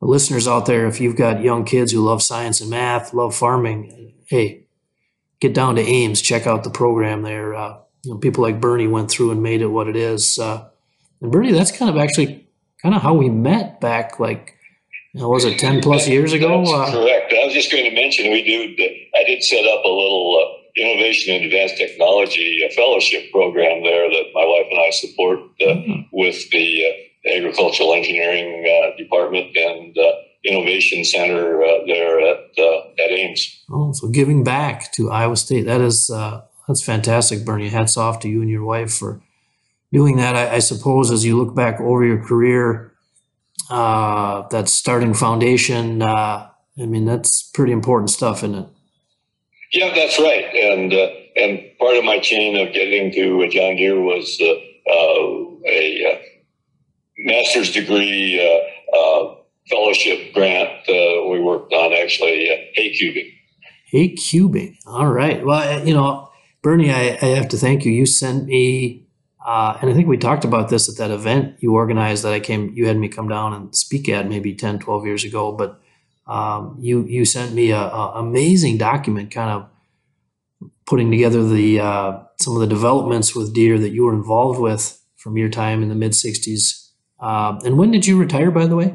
the 0.01 0.07
listeners 0.07 0.47
out 0.47 0.67
there, 0.67 0.87
if 0.87 1.01
you've 1.01 1.17
got 1.17 1.43
young 1.43 1.65
kids 1.65 1.91
who 1.93 2.05
love 2.05 2.23
science 2.23 2.61
and 2.61 2.71
math, 2.71 3.13
love 3.13 3.35
farming, 3.35 4.15
hey, 4.29 4.67
get 5.41 5.55
down 5.55 5.75
to 5.77 5.83
Ames, 5.83 6.21
check 6.23 6.47
out 6.47 6.63
the 6.63 6.71
program 6.71 7.23
there. 7.23 7.55
Uh, 7.55 7.79
you 8.05 8.13
know, 8.13 8.19
people 8.19 8.43
like 8.45 8.61
Bernie 8.61 8.87
went 8.87 9.11
through 9.11 9.33
and 9.33 9.43
made 9.43 9.61
it 9.61 9.67
what 9.67 9.89
it 9.89 9.97
is. 9.97 10.39
Uh, 10.39 10.69
and 11.21 11.33
Bernie, 11.33 11.53
that's 11.53 11.73
kind 11.77 11.91
of 11.91 11.97
actually 11.97 12.47
kind 12.81 12.95
of 12.95 13.03
how 13.03 13.15
we 13.15 13.29
met 13.29 13.81
back, 13.81 14.21
like, 14.21 14.55
you 15.15 15.21
know, 15.21 15.29
was 15.31 15.45
it 15.45 15.59
10 15.59 15.81
plus 15.83 16.07
years 16.07 16.33
ago? 16.33 16.65
That's 16.65 16.91
Uh, 16.95 17.01
correct. 17.01 17.33
I 17.33 17.45
was 17.47 17.55
just 17.55 17.73
going 17.73 17.85
to 17.85 17.91
mention 17.95 18.31
we 18.31 18.45
do. 18.45 18.85
I 19.17 19.25
did 19.25 19.43
set 19.43 19.65
up 19.67 19.85
a 19.85 19.89
little 19.89 20.39
uh, 20.45 20.68
innovation 20.79 21.35
and 21.35 21.45
advanced 21.47 21.77
technology 21.77 22.63
fellowship 22.77 23.31
program 23.33 23.83
there 23.83 24.09
that 24.09 24.27
my 24.35 24.45
wife 24.45 24.67
and 24.71 24.81
I 24.81 24.91
support 24.91 25.39
uh, 25.61 25.75
Hmm. 25.75 26.01
with 26.13 26.49
the 26.51 26.85
uh, 26.87 27.37
agricultural 27.37 27.95
engineering 27.95 28.65
uh, 28.67 28.97
department 28.97 29.57
and 29.57 29.97
uh, 29.99 30.13
innovation 30.45 31.05
center 31.05 31.63
uh, 31.63 31.85
there 31.87 32.21
at 32.21 32.45
uh, 32.59 33.03
at 33.05 33.11
Ames. 33.11 33.65
oh, 33.71 33.93
so 33.93 34.09
giving 34.09 34.45
back 34.45 34.93
to 34.93 35.11
Iowa 35.11 35.37
State. 35.37 35.67
That 35.67 35.81
is, 35.81 36.11
uh, 36.11 36.43
that's 36.67 36.83
fantastic, 36.85 37.45
Bernie. 37.45 37.69
Hats 37.69 37.97
off 37.97 38.21
to 38.21 38.29
you 38.29 38.41
and 38.41 38.51
your 38.51 38.65
wife 38.65 38.93
for 38.93 39.21
doing 39.93 40.17
that. 40.17 40.37
I, 40.37 40.57
I 40.57 40.59
suppose 40.61 41.11
as 41.11 41.25
you 41.25 41.37
look 41.37 41.55
back 41.55 41.81
over 41.81 42.05
your 42.05 42.23
career, 42.23 42.93
uh, 43.71 44.47
that 44.49 44.69
starting 44.69 45.15
foundation, 45.15 46.03
uh, 46.03 46.49
I 46.81 46.87
mean, 46.87 47.05
that's 47.05 47.43
pretty 47.43 47.73
important 47.73 48.11
stuff, 48.11 48.39
isn't 48.39 48.55
it? 48.55 48.67
Yeah, 49.73 49.95
that's 49.95 50.19
right. 50.19 50.45
And 50.55 50.93
uh, 50.93 51.09
and 51.37 51.61
part 51.79 51.97
of 51.97 52.05
my 52.05 52.19
chain 52.19 52.57
of 52.57 52.73
getting 52.73 53.13
to 53.13 53.49
John 53.49 53.77
Deere 53.77 54.01
was 54.01 54.39
uh, 54.41 54.47
uh, 54.91 55.71
a 55.71 56.13
uh, 56.13 56.19
master's 57.19 57.71
degree 57.73 58.41
uh, 58.41 59.35
fellowship 59.69 60.33
grant 60.33 60.71
we 60.89 61.41
worked 61.41 61.73
on 61.75 61.93
actually 61.93 62.47
hay 62.75 62.99
cubing. 62.99 63.31
Hey, 63.85 64.15
cubing. 64.15 64.77
All 64.87 65.09
right. 65.09 65.45
Well, 65.45 65.87
you 65.87 65.95
know, 65.95 66.31
Bernie, 66.63 66.91
I, 66.91 67.19
I 67.21 67.27
have 67.27 67.49
to 67.49 67.59
thank 67.59 67.85
you. 67.85 67.93
You 67.93 68.07
sent 68.07 68.47
me, 68.47 69.07
and 69.47 69.91
I 69.91 69.95
think 69.95 70.09
we 70.09 70.17
talked 70.17 70.45
about 70.45 70.71
this 70.71 70.89
at 70.89 70.97
that 70.97 71.11
event 71.11 71.57
you 71.61 71.75
organized 71.75 72.25
that 72.25 72.33
I 72.33 72.41
came, 72.41 72.73
you 72.75 72.87
had 72.87 72.97
me 72.97 73.09
come 73.09 73.29
down 73.29 73.53
and 73.53 73.75
speak 73.75 74.09
at 74.09 74.29
maybe 74.29 74.55
10, 74.55 74.79
12 74.79 75.07
years 75.07 75.25
ago. 75.25 75.53
But 75.53 75.81
um, 76.29 76.77
you, 76.81 77.05
you 77.07 77.25
sent 77.25 77.55
me 77.55 77.71
a, 77.71 77.81
a 77.81 78.13
amazing 78.17 78.79
document 78.79 79.31
kind 79.31 79.51
of 79.51 80.71
putting 80.87 81.11
together 81.11 81.47
the, 81.47 81.81
uh, 81.81 82.19
some 82.41 82.55
of 82.55 82.61
the 82.61 82.67
developments 82.67 83.35
with 83.35 83.55
Deere 83.55 83.79
that 83.79 83.91
you 83.91 84.05
were 84.05 84.15
involved 84.15 84.61
with 84.61 85.03
from 85.17 85.37
your 85.37 85.49
time 85.49 85.83
in 85.83 85.89
the 85.89 85.95
mid 85.95 86.13
60s. 86.13 86.91
Um, 87.21 87.59
and 87.65 87.79
when 87.79 87.91
did 87.91 88.07
you 88.07 88.19
retire, 88.19 88.51
by 88.51 88.67
the 88.67 88.77
way? 88.77 88.95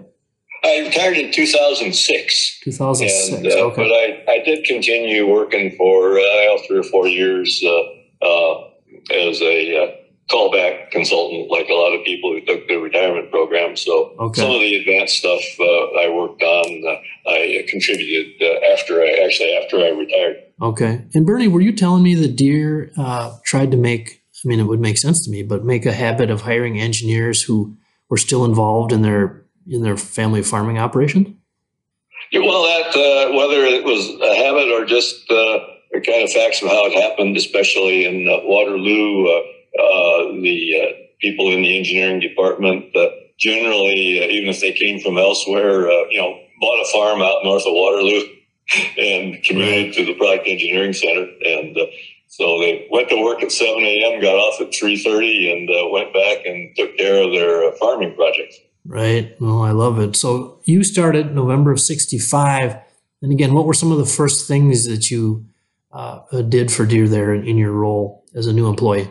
I 0.63 0.79
retired 0.79 1.17
in 1.17 1.31
2006. 1.31 2.59
2006. 2.61 3.37
And, 3.37 3.47
uh, 3.47 3.65
okay. 3.65 3.75
But 3.75 3.91
I, 3.91 4.35
I 4.35 4.43
did 4.45 4.63
continue 4.63 5.27
working 5.27 5.75
for 5.75 6.17
uh, 6.17 6.57
three 6.65 6.79
or 6.79 6.83
four 6.83 7.07
years 7.07 7.61
uh, 7.65 8.25
uh, 8.25 8.69
as 9.11 9.41
a 9.41 9.83
uh, 9.83 9.91
callback 10.33 10.89
consultant, 10.91 11.49
like 11.51 11.69
a 11.69 11.73
lot 11.73 11.93
of 11.93 12.03
people 12.03 12.31
who 12.33 12.41
took 12.41 12.67
the 12.67 12.77
retirement 12.77 13.29
program. 13.29 13.75
So 13.77 14.15
Okay. 14.19 14.41
some 14.41 14.51
of 14.51 14.59
the 14.59 14.75
advanced 14.75 15.17
stuff 15.17 15.41
uh, 15.59 16.03
I 16.03 16.09
worked 16.09 16.41
on, 16.41 16.83
uh, 16.87 17.29
I 17.29 17.65
contributed 17.69 18.41
uh, 18.41 18.73
after 18.73 19.01
I 19.01 19.21
actually 19.25 19.53
after 19.55 19.77
I 19.79 19.89
retired. 19.89 20.37
Okay. 20.61 21.01
And 21.13 21.25
Bernie, 21.25 21.47
were 21.47 21.61
you 21.61 21.71
telling 21.71 22.03
me 22.03 22.15
that 22.15 22.35
Deere 22.35 22.91
uh, 22.97 23.37
tried 23.45 23.71
to 23.71 23.77
make, 23.77 24.23
I 24.43 24.47
mean, 24.47 24.59
it 24.59 24.63
would 24.63 24.79
make 24.79 24.97
sense 24.97 25.23
to 25.25 25.31
me, 25.31 25.43
but 25.43 25.63
make 25.63 25.85
a 25.85 25.93
habit 25.93 26.29
of 26.29 26.41
hiring 26.41 26.79
engineers 26.79 27.41
who 27.43 27.75
were 28.09 28.17
still 28.17 28.45
involved 28.45 28.91
in 28.91 29.01
their 29.01 29.45
in 29.67 29.81
their 29.81 29.95
family 29.95 30.43
farming 30.43 30.77
operation? 30.77 31.37
Yeah, 32.31 32.41
Well, 32.41 32.63
that 32.63 32.89
uh, 32.89 33.33
whether 33.33 33.63
it 33.63 33.83
was 33.85 34.09
a 34.09 34.35
habit 34.35 34.67
or 34.69 34.85
just 34.85 35.29
uh, 35.31 35.59
the 35.91 36.01
kind 36.01 36.23
of 36.23 36.31
facts 36.31 36.61
of 36.61 36.67
how 36.67 36.85
it 36.87 36.93
happened, 36.93 37.37
especially 37.37 38.05
in 38.05 38.27
uh, 38.27 38.39
Waterloo, 38.43 39.27
uh, 39.79 40.31
the 40.41 40.81
uh, 40.81 40.93
people 41.19 41.51
in 41.51 41.62
the 41.62 41.77
engineering 41.77 42.19
department 42.19 42.95
uh, 42.95 43.07
generally, 43.39 44.21
uh, 44.21 44.27
even 44.27 44.49
if 44.49 44.59
they 44.62 44.71
came 44.71 44.99
from 44.99 45.17
elsewhere, 45.17 45.89
uh, 45.89 46.05
you 46.09 46.21
know, 46.21 46.39
bought 46.62 46.81
a 46.81 46.91
farm 46.91 47.21
out 47.21 47.43
north 47.43 47.65
of 47.65 47.73
Waterloo 47.73 48.21
and 48.97 49.43
commuted 49.43 49.93
to 49.95 50.05
the 50.05 50.13
product 50.15 50.47
engineering 50.47 50.93
center, 50.93 51.27
and 51.45 51.77
so 52.27 52.59
they 52.59 52.88
went 52.89 53.09
to 53.09 53.23
work 53.23 53.43
at 53.43 53.51
7 53.51 53.75
a.m., 53.83 54.21
got 54.21 54.36
off 54.36 54.62
at 54.62 54.71
3:30, 54.71 55.51
and 55.51 55.91
went 55.91 56.13
back 56.13 56.45
and 56.45 56.75
took 56.75 56.97
care 56.97 57.23
of 57.23 57.31
their 57.31 57.71
farming 57.73 58.15
projects. 58.15 58.57
Right. 58.86 59.36
Well, 59.39 59.62
I 59.62 59.71
love 59.71 59.99
it. 59.99 60.15
So 60.15 60.59
you 60.65 60.83
started 60.83 61.33
November 61.33 61.71
of 61.71 61.79
65. 61.79 62.75
And 63.21 63.31
again, 63.31 63.53
what 63.53 63.65
were 63.65 63.73
some 63.73 63.91
of 63.91 63.97
the 63.97 64.05
first 64.05 64.47
things 64.47 64.86
that 64.88 65.09
you 65.09 65.45
uh, 65.93 66.41
did 66.41 66.71
for 66.71 66.86
Deere 66.86 67.07
there 67.07 67.33
in, 67.33 67.47
in 67.47 67.57
your 67.57 67.71
role 67.71 68.25
as 68.36 68.47
a 68.47 68.53
new 68.53 68.67
employee? 68.67 69.09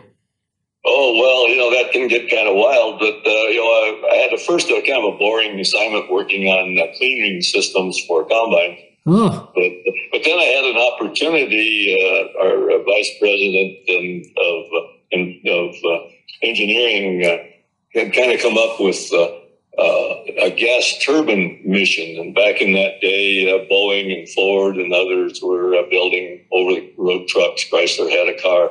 Oh 0.85 1.17
well, 1.17 1.49
you 1.49 1.55
know 1.55 1.71
that 1.71 1.92
can 2.07 2.19
get 2.19 2.29
kind 2.29 2.47
of 2.47 2.55
wild, 2.55 2.99
but 2.99 3.15
uh, 3.25 3.47
you 3.49 3.57
know 3.57 3.65
I, 3.65 4.13
I 4.13 4.15
had 4.17 4.33
a 4.33 4.37
first 4.37 4.69
uh, 4.69 4.81
kind 4.81 5.03
of 5.03 5.13
a 5.13 5.17
boring 5.17 5.59
assignment 5.59 6.11
working 6.11 6.47
on 6.47 6.77
uh, 6.77 6.91
cleaning 6.97 7.41
systems 7.41 7.99
for 8.07 8.25
combine, 8.25 8.77
Oh, 9.05 9.51
but 9.53 9.71
but 10.11 10.21
then 10.23 10.39
I 10.39 10.43
had 10.43 10.65
an 10.65 10.77
opportunity. 10.77 11.97
Uh, 11.99 12.43
our 12.43 12.71
uh, 12.71 12.83
vice 12.83 13.11
president 13.19 13.77
and 13.87 14.25
of 14.37 14.65
uh, 14.73 14.87
and 15.11 15.47
of 15.47 15.75
uh, 15.83 16.07
engineering 16.41 17.25
uh, 17.25 17.99
had 17.99 18.13
kind 18.13 18.31
of 18.31 18.39
come 18.41 18.57
up 18.57 18.79
with. 18.79 19.11
Uh, 19.11 19.39
uh, 19.75 20.23
a 20.43 20.51
gas 20.51 20.99
turbine 21.03 21.59
mission, 21.65 22.19
and 22.19 22.35
back 22.35 22.61
in 22.61 22.73
that 22.73 23.01
day, 23.01 23.49
uh, 23.49 23.65
Boeing 23.73 24.15
and 24.15 24.29
Ford 24.29 24.75
and 24.75 24.93
others 24.93 25.41
were 25.41 25.73
uh, 25.73 25.81
building 25.89 26.45
over-the-road 26.51 27.27
trucks. 27.27 27.65
Chrysler 27.71 28.07
had 28.07 28.29
a 28.29 28.39
car, 28.39 28.69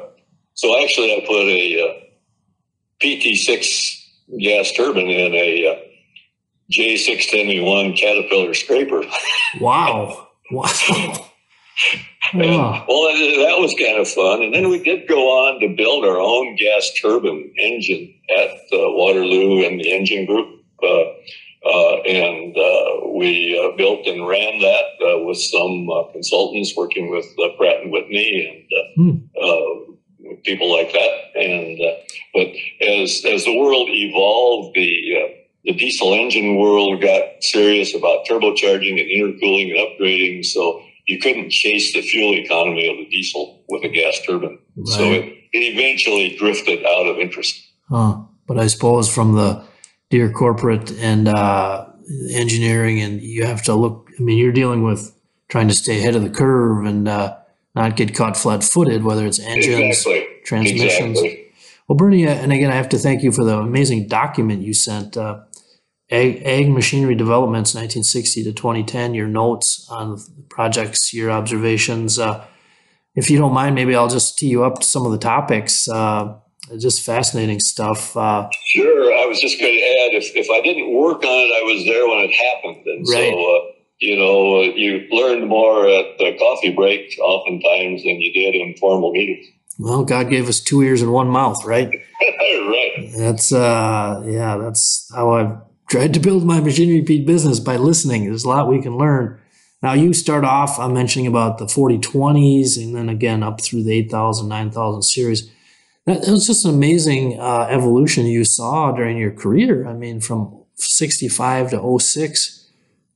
so 0.54 0.80
actually, 0.80 1.12
I 1.12 1.24
put 1.26 1.48
a 1.48 1.82
uh, 1.82 2.02
PT6 3.02 4.06
gas 4.40 4.72
turbine 4.72 5.08
in 5.08 5.34
a 5.34 5.66
uh, 5.66 5.76
J671 6.72 7.96
Caterpillar 7.96 8.54
scraper. 8.54 9.02
wow. 9.60 10.28
Wow. 10.52 10.68
And, 12.34 12.42
well, 12.42 13.02
that 13.08 13.46
that 13.46 13.58
was 13.58 13.74
kind 13.78 13.98
of 13.98 14.08
fun. 14.08 14.42
And 14.42 14.54
then 14.54 14.68
we 14.68 14.82
did 14.82 15.08
go 15.08 15.28
on 15.28 15.60
to 15.60 15.68
build 15.74 16.04
our 16.04 16.18
own 16.18 16.56
gas 16.56 16.90
turbine 17.00 17.52
engine 17.58 18.14
at 18.38 18.50
uh, 18.72 18.92
Waterloo 18.92 19.64
and 19.64 19.80
the 19.80 19.90
engine 19.92 20.26
group. 20.26 20.62
Uh, 20.82 21.04
uh, 21.64 21.96
and 22.02 22.56
uh, 22.56 23.08
we 23.14 23.58
uh, 23.58 23.76
built 23.76 24.06
and 24.06 24.26
ran 24.26 24.58
that 24.60 24.84
uh, 25.00 25.24
with 25.24 25.38
some 25.38 25.88
uh, 25.90 26.04
consultants 26.12 26.74
working 26.76 27.10
with 27.10 27.26
uh, 27.38 27.56
Pratt 27.56 27.82
and 27.82 27.92
Whitney 27.92 28.66
and 28.98 29.18
uh, 29.38 29.46
uh, 29.46 29.91
people 30.44 30.70
like 30.70 30.92
that. 30.92 31.10
And 31.34 31.80
uh, 31.80 31.94
but 32.34 32.48
as 32.86 33.24
as 33.24 33.44
the 33.44 33.56
world 33.56 33.88
evolved, 33.90 34.74
the 34.74 35.16
uh, 35.16 35.28
the 35.64 35.72
diesel 35.74 36.14
engine 36.14 36.56
world 36.56 37.00
got 37.00 37.22
serious 37.40 37.94
about 37.94 38.26
turbocharging 38.26 39.00
and 39.00 39.10
intercooling 39.10 39.70
and 39.70 39.78
upgrading. 39.78 40.44
So 40.44 40.82
you 41.06 41.18
couldn't 41.18 41.50
chase 41.50 41.92
the 41.92 42.02
fuel 42.02 42.34
economy 42.34 42.88
of 42.88 42.96
the 42.96 43.06
diesel 43.10 43.64
with 43.68 43.84
a 43.84 43.88
gas 43.88 44.20
turbine. 44.26 44.58
So 44.84 45.04
it, 45.12 45.24
it 45.52 45.58
eventually 45.58 46.36
drifted 46.36 46.84
out 46.84 47.06
of 47.06 47.18
interest. 47.18 47.60
huh. 47.88 48.22
But 48.46 48.58
I 48.58 48.66
suppose 48.66 49.12
from 49.12 49.34
the 49.34 49.64
Deere 50.10 50.30
corporate 50.30 50.90
and 50.98 51.28
uh, 51.28 51.86
engineering, 52.30 53.00
and 53.00 53.22
you 53.22 53.46
have 53.46 53.62
to 53.62 53.74
look, 53.74 54.10
I 54.18 54.22
mean, 54.22 54.36
you're 54.36 54.52
dealing 54.52 54.82
with 54.82 55.14
trying 55.48 55.68
to 55.68 55.74
stay 55.74 55.98
ahead 55.98 56.16
of 56.16 56.22
the 56.22 56.30
curve 56.30 56.84
and 56.84 57.08
uh, 57.08 57.36
not 57.74 57.96
get 57.96 58.14
caught 58.14 58.36
flat 58.36 58.62
footed, 58.64 59.02
whether 59.04 59.26
it's 59.26 59.38
engines, 59.40 59.98
Exactly. 60.06 60.26
transmissions. 60.44 61.18
Exactly. 61.20 61.38
Well, 61.88 61.96
Bernie, 61.96 62.26
uh, 62.26 62.30
and 62.34 62.52
again, 62.52 62.70
I 62.70 62.74
have 62.76 62.88
to 62.90 62.98
thank 62.98 63.22
you 63.22 63.32
for 63.32 63.44
the 63.44 63.58
amazing 63.58 64.08
document 64.08 64.62
you 64.62 64.72
sent. 64.74 65.16
Uh, 65.16 65.40
Ag, 66.10 66.42
Ag 66.44 66.68
Machinery 66.70 67.14
Developments, 67.14 67.74
1960 67.74 68.44
to 68.44 68.52
2010, 68.52 69.14
your 69.14 69.26
notes 69.28 69.86
on 69.90 70.18
projects, 70.50 71.12
your 71.14 71.30
observations. 71.30 72.18
Uh, 72.18 72.44
if 73.14 73.30
you 73.30 73.38
don't 73.38 73.52
mind, 73.54 73.74
maybe 73.74 73.94
I'll 73.96 74.08
just 74.08 74.38
tee 74.38 74.48
you 74.48 74.64
up 74.64 74.80
to 74.80 74.86
some 74.86 75.06
of 75.06 75.12
the 75.12 75.18
topics. 75.18 75.88
Uh, 75.88 76.34
just 76.78 77.02
fascinating 77.02 77.60
stuff. 77.60 78.16
Uh, 78.16 78.48
Sure. 78.74 79.12
I 79.18 79.26
was 79.26 79.40
just 79.40 79.58
going 79.58 79.74
to 79.74 79.80
add 79.80 80.14
if, 80.14 80.34
if 80.36 80.48
I 80.50 80.60
didn't 80.60 80.92
work 80.94 81.24
on 81.24 81.30
it, 81.30 81.52
I 81.54 81.62
was 81.62 81.84
there 81.84 82.06
when 82.08 82.18
it 82.18 82.32
happened. 82.32 82.86
And 82.86 83.06
Right. 83.08 83.32
so, 83.32 83.56
uh, 83.56 83.60
you 84.02 84.16
know, 84.16 84.62
you 84.62 85.06
learned 85.10 85.48
more 85.48 85.88
at 85.88 86.18
the 86.18 86.36
coffee 86.38 86.72
break 86.72 87.16
oftentimes 87.22 88.02
than 88.02 88.20
you 88.20 88.32
did 88.32 88.54
in 88.54 88.74
formal 88.76 89.12
meetings. 89.12 89.46
well, 89.78 90.04
God 90.04 90.28
gave 90.28 90.48
us 90.48 90.60
two 90.60 90.82
ears 90.82 91.02
and 91.02 91.12
one 91.12 91.28
mouth, 91.28 91.64
right? 91.64 91.88
right. 92.20 93.10
That's 93.16 93.52
uh 93.52 94.22
yeah, 94.26 94.56
that's 94.56 95.10
how 95.14 95.30
I've 95.30 95.56
tried 95.88 96.14
to 96.14 96.20
build 96.20 96.44
my 96.44 96.60
Machinery 96.60 97.02
Pete 97.02 97.26
business 97.26 97.60
by 97.60 97.76
listening. 97.76 98.24
There's 98.24 98.44
a 98.44 98.48
lot 98.48 98.68
we 98.68 98.82
can 98.82 98.98
learn. 98.98 99.38
Now 99.82 99.92
you 99.92 100.12
start 100.12 100.44
off 100.44 100.78
I'm 100.80 100.94
mentioning 100.94 101.28
about 101.28 101.58
the 101.58 101.66
4020s 101.66 102.76
and 102.76 102.96
then 102.96 103.08
again 103.08 103.42
up 103.42 103.60
through 103.60 103.84
the 103.84 103.92
8000, 103.92 104.48
9000 104.48 105.02
series. 105.02 105.50
That, 106.06 106.22
that 106.22 106.32
was 106.32 106.48
just 106.48 106.64
an 106.64 106.74
amazing 106.74 107.38
uh, 107.38 107.68
evolution 107.70 108.26
you 108.26 108.44
saw 108.44 108.90
during 108.90 109.16
your 109.16 109.30
career. 109.30 109.86
I 109.86 109.92
mean, 109.92 110.20
from 110.20 110.64
65 110.74 111.70
to 111.70 111.98
06 112.00 112.61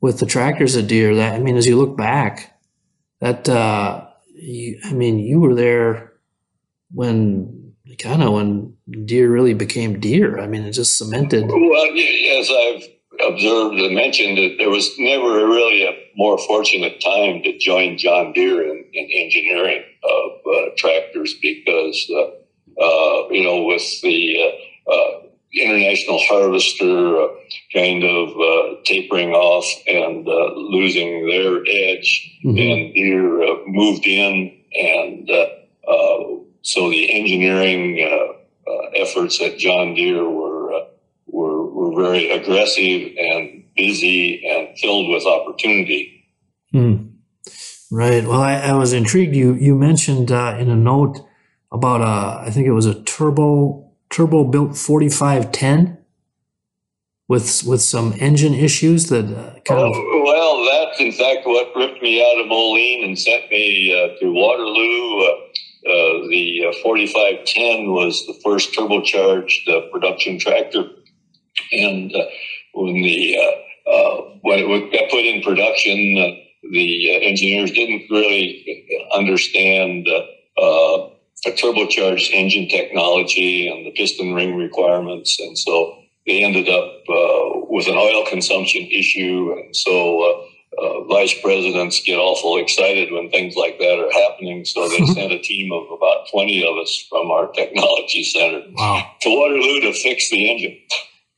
with 0.07 0.21
the 0.21 0.27
tractors 0.27 0.77
at 0.77 0.87
Deere, 0.87 1.16
That 1.16 1.35
I 1.35 1.40
mean, 1.40 1.57
as 1.57 1.66
you 1.66 1.77
look 1.77 1.97
back, 1.97 2.57
that 3.21 3.49
uh, 3.49 4.07
you, 4.35 4.79
I 4.85 4.92
mean, 4.92 5.19
you 5.19 5.40
were 5.40 5.55
there 5.55 6.12
when 6.92 7.75
kind 7.99 8.23
of 8.23 8.33
when 8.33 8.77
Deere 9.05 9.29
really 9.29 9.53
became 9.53 9.99
Deere. 9.99 10.38
I 10.38 10.47
mean, 10.47 10.62
it 10.62 10.71
just 10.71 10.97
cemented. 10.97 11.49
Well, 11.49 11.90
as 12.38 12.51
I've 12.51 12.85
observed 13.33 13.81
and 13.81 13.97
mentioned, 13.97 14.38
that 14.38 14.55
there 14.59 14.71
was 14.71 14.95
never 14.97 15.49
really 15.49 15.85
a 15.85 15.92
more 16.14 16.38
fortunate 16.38 17.01
time 17.01 17.42
to 17.42 17.59
join 17.59 17.99
John 17.99 18.33
Deere 18.33 18.62
in, 18.62 18.85
in 18.92 19.09
engineering 19.12 19.83
of 20.05 20.31
uh, 20.47 20.71
tractors 20.77 21.35
because, 21.42 22.09
uh, 22.14 22.81
uh, 22.81 23.29
you 23.31 23.42
know, 23.42 23.64
with 23.64 24.01
the 24.03 24.37
uh, 24.38 24.92
uh, 24.92 25.26
international 25.57 26.19
harvester 26.29 27.21
uh, 27.23 27.29
kind 27.73 28.05
of 28.05 28.29
uh, 28.38 28.77
tapering 28.85 29.33
off 29.33 29.66
and 29.87 30.29
uh, 30.29 30.53
losing 30.55 31.27
their 31.29 31.62
edge, 31.66 32.11
Mhm. 32.45 32.61
and 32.73 32.95
Deere 32.95 33.42
uh, 33.42 33.57
moved 33.66 34.07
in, 34.07 34.53
and 34.75 35.31
uh, 35.31 35.47
uh, 35.90 36.25
so 36.62 36.90
the 36.90 37.11
engineering 37.12 38.01
uh, 38.03 38.71
uh, 38.71 38.87
efforts 38.97 39.40
at 39.40 39.59
John 39.59 39.95
Deere 39.95 40.29
were 40.29 40.73
uh, 40.75 40.85
were 41.27 41.64
were 41.77 42.03
very 42.03 42.31
aggressive 42.31 43.12
and 43.19 43.64
busy 43.77 44.45
and 44.47 44.77
filled 44.79 45.09
with 45.09 45.25
opportunity. 45.27 46.25
Hmm. 46.73 46.95
Right. 47.90 48.25
Well, 48.25 48.40
I, 48.42 48.55
I 48.55 48.73
was 48.73 48.92
intrigued. 48.92 49.35
You 49.37 49.55
you 49.55 49.75
mentioned 49.77 50.33
uh, 50.33 50.57
in 50.59 50.69
a 50.69 50.77
note 50.77 51.19
about 51.73 52.01
a 52.01 52.47
I 52.47 52.51
think 52.51 52.66
it 52.66 52.73
was 52.73 52.87
a 52.87 53.01
turbo 53.05 53.86
turbo 54.11 54.45
built 54.45 54.77
4510 54.77 55.99
with 57.29 57.64
with 57.64 57.83
some 57.83 58.14
engine 58.21 58.55
issues 58.55 59.09
that 59.09 59.25
uh, 59.25 59.59
kind 59.64 59.81
of 59.81 59.92
Oh, 59.95 60.23
well, 60.25 60.87
that's 60.87 61.01
in 61.01 61.12
fact 61.12 61.47
what 61.47 61.75
ripped 61.75 62.03
me 62.03 62.23
out 62.23 62.40
of 62.40 62.47
Moline 62.47 63.05
and 63.05 63.19
sent 63.19 63.51
me 63.51 63.92
uh, 63.92 64.19
to 64.21 64.33
Waterloo. 64.33 65.21
Uh, 65.21 65.37
uh, 65.87 66.29
the 66.29 66.66
uh, 66.69 66.83
4510 66.83 67.92
was 67.92 68.25
the 68.27 68.35
first 68.45 68.73
turbocharged 68.75 69.69
uh, 69.69 69.88
production 69.92 70.38
tractor, 70.38 70.85
and 71.73 72.12
when 72.75 72.95
the 73.03 73.37
when 74.42 74.59
it 74.61 74.92
got 74.92 75.11
put 75.11 75.25
in 75.25 75.42
production, 75.42 75.97
the 76.73 77.25
engineers 77.25 77.71
didn't 77.71 78.03
really 78.11 78.85
understand 79.12 80.09
uh, 80.09 81.09
a 81.47 81.53
turbocharged 81.53 82.31
engine 82.33 82.69
technology 82.69 83.69
and 83.69 83.87
the 83.87 83.91
piston 83.93 84.35
ring 84.35 84.57
requirements, 84.57 85.39
and 85.41 85.57
so 85.59 86.03
they 86.27 86.43
ended 86.43 86.69
up 86.69 86.85
uh, 87.09 87.61
with 87.71 87.87
an 87.87 87.95
oil 87.97 88.25
consumption 88.29 88.83
issue. 88.91 89.55
And 89.57 89.75
so 89.77 90.23
uh, 90.23 90.83
uh, 90.83 91.05
vice 91.05 91.35
presidents 91.41 92.03
get 92.05 92.17
awful 92.19 92.59
excited 92.59 93.13
when 93.13 93.31
things 93.31 93.55
like 93.57 93.79
that 93.79 93.99
are 93.99 94.13
happening. 94.13 94.65
So 94.65 94.89
they 94.89 95.07
sent 95.15 95.33
a 95.33 95.39
team 95.39 95.73
of 95.73 95.85
about 95.91 96.27
20 96.33 96.67
of 96.67 96.77
us 96.79 97.07
from 97.09 97.31
our 97.31 97.51
technology 97.53 98.25
center 98.25 98.63
Wow. 98.75 99.05
to 99.23 99.29
Waterloo 99.31 99.81
to 99.83 99.93
fix 99.93 100.29
the 100.31 100.51
engine. 100.51 100.77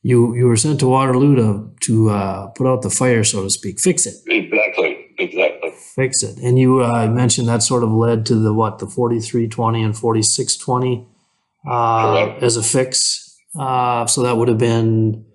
You 0.01 0.33
you 0.33 0.45
were 0.47 0.55
sent 0.57 0.79
to 0.79 0.87
Waterloo 0.87 1.35
to 1.35 1.71
to 1.81 2.09
uh, 2.09 2.47
put 2.55 2.65
out 2.67 2.81
the 2.81 2.89
fire, 2.89 3.23
so 3.25 3.43
to 3.43 3.49
speak, 3.49 3.79
fix 3.79 4.05
it, 4.05 4.15
Exactly, 4.27 4.98
exactly. 5.19 5.71
fix 5.95 6.23
it. 6.23 6.37
And 6.39 6.57
you 6.57 6.83
uh, 6.83 7.07
mentioned 7.07 7.47
that 7.47 7.61
sort 7.63 7.83
of 7.83 7.91
led 7.91 8.25
to 8.27 8.35
the 8.35 8.53
what 8.53 8.79
the 8.79 8.87
forty 8.87 9.19
three 9.19 9.47
twenty 9.47 9.83
and 9.83 9.95
forty 9.97 10.21
six 10.21 10.55
twenty 10.57 11.05
uh, 11.69 12.35
as 12.41 12.57
a 12.57 12.63
fix. 12.63 13.37
Uh, 13.59 14.05
so 14.05 14.21
that 14.23 14.37
would 14.37 14.47
have 14.47 14.57
been 14.59 15.25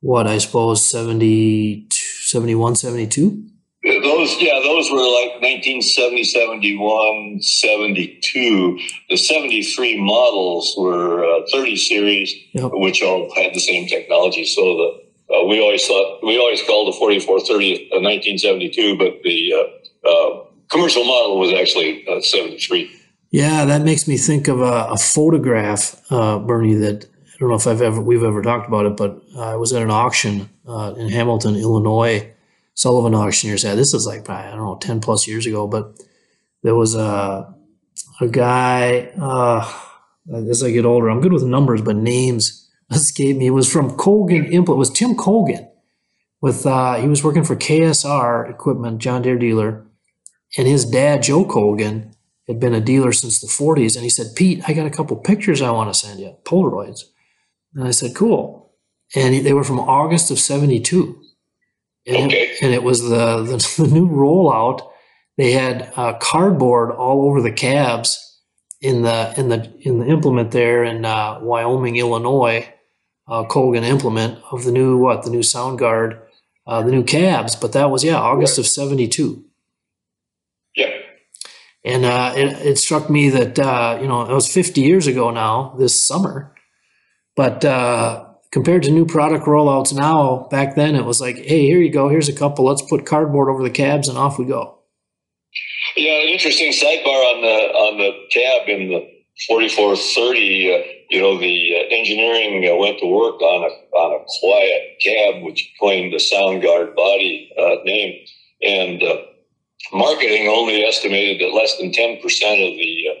what 0.00 0.26
I 0.26 0.36
suppose 0.36 0.84
70, 0.90 1.88
71, 1.90 2.76
72? 2.76 3.42
Those, 3.82 4.36
yeah, 4.40 4.60
those 4.62 4.90
were 4.90 4.98
like 4.98 5.40
1970, 5.40 6.24
71, 6.24 7.40
72. 7.40 8.78
The 9.08 9.16
73 9.16 10.00
models 10.02 10.74
were 10.78 11.24
uh, 11.24 11.40
30 11.52 11.76
series, 11.76 12.34
Yep. 12.52 12.70
which 12.74 13.02
all 13.02 13.32
had 13.34 13.54
the 13.54 13.60
same 13.60 13.86
technology. 13.86 14.44
So 14.44 14.62
the 14.62 15.03
uh, 15.30 15.44
we 15.46 15.60
always 15.60 15.86
thought 15.86 16.20
we 16.22 16.38
always 16.38 16.62
called 16.62 16.92
the 16.92 16.98
4430 16.98 17.90
a 17.92 18.00
1972, 18.00 18.98
but 18.98 19.22
the 19.22 19.54
uh, 19.54 20.08
uh, 20.08 20.44
commercial 20.70 21.04
model 21.04 21.38
was 21.38 21.52
actually 21.52 22.06
uh, 22.06 22.20
73. 22.20 22.90
Yeah, 23.30 23.64
that 23.64 23.82
makes 23.82 24.06
me 24.06 24.16
think 24.16 24.48
of 24.48 24.60
a, 24.60 24.88
a 24.90 24.96
photograph, 24.96 26.00
Bernie. 26.08 26.74
That 26.74 27.06
I 27.06 27.36
don't 27.38 27.48
know 27.48 27.56
if 27.56 27.66
I've 27.66 27.82
ever 27.82 28.00
we've 28.00 28.22
ever 28.22 28.42
talked 28.42 28.68
about 28.68 28.86
it, 28.86 28.96
but 28.96 29.20
I 29.36 29.56
was 29.56 29.72
at 29.72 29.82
an 29.82 29.90
auction 29.90 30.50
in 30.66 31.08
Hamilton, 31.08 31.56
Illinois. 31.56 32.30
Sullivan 32.74 33.14
Auctioneers 33.14 33.62
had 33.62 33.78
this 33.78 33.94
is 33.94 34.06
like 34.06 34.24
probably, 34.24 34.46
I 34.46 34.50
don't 34.50 34.58
know 34.58 34.76
ten 34.76 35.00
plus 35.00 35.26
years 35.26 35.46
ago, 35.46 35.66
but 35.66 36.00
there 36.62 36.74
was 36.74 36.94
a 36.94 37.54
a 38.20 38.28
guy. 38.28 39.10
Uh, 39.20 39.72
as 40.48 40.62
I 40.62 40.70
get 40.70 40.84
older, 40.84 41.08
I'm 41.08 41.20
good 41.20 41.32
with 41.32 41.44
numbers, 41.44 41.82
but 41.82 41.96
names 41.96 42.63
escape 42.96 43.36
me. 43.36 43.46
It 43.48 43.50
was 43.50 43.70
from 43.70 43.96
Colgan 43.96 44.46
Implement. 44.46 44.76
It 44.76 44.78
was 44.78 44.90
Tim 44.90 45.14
Colgan. 45.16 45.70
With 46.40 46.66
uh, 46.66 46.96
he 46.96 47.08
was 47.08 47.24
working 47.24 47.44
for 47.44 47.56
KSR 47.56 48.50
Equipment, 48.50 48.98
John 49.00 49.22
Deere 49.22 49.38
dealer, 49.38 49.86
and 50.58 50.68
his 50.68 50.84
dad 50.84 51.22
Joe 51.22 51.44
Colgan 51.44 52.14
had 52.46 52.60
been 52.60 52.74
a 52.74 52.80
dealer 52.80 53.12
since 53.12 53.40
the 53.40 53.46
40s. 53.46 53.94
And 53.94 54.04
he 54.04 54.10
said, 54.10 54.34
Pete, 54.36 54.62
I 54.68 54.74
got 54.74 54.86
a 54.86 54.90
couple 54.90 55.16
pictures 55.16 55.62
I 55.62 55.70
want 55.70 55.92
to 55.92 55.98
send 55.98 56.20
you, 56.20 56.36
Polaroids. 56.44 57.00
And 57.74 57.88
I 57.88 57.90
said, 57.92 58.14
cool. 58.14 58.74
And 59.14 59.46
they 59.46 59.54
were 59.54 59.64
from 59.64 59.80
August 59.80 60.30
of 60.30 60.38
72. 60.38 61.18
And, 62.06 62.16
Okay. 62.26 62.42
it, 62.48 62.62
and 62.62 62.74
it 62.74 62.82
was 62.82 63.02
the, 63.02 63.42
the, 63.42 63.82
the 63.82 63.88
new 63.88 64.08
rollout. 64.08 64.86
They 65.38 65.52
had 65.52 65.90
uh, 65.96 66.14
cardboard 66.20 66.90
all 66.90 67.26
over 67.28 67.40
the 67.40 67.52
cabs 67.52 68.20
in 68.82 69.00
the 69.02 69.32
in 69.38 69.48
the 69.48 69.72
in 69.80 69.98
the 69.98 70.06
implement 70.06 70.50
there 70.50 70.84
in 70.84 71.04
uh, 71.06 71.38
Wyoming, 71.40 71.96
Illinois, 71.96 72.68
uh, 73.28 73.44
Colgan 73.44 73.84
implement 73.84 74.42
of 74.50 74.64
the 74.64 74.72
new 74.72 74.98
what 74.98 75.24
the 75.24 75.30
new 75.30 75.42
Sound 75.42 75.78
Guard, 75.78 76.20
uh, 76.66 76.82
the 76.82 76.90
new 76.90 77.04
cabs. 77.04 77.56
But 77.56 77.72
that 77.72 77.90
was 77.90 78.04
yeah 78.04 78.16
August 78.16 78.58
of 78.58 78.66
'72. 78.66 79.44
Yeah. 80.76 80.90
And 81.84 82.04
uh, 82.04 82.32
it, 82.34 82.66
it 82.66 82.78
struck 82.78 83.10
me 83.10 83.28
that, 83.28 83.58
uh, 83.58 83.98
you 84.00 84.08
know, 84.08 84.22
it 84.22 84.32
was 84.32 84.50
50 84.50 84.80
years 84.80 85.06
ago 85.06 85.30
now, 85.30 85.76
this 85.78 86.02
summer. 86.02 86.54
But 87.36 87.64
uh, 87.64 88.26
compared 88.50 88.84
to 88.84 88.90
new 88.90 89.04
product 89.04 89.44
rollouts 89.44 89.92
now, 89.94 90.48
back 90.50 90.76
then 90.76 90.94
it 90.94 91.04
was 91.04 91.20
like, 91.20 91.36
hey, 91.36 91.66
here 91.66 91.80
you 91.80 91.90
go. 91.90 92.08
Here's 92.08 92.28
a 92.28 92.32
couple. 92.32 92.64
Let's 92.64 92.82
put 92.82 93.04
cardboard 93.04 93.48
over 93.48 93.62
the 93.62 93.70
cabs 93.70 94.08
and 94.08 94.16
off 94.16 94.38
we 94.38 94.46
go. 94.46 94.78
Yeah, 95.96 96.22
an 96.22 96.28
interesting 96.28 96.72
sidebar 96.72 97.34
on 97.34 97.42
the 97.42 97.56
on 97.76 97.98
the 97.98 98.10
cab 98.30 98.68
in 98.68 98.88
the 98.88 99.13
4430. 99.48 100.74
Uh, 100.74 100.78
you 101.10 101.20
know, 101.20 101.38
the 101.38 101.76
uh, 101.76 101.94
engineering 101.94 102.68
uh, 102.70 102.76
went 102.76 102.98
to 102.98 103.06
work 103.06 103.40
on 103.40 103.70
a 103.70 103.96
on 103.96 104.20
a 104.20 104.24
quiet 104.40 104.98
cab, 105.02 105.42
which 105.42 105.72
claimed 105.78 106.12
the 106.12 106.18
Soundguard 106.18 106.94
body 106.94 107.50
uh, 107.58 107.76
name, 107.84 108.24
and 108.62 109.02
uh, 109.02 109.16
marketing 109.92 110.48
only 110.48 110.82
estimated 110.82 111.40
that 111.40 111.54
less 111.54 111.76
than 111.78 111.92
10 111.92 112.22
percent 112.22 112.60
of 112.60 112.74
the 112.74 113.08
uh, 113.10 113.14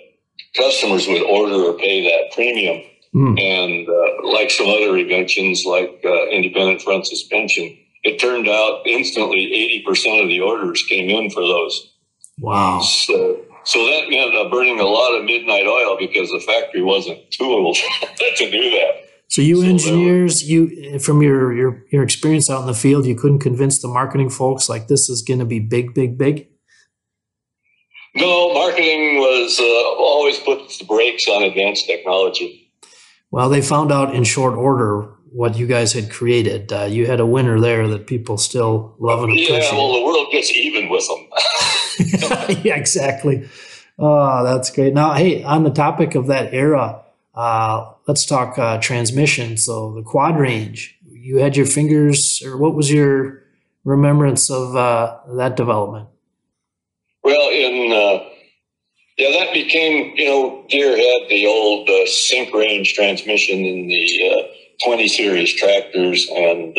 customers 0.56 1.06
would 1.06 1.22
order 1.22 1.54
or 1.54 1.74
pay 1.74 2.02
that 2.04 2.34
premium. 2.34 2.82
Mm. 3.14 3.40
And 3.40 3.88
uh, 3.88 4.28
like 4.28 4.50
some 4.50 4.66
other 4.66 4.96
inventions, 4.96 5.64
like 5.64 6.00
uh, 6.04 6.26
independent 6.30 6.82
front 6.82 7.06
suspension, 7.06 7.76
it 8.02 8.18
turned 8.18 8.48
out 8.48 8.82
instantly 8.86 9.82
80% 9.86 10.22
of 10.22 10.28
the 10.28 10.40
orders 10.40 10.84
came 10.84 11.08
in 11.08 11.30
for 11.30 11.40
those. 11.40 11.92
Wow. 12.38 12.80
So, 12.80 13.40
so 13.64 13.84
that 13.86 14.08
meant 14.08 14.34
uh, 14.34 14.48
burning 14.50 14.80
a 14.80 14.84
lot 14.84 15.16
of 15.18 15.24
midnight 15.24 15.66
oil 15.66 15.96
because 15.98 16.28
the 16.30 16.40
factory 16.40 16.82
wasn't 16.82 17.18
tooled 17.30 17.76
to 18.36 18.50
do 18.50 18.70
that. 18.70 19.04
So 19.28 19.42
you 19.42 19.62
So 19.62 19.68
engineers, 19.68 20.48
you 20.48 20.98
from 20.98 21.22
your, 21.22 21.52
your 21.52 21.84
your 21.90 22.02
experience 22.02 22.50
out 22.50 22.60
in 22.60 22.66
the 22.66 22.74
field, 22.74 23.06
you 23.06 23.14
couldn't 23.14 23.40
convince 23.40 23.80
the 23.80 23.88
marketing 23.88 24.30
folks 24.30 24.68
like 24.68 24.88
this 24.88 25.08
is 25.08 25.22
going 25.22 25.40
to 25.40 25.46
be 25.46 25.58
big, 25.58 25.94
big, 25.94 26.18
big. 26.18 26.48
No, 28.14 28.54
marketing 28.54 29.18
was 29.18 29.58
uh, 29.58 30.02
always 30.02 30.38
puts 30.38 30.78
the 30.78 30.84
brakes 30.84 31.26
on 31.26 31.42
advanced 31.42 31.86
technology. 31.86 32.72
Well, 33.30 33.48
they 33.48 33.60
found 33.60 33.90
out 33.90 34.14
in 34.14 34.22
short 34.22 34.54
order 34.54 35.10
what 35.32 35.56
you 35.56 35.66
guys 35.66 35.92
had 35.92 36.12
created. 36.12 36.72
Uh, 36.72 36.84
you 36.84 37.06
had 37.06 37.18
a 37.18 37.26
winner 37.26 37.58
there 37.58 37.88
that 37.88 38.06
people 38.06 38.38
still 38.38 38.94
love 39.00 39.24
and 39.24 39.32
appreciate. 39.32 39.64
Yeah, 39.64 39.72
well, 39.72 39.92
the 39.92 40.04
world 40.04 40.28
gets 40.30 40.52
even 40.52 40.88
with 40.88 41.04
them. 41.08 41.26
yeah, 42.64 42.76
exactly. 42.76 43.48
Oh, 43.98 44.44
that's 44.44 44.70
great. 44.70 44.94
Now, 44.94 45.14
hey, 45.14 45.42
on 45.44 45.62
the 45.64 45.70
topic 45.70 46.14
of 46.14 46.26
that 46.26 46.52
era, 46.52 47.02
uh, 47.34 47.92
let's 48.06 48.26
talk 48.26 48.58
uh, 48.58 48.78
transmission. 48.78 49.56
So 49.56 49.94
the 49.94 50.02
quad 50.02 50.38
range, 50.38 50.98
you 51.08 51.38
had 51.38 51.56
your 51.56 51.66
fingers, 51.66 52.42
or 52.44 52.56
what 52.56 52.74
was 52.74 52.92
your 52.92 53.42
remembrance 53.84 54.50
of 54.50 54.76
uh, 54.76 55.18
that 55.36 55.56
development? 55.56 56.08
Well, 57.22 57.50
in 57.50 57.92
uh, 57.92 58.28
yeah, 59.16 59.44
that 59.44 59.52
became 59.52 60.14
you 60.16 60.26
know 60.26 60.64
Deere 60.68 60.96
had 60.96 61.28
the 61.28 61.46
old 61.46 61.88
uh, 61.88 62.06
sync 62.06 62.52
range 62.52 62.94
transmission 62.94 63.58
in 63.64 63.88
the 63.88 64.30
uh, 64.30 64.86
20 64.86 65.08
series 65.08 65.54
tractors, 65.54 66.28
and 66.34 66.76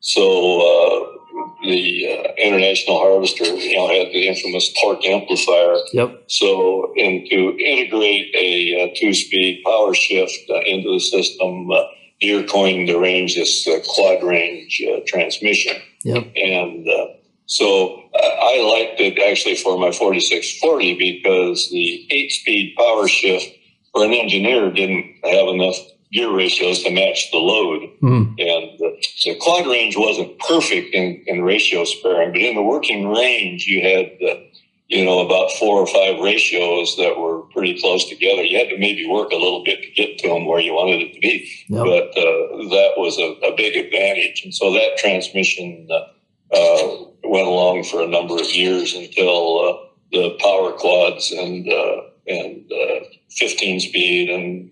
so 0.00 0.60
uh, 0.60 1.19
the 1.62 2.06
uh, 2.06 2.32
International 2.38 2.98
Harvester 2.98 3.44
you 3.44 3.76
know 3.76 3.88
had 3.88 4.08
the 4.08 4.28
infamous 4.28 4.72
torque 4.80 5.04
amplifier. 5.04 5.76
Yep. 5.92 6.24
So, 6.28 6.92
and 6.96 7.26
to 7.30 7.56
integrate 7.58 8.34
a, 8.34 8.84
uh 8.84 8.94
two-speed 8.96 9.62
power 9.64 9.94
shift 9.94 10.38
uh, 10.50 10.60
into 10.66 10.92
the 10.92 11.00
system, 11.00 11.70
uh, 11.70 11.82
Deere 12.20 12.44
coined 12.44 12.88
the 12.88 12.98
range 12.98 13.34
this 13.34 13.66
uh, 13.66 13.80
quad 13.86 14.22
range 14.22 14.82
uh, 14.86 15.00
transmission. 15.06 15.76
Yep. 16.04 16.32
And 16.36 16.88
uh, 16.88 17.06
so 17.46 18.02
I 18.14 18.60
liked 18.62 19.00
it 19.00 19.18
actually 19.18 19.56
for 19.56 19.78
my 19.78 19.90
4640 19.90 20.98
because 20.98 21.70
the 21.70 22.06
eight 22.10 22.30
speed 22.30 22.74
power 22.76 23.08
shift 23.08 23.48
for 23.92 24.04
an 24.04 24.12
engineer 24.12 24.70
didn't 24.70 25.16
have 25.24 25.48
enough 25.48 25.76
gear 26.12 26.34
ratios 26.34 26.82
to 26.82 26.90
match 26.90 27.30
the 27.30 27.38
load. 27.38 27.88
Mm. 28.02 28.34
And 28.38 28.80
uh, 28.80 28.96
so 29.16 29.34
quad 29.40 29.66
range 29.66 29.96
wasn't 29.96 30.38
perfect 30.40 30.94
in, 30.94 31.22
in 31.26 31.42
ratio 31.42 31.84
sparing, 31.84 32.32
but 32.32 32.40
in 32.40 32.54
the 32.56 32.62
working 32.62 33.08
range, 33.08 33.66
you 33.66 33.82
had, 33.82 34.10
uh, 34.28 34.40
you 34.88 35.04
know, 35.04 35.20
about 35.20 35.52
four 35.52 35.78
or 35.78 35.86
five 35.86 36.18
ratios 36.20 36.96
that 36.96 37.16
were 37.18 37.42
pretty 37.52 37.80
close 37.80 38.08
together. 38.08 38.42
You 38.42 38.58
had 38.58 38.70
to 38.70 38.78
maybe 38.78 39.06
work 39.06 39.30
a 39.30 39.36
little 39.36 39.62
bit 39.64 39.82
to 39.82 39.90
get 39.92 40.18
to 40.18 40.28
them 40.28 40.46
where 40.46 40.60
you 40.60 40.72
wanted 40.72 41.00
it 41.00 41.14
to 41.14 41.20
be 41.20 41.48
Yep. 41.68 41.84
but 41.84 42.18
uh, 42.18 42.68
that 42.74 42.94
was 42.96 43.16
a, 43.18 43.46
a 43.46 43.54
big 43.56 43.76
advantage. 43.76 44.42
And 44.44 44.52
so 44.52 44.72
that 44.72 44.96
transmission 44.98 45.86
uh, 45.88 46.56
uh, 46.56 47.04
went 47.22 47.46
along 47.46 47.84
for 47.84 48.02
a 48.02 48.08
number 48.08 48.34
of 48.34 48.52
years 48.52 48.94
until 48.94 49.68
uh, 49.68 49.76
the 50.10 50.36
power 50.40 50.72
quads 50.72 51.30
and 51.30 51.68
uh, 51.68 52.02
and 52.26 52.70
uh, 52.72 53.04
15 53.30 53.80
speed 53.80 54.30
and 54.30 54.70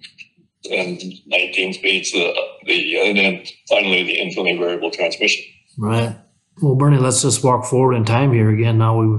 and 0.71 1.03
19 1.27 1.73
speeds, 1.75 2.13
the, 2.13 2.35
the 2.65 3.09
and 3.09 3.19
then 3.19 3.45
finally 3.69 4.03
the 4.03 4.19
infinitely 4.19 4.57
variable 4.57 4.91
transmission. 4.91 5.45
Right. 5.77 6.17
Well, 6.61 6.75
Bernie, 6.75 6.99
let's 6.99 7.23
just 7.23 7.45
walk 7.45 7.65
forward 7.65 7.95
in 7.95 8.05
time 8.05 8.33
here 8.33 8.51
again. 8.51 8.79
Now 8.79 9.01
we 9.01 9.19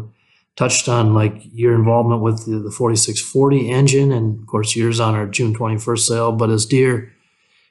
touched 0.56 0.90
on 0.90 1.14
like 1.14 1.42
your 1.54 1.74
involvement 1.74 2.22
with 2.22 2.46
the, 2.46 2.60
the 2.60 2.72
4640 2.72 3.70
engine, 3.70 4.12
and 4.12 4.42
of 4.42 4.48
course 4.48 4.76
yours 4.76 5.00
on 5.00 5.16
our 5.16 5.26
June 5.26 5.56
21st 5.56 6.00
sale. 6.00 6.32
But 6.34 6.50
as 6.50 6.66
Deere, 6.66 7.14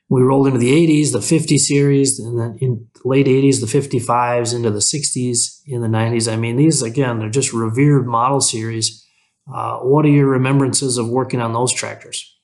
we 0.09 0.22
rolled 0.22 0.46
into 0.46 0.59
the 0.59 0.72
80s, 0.72 1.12
the 1.12 1.20
50 1.20 1.59
series, 1.59 2.18
and 2.18 2.38
then 2.40 2.57
in 2.62 2.88
late 3.04 3.26
80s, 3.26 3.61
the 3.61 3.66
55s, 3.66 4.54
into 4.54 4.70
the 4.70 4.78
60s, 4.78 5.61
in 5.66 5.83
the 5.83 5.88
90s. 5.88 6.33
I 6.33 6.37
mean, 6.37 6.57
these 6.57 6.81
again, 6.81 7.18
they're 7.18 7.28
just 7.28 7.52
revered 7.52 8.07
model 8.07 8.40
series. 8.40 9.04
Uh, 9.52 9.78
what 9.81 10.07
are 10.07 10.11
your 10.11 10.26
remembrances 10.26 10.96
of 10.96 11.09
working 11.09 11.40
on 11.40 11.52
those 11.52 11.72
tractors? 11.72 12.38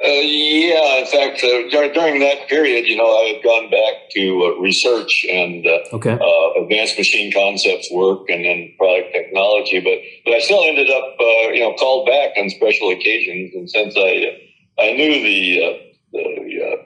Uh, 0.00 0.06
yeah, 0.06 1.00
in 1.00 1.06
fact, 1.06 1.42
uh, 1.42 1.68
during 1.68 2.20
that 2.20 2.46
period, 2.48 2.86
you 2.86 2.96
know, 2.96 3.18
I 3.18 3.32
had 3.34 3.42
gone 3.42 3.68
back 3.68 4.10
to 4.12 4.44
uh, 4.44 4.60
research 4.60 5.26
and 5.28 5.66
uh, 5.66 5.96
okay. 5.96 6.12
Uh, 6.12 6.62
advanced 6.62 6.96
machine 6.96 7.32
concepts 7.32 7.90
work 7.90 8.30
and 8.30 8.44
then 8.44 8.72
product 8.78 9.12
technology, 9.12 9.80
but 9.80 9.98
but 10.24 10.34
I 10.34 10.38
still 10.38 10.62
ended 10.62 10.88
up, 10.88 11.16
uh, 11.18 11.50
you 11.50 11.60
know, 11.60 11.74
called 11.74 12.06
back 12.06 12.30
on 12.36 12.48
special 12.50 12.90
occasions. 12.90 13.52
And 13.54 13.68
since 13.68 13.94
I 13.96 14.38
I 14.78 14.92
knew 14.92 15.18
the 15.18 15.90
the 16.12 16.76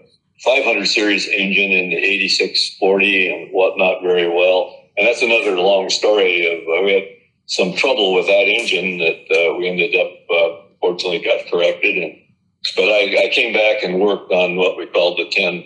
500 0.42 0.86
series 0.86 1.28
engine 1.28 1.70
in 1.70 1.90
the 1.90 1.98
8640 1.98 3.28
and 3.28 3.52
whatnot 3.52 4.02
very 4.02 4.26
well, 4.26 4.74
and 4.96 5.06
that's 5.06 5.20
another 5.20 5.60
long 5.60 5.90
story 5.90 6.48
of 6.48 6.82
we 6.82 6.94
had 6.94 7.04
some 7.44 7.74
trouble 7.74 8.14
with 8.14 8.24
that 8.24 8.48
engine 8.48 8.96
that 9.04 9.54
we 9.58 9.68
ended 9.68 9.94
up 10.00 10.08
fortunately 10.80 11.22
got 11.22 11.46
corrected 11.50 11.96
and 12.02 12.21
but 12.76 12.84
I, 12.84 13.24
I, 13.24 13.28
came 13.32 13.52
back 13.52 13.82
and 13.82 14.00
worked 14.00 14.30
on 14.30 14.56
what 14.56 14.76
we 14.76 14.86
called 14.86 15.18
the 15.18 15.28
10, 15.28 15.64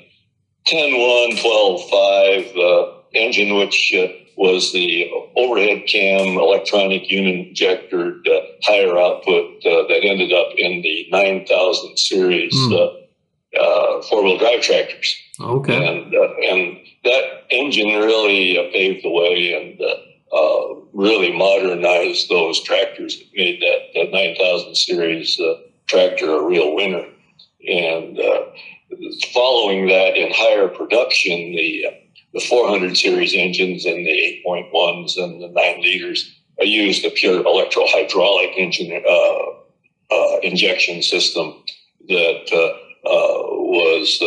10 0.67 0.93
1, 0.93 1.37
12 1.37 1.91
5 1.91 2.57
uh, 2.57 2.93
engine, 3.15 3.57
which 3.57 3.93
uh, 3.97 4.09
was 4.37 4.73
the 4.73 5.11
overhead 5.37 5.87
cam 5.87 6.39
electronic 6.39 7.11
unit 7.11 7.49
injector 7.49 8.17
uh, 8.27 8.41
higher 8.63 8.99
output 8.99 9.65
uh, 9.67 9.87
that 9.89 10.01
ended 10.05 10.33
up 10.33 10.49
in 10.57 10.83
the 10.83 11.07
9000 11.11 11.97
series 11.99 12.55
mm. 12.55 13.07
four 14.09 14.25
wheel 14.25 14.39
drive 14.39 14.63
tractors. 14.63 15.15
Okay. 15.41 15.77
And, 15.77 16.15
and 16.15 16.79
that 17.05 17.45
engine 17.51 17.89
really 18.01 18.55
paved 18.73 19.05
the 19.05 19.11
way 19.11 19.53
and 19.53 19.81
really 20.93 21.31
modernized 21.31 22.31
those 22.31 22.63
tractors. 22.63 23.21
It 23.21 23.29
made 23.35 23.61
that, 23.61 23.93
that 23.95 24.13
9000 24.13 24.75
series 24.75 25.39
tractor 25.87 26.31
a 26.31 26.45
real 26.45 26.75
winner. 26.75 27.05
And 27.69 28.19
uh, 28.19 28.43
following 29.33 29.89
that 29.89 30.17
in 30.17 30.33
higher 30.33 30.69
production, 30.69 31.53
the 31.53 31.87
uh, 31.89 31.95
the 32.35 32.41
400 32.41 32.97
series 32.97 33.35
engines 33.35 33.87
and 33.87 34.07
the 34.07 34.43
8.1s 34.47 35.17
and 35.17 35.43
the 35.43 35.49
9 35.49 35.81
liters 35.81 36.37
used 36.61 37.05
a 37.05 37.11
pure 37.11 37.45
electro-hydraulic 37.45 38.51
engine 38.57 39.03
uh, 39.09 40.15
uh, 40.15 40.39
injection 40.43 41.03
system 41.03 41.55
that 42.09 42.47
uh, 42.53 43.09
uh, 43.09 43.43
was 43.57 44.21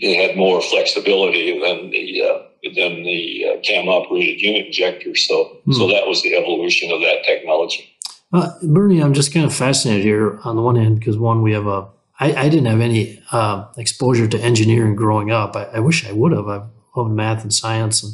had 0.00 0.36
more 0.36 0.62
flexibility 0.62 1.52
than 1.60 1.90
the 1.90 2.22
than 2.74 3.02
the 3.02 3.60
cam 3.64 3.88
operated 3.88 4.40
unit 4.40 4.66
injector. 4.66 5.14
So 5.16 5.58
hmm. 5.64 5.72
so 5.72 5.88
that 5.88 6.06
was 6.06 6.22
the 6.22 6.36
evolution 6.36 6.92
of 6.92 7.00
that 7.00 7.24
technology. 7.24 7.89
Bernie, 8.62 9.00
I'm 9.00 9.14
just 9.14 9.34
kind 9.34 9.44
of 9.44 9.54
fascinated 9.54 10.04
here 10.04 10.38
on 10.44 10.56
the 10.56 10.62
one 10.62 10.76
hand 10.76 10.98
because 10.98 11.18
one, 11.18 11.42
we 11.42 11.52
have 11.52 11.66
a 11.66 11.88
I, 12.20 12.34
I 12.34 12.48
didn't 12.50 12.66
have 12.66 12.82
any 12.82 13.20
uh, 13.32 13.66
exposure 13.78 14.28
to 14.28 14.38
engineering 14.38 14.94
growing 14.94 15.30
up. 15.30 15.56
I, 15.56 15.64
I, 15.64 15.80
wish 15.80 16.06
I 16.06 16.12
would 16.12 16.32
have. 16.32 16.46
I've 16.46 16.68
loved 16.94 17.10
math 17.12 17.42
and 17.42 17.52
science 17.52 18.02
and, 18.02 18.12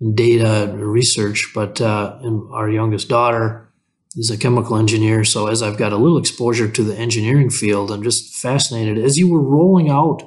and 0.00 0.16
data 0.16 0.64
and 0.64 0.80
research, 0.80 1.52
but 1.54 1.80
uh, 1.80 2.18
and 2.22 2.50
our 2.50 2.70
youngest 2.70 3.10
daughter 3.10 3.68
is 4.16 4.30
a 4.30 4.38
chemical 4.38 4.76
engineer. 4.76 5.22
So 5.22 5.48
as 5.48 5.62
I've 5.62 5.76
got 5.76 5.92
a 5.92 5.98
little 5.98 6.16
exposure 6.16 6.66
to 6.66 6.82
the 6.82 6.96
engineering 6.96 7.50
field, 7.50 7.90
I'm 7.90 8.02
just 8.02 8.34
fascinated. 8.34 8.96
As 8.96 9.18
you 9.18 9.30
were 9.30 9.42
rolling 9.42 9.90
out, 9.90 10.22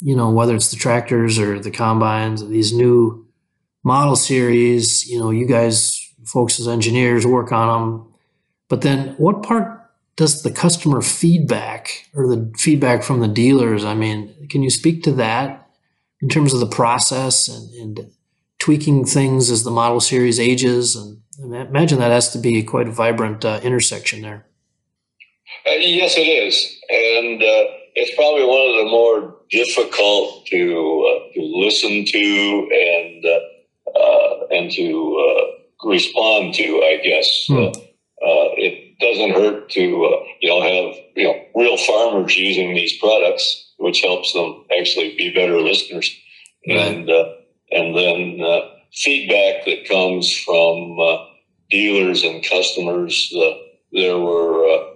you 0.00 0.16
know, 0.16 0.30
whether 0.30 0.54
it's 0.54 0.70
the 0.70 0.78
tractors 0.78 1.38
or 1.38 1.60
the 1.60 1.70
combines, 1.70 2.48
these 2.48 2.72
new 2.72 3.28
model 3.84 4.16
series, 4.16 5.06
you 5.06 5.18
know, 5.18 5.30
you 5.30 5.46
guys, 5.46 6.00
folks 6.24 6.58
as 6.58 6.66
engineers, 6.66 7.26
work 7.26 7.52
on 7.52 7.68
them 7.68 8.11
but 8.72 8.80
then 8.80 9.08
what 9.18 9.42
part 9.42 9.90
does 10.16 10.44
the 10.44 10.50
customer 10.50 11.02
feedback 11.02 12.08
or 12.14 12.26
the 12.26 12.50
feedback 12.56 13.02
from 13.02 13.20
the 13.20 13.28
dealers? 13.28 13.84
I 13.84 13.92
mean, 13.92 14.48
can 14.48 14.62
you 14.62 14.70
speak 14.70 15.02
to 15.02 15.12
that 15.12 15.68
in 16.22 16.30
terms 16.30 16.54
of 16.54 16.60
the 16.60 16.74
process 16.74 17.48
and, 17.48 17.70
and 17.74 18.10
tweaking 18.58 19.04
things 19.04 19.50
as 19.50 19.64
the 19.64 19.70
model 19.70 20.00
series 20.00 20.40
ages? 20.40 20.96
And 20.96 21.20
I 21.54 21.66
imagine 21.66 21.98
that 21.98 22.12
has 22.12 22.32
to 22.32 22.38
be 22.38 22.62
quite 22.62 22.88
a 22.88 22.92
vibrant 22.92 23.44
uh, 23.44 23.60
intersection 23.62 24.22
there. 24.22 24.46
Uh, 25.66 25.72
yes, 25.72 26.14
it 26.16 26.22
is. 26.22 26.56
And 26.88 27.42
uh, 27.42 27.76
it's 27.94 28.16
probably 28.16 28.46
one 28.46 28.70
of 28.70 28.86
the 28.86 28.90
more 28.90 29.36
difficult 29.50 30.46
to, 30.46 30.56
uh, 30.56 31.34
to 31.34 31.42
listen 31.42 32.06
to 32.06 32.70
and, 32.72 33.26
uh, 33.26 34.00
uh, 34.00 34.46
and 34.50 34.70
to 34.70 35.58
respond 35.84 36.54
to, 36.54 36.62
I 36.62 37.00
guess. 37.04 37.44
Hmm 37.48 37.90
uh, 38.22 38.54
it 38.56 38.98
doesn't 39.00 39.34
hurt 39.34 39.68
to 39.70 40.04
uh, 40.04 40.24
you 40.40 40.48
know 40.48 40.62
have 40.62 40.94
you 41.16 41.24
know 41.24 41.44
real 41.56 41.76
farmers 41.76 42.36
using 42.36 42.74
these 42.74 42.96
products, 42.98 43.72
which 43.78 44.00
helps 44.00 44.32
them 44.32 44.64
actually 44.78 45.16
be 45.16 45.34
better 45.34 45.60
listeners, 45.60 46.16
right. 46.68 46.78
and 46.78 47.10
uh, 47.10 47.24
and 47.72 47.96
then 47.96 48.40
uh, 48.40 48.60
feedback 48.94 49.64
that 49.64 49.88
comes 49.88 50.32
from 50.32 50.98
uh, 51.00 51.18
dealers 51.68 52.22
and 52.22 52.44
customers. 52.44 53.32
Uh, 53.36 53.54
there 53.92 54.18
were 54.18 54.86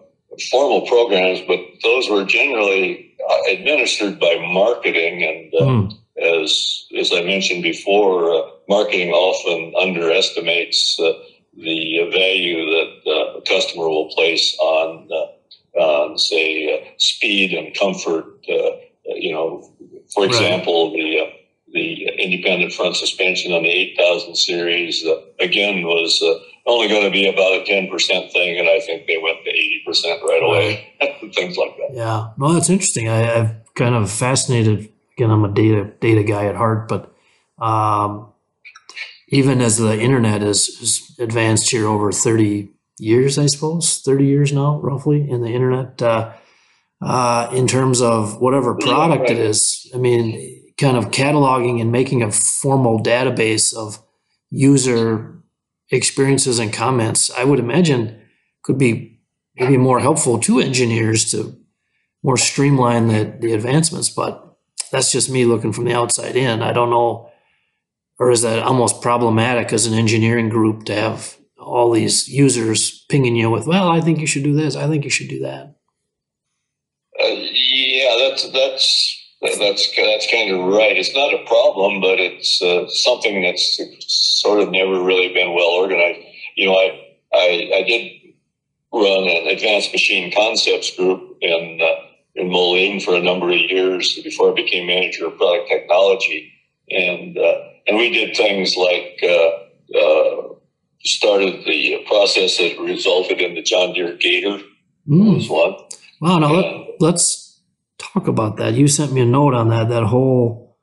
formal 0.51 0.87
programs, 0.87 1.41
but 1.49 1.59
those 1.83 2.09
were 2.09 2.25
generally 2.25 3.13
administered 3.51 4.21
by 4.21 4.37
marketing, 4.53 5.25
and 5.25 5.53
mm. 5.53 5.93
as 6.23 6.87
as 6.97 7.11
I 7.13 7.23
mentioned 7.23 7.65
before, 7.65 8.53
marketing 8.69 9.11
often 9.11 9.75
underestimates 9.81 10.97
the 11.57 12.09
value 12.13 12.65
that 12.67 12.96
customer 13.47 13.89
will 13.89 14.11
place 14.11 14.57
on, 14.59 15.09
uh, 15.13 15.81
on 15.81 16.19
say, 16.19 16.75
uh, 16.75 16.89
speed 16.99 17.53
and 17.53 17.77
comfort. 17.77 18.27
Uh, 18.49 18.77
you 19.05 19.33
know, 19.33 19.73
for 20.15 20.25
example, 20.25 20.91
right. 20.91 20.97
the 20.97 21.21
uh, 21.21 21.31
the 21.73 22.09
independent 22.23 22.73
front 22.73 22.97
suspension 22.97 23.53
on 23.53 23.63
the 23.63 23.69
8000 23.69 24.37
series 24.37 25.05
again 25.41 25.83
was 25.83 26.23
only 26.67 26.89
going 26.89 27.05
to 27.05 27.11
be 27.11 27.29
about 27.29 27.53
a 27.53 27.65
10% 27.65 28.33
thing, 28.33 28.59
and 28.59 28.69
I 28.69 28.81
think 28.81 29.07
they 29.07 29.19
went 29.19 29.39
to 29.45 29.51
80% 29.51 30.23
right 30.23 30.43
away. 30.43 30.95
Right. 31.01 31.35
Things 31.35 31.57
like 31.57 31.77
that. 31.77 31.91
Yeah, 31.93 32.31
no, 32.39 32.53
that's 32.53 32.71
interesting. 32.71 33.09
I, 33.09 33.41
I've 33.41 33.75
kind 33.75 33.95
of 33.95 34.11
fascinated. 34.11 34.91
Again, 35.17 35.31
I'm 35.31 35.45
a 35.45 35.53
data 35.53 35.93
data 36.01 36.23
guy 36.23 36.47
at 36.47 36.57
heart, 36.57 36.89
but 36.89 37.15
um, 37.59 38.33
even 39.29 39.61
as 39.61 39.79
the 39.79 39.99
internet 39.99 40.43
has, 40.43 41.15
advanced 41.19 41.71
here 41.71 41.87
over 41.87 42.13
30 42.13 42.69
years, 42.99 43.39
I 43.39 43.47
suppose, 43.47 44.01
30 44.05 44.25
years 44.25 44.53
now, 44.53 44.81
roughly, 44.81 45.29
in 45.29 45.43
the 45.43 45.51
internet, 45.51 46.01
uh, 46.01 46.33
uh, 47.03 47.51
in 47.53 47.67
terms 47.67 48.01
of 48.01 48.41
whatever 48.41 48.75
product 48.75 49.31
it 49.31 49.39
is. 49.39 49.91
I 49.95 49.99
mean, 49.99 50.73
kind 50.79 50.97
of 50.97 51.11
cataloging 51.11 51.81
and 51.81 51.93
making 51.93 52.23
a 52.23 52.33
formal 52.33 53.03
database 53.03 53.75
of 53.75 54.03
user 54.51 55.43
experiences 55.91 56.59
and 56.59 56.73
comments, 56.73 57.31
I 57.31 57.45
would 57.45 57.59
imagine 57.59 58.21
could 58.63 58.79
be 58.79 59.21
maybe 59.55 59.77
more 59.77 60.01
helpful 60.01 60.39
to 60.41 60.59
engineers 60.59 61.31
to 61.31 61.57
more 62.23 62.37
streamline 62.37 63.09
the, 63.09 63.37
the 63.41 63.53
advancements. 63.53 64.11
But 64.11 64.57
that's 64.91 65.13
just 65.13 65.31
me 65.31 65.45
looking 65.45 65.73
from 65.73 65.85
the 65.85 65.95
outside 65.95 66.37
in. 66.37 66.63
I 66.63 66.73
don't 66.73 66.91
know 66.91 67.31
or 68.19 68.31
is 68.31 68.43
that 68.43 68.61
almost 68.61 69.03
problematic 69.03 69.73
as 69.73 69.87
an 69.87 69.95
engineering 69.95 70.49
group 70.49 70.85
to 70.85 70.95
have 70.95 71.37
all 71.67 71.91
these 71.91 72.29
users 72.29 73.05
pinging 73.09 73.37
you 73.37 73.51
with, 73.51 73.67
well, 73.67 73.89
I 73.89 74.01
think 74.01 74.21
you 74.21 74.27
should 74.27 74.45
do 74.45 74.55
this, 74.55 74.77
I 74.77 74.87
think 74.87 75.05
you 75.05 75.11
should 75.11 75.29
do 75.29 75.41
that? 75.41 75.75
Uh, 77.21 77.27
yeah, 77.29 78.29
that's 78.29 78.51
that's 78.53 79.27
that's 79.43 79.97
that's 79.97 80.31
kind 80.31 80.55
of 80.55 80.65
right. 80.65 80.97
It's 80.97 81.15
not 81.15 81.35
a 81.35 81.45
problem, 81.47 82.01
but 82.01 82.21
it's 82.21 82.61
uh, 82.63 82.89
something 82.89 83.43
that's 83.43 83.81
sort 84.41 84.61
of 84.61 84.71
never 84.71 85.03
really 85.03 85.33
been 85.33 85.55
well 85.55 85.69
organized. 85.69 86.21
You 86.57 86.67
know, 86.67 86.75
I 86.75 87.01
I, 87.33 87.71
I 87.77 87.83
did 87.83 88.13
run 88.93 89.29
an 89.29 89.49
advanced 89.49 89.93
machine 89.93 90.33
concepts 90.33 90.95
group 90.97 91.39
in 91.41 91.81
uh, 91.83 92.07
in 92.35 92.51
Moline 92.51 93.01
for 93.01 93.15
a 93.15 93.23
number 93.23 93.51
of 93.51 93.59
years 93.59 94.19
before 94.23 94.53
I 94.53 94.55
became 94.55 94.87
manager 94.87 95.27
of 95.27 95.39
product 95.39 95.69
technology, 95.69 96.53
and 96.91 97.37
uh, 97.37 97.59
and 97.87 97.97
we 97.97 98.11
did 98.11 98.37
things 98.37 98.77
like 98.77 99.19
uh, 99.23 99.99
uh, 99.99 100.56
started 101.07 101.65
the 101.65 102.05
process 102.07 102.59
that 102.59 102.79
resulted 102.79 103.41
in 103.41 103.55
the 103.55 103.63
John 103.63 103.93
Deere 103.93 104.17
Gator. 104.17 104.63
Mm. 105.09 105.35
Was 105.35 105.49
one. 105.49 105.75
Wow. 106.21 106.39
Now 106.39 106.59
and, 106.59 106.87
let, 107.01 107.15
us 107.15 107.61
talk 107.99 108.27
about 108.27 108.57
that. 108.57 108.75
You 108.75 108.89
sent 108.89 109.13
me 109.13 109.21
a 109.21 109.27
note 109.27 109.55
on 109.55 109.69
that. 109.69 109.89
That 109.89 110.05
whole 110.05 110.79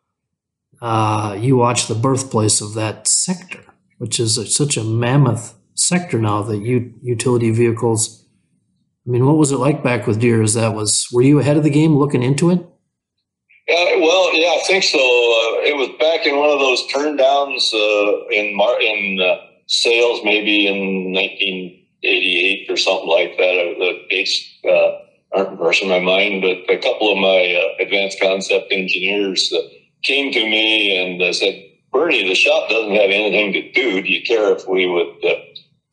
uh, 0.82 1.38
you 1.40 1.58
watched 1.58 1.88
the 1.88 1.96
birthplace 1.96 2.62
of 2.62 2.74
that 2.74 3.08
sector, 3.08 3.64
which 3.98 4.20
is 4.20 4.38
a, 4.38 4.46
such 4.46 4.78
a 4.78 4.84
mammoth 4.84 5.56
sector 5.76 6.20
now. 6.20 6.42
That 6.42 6.58
u- 6.58 6.94
utility 7.02 7.52
vehicles. 7.52 8.26
I 9.06 9.12
mean, 9.12 9.26
what 9.26 9.38
was 9.38 9.52
it 9.52 9.58
like 9.58 9.84
back 9.84 10.08
with 10.08 10.22
Deere? 10.22 10.42
As 10.42 10.54
that 10.54 10.74
was, 10.74 11.08
were 11.12 11.22
you 11.22 11.40
ahead 11.40 11.58
of 11.58 11.64
the 11.64 11.70
game 11.70 11.98
looking 11.98 12.24
into 12.24 12.50
it? 12.50 12.66
Yeah, 13.68 13.96
well, 13.98 14.38
yeah, 14.38 14.50
I 14.50 14.64
think 14.68 14.84
so. 14.84 15.00
Uh, 15.00 15.64
it 15.64 15.76
was 15.78 15.90
back 16.00 16.26
in 16.26 16.38
one 16.38 16.50
of 16.50 16.60
those 16.60 16.86
turn 16.88 17.16
downs 17.16 17.74
uh, 17.74 18.28
in 18.30 18.56
Mar- 18.56 18.82
in 18.82 19.20
uh, 19.22 19.36
sales, 19.68 20.22
maybe 20.24 20.68
in 20.68 21.14
1988 21.14 22.70
or 22.70 22.78
something 22.78 23.10
like 23.10 23.38
that. 23.38 23.76
The 23.80 24.06
dates 24.10 24.60
uh, 24.68 24.92
aren't 25.36 25.58
fresh 25.58 25.82
in 25.82 25.90
my 25.90 26.00
mind, 26.00 26.42
but 26.42 26.74
a 26.74 26.78
couple 26.80 27.12
of 27.12 27.18
my 27.18 27.56
uh, 27.56 27.84
advanced 27.84 28.20
concept 28.22 28.72
engineers 28.72 29.52
uh, 29.54 29.62
came 30.04 30.32
to 30.32 30.40
me 30.44 30.96
and 30.98 31.22
uh, 31.22 31.34
said, 31.34 31.64
Bernie, 31.92 32.28
the 32.28 32.36
shop 32.36 32.70
doesn't 32.70 32.92
have 32.96 33.10
anything 33.12 33.54
to 33.54 33.72
do. 33.72 34.02
Do 34.02 34.10
you 34.10 34.24
care 34.24 34.52
if 34.52 34.68
we 34.68 34.88
would, 34.88 35.24
uh, 35.24 35.36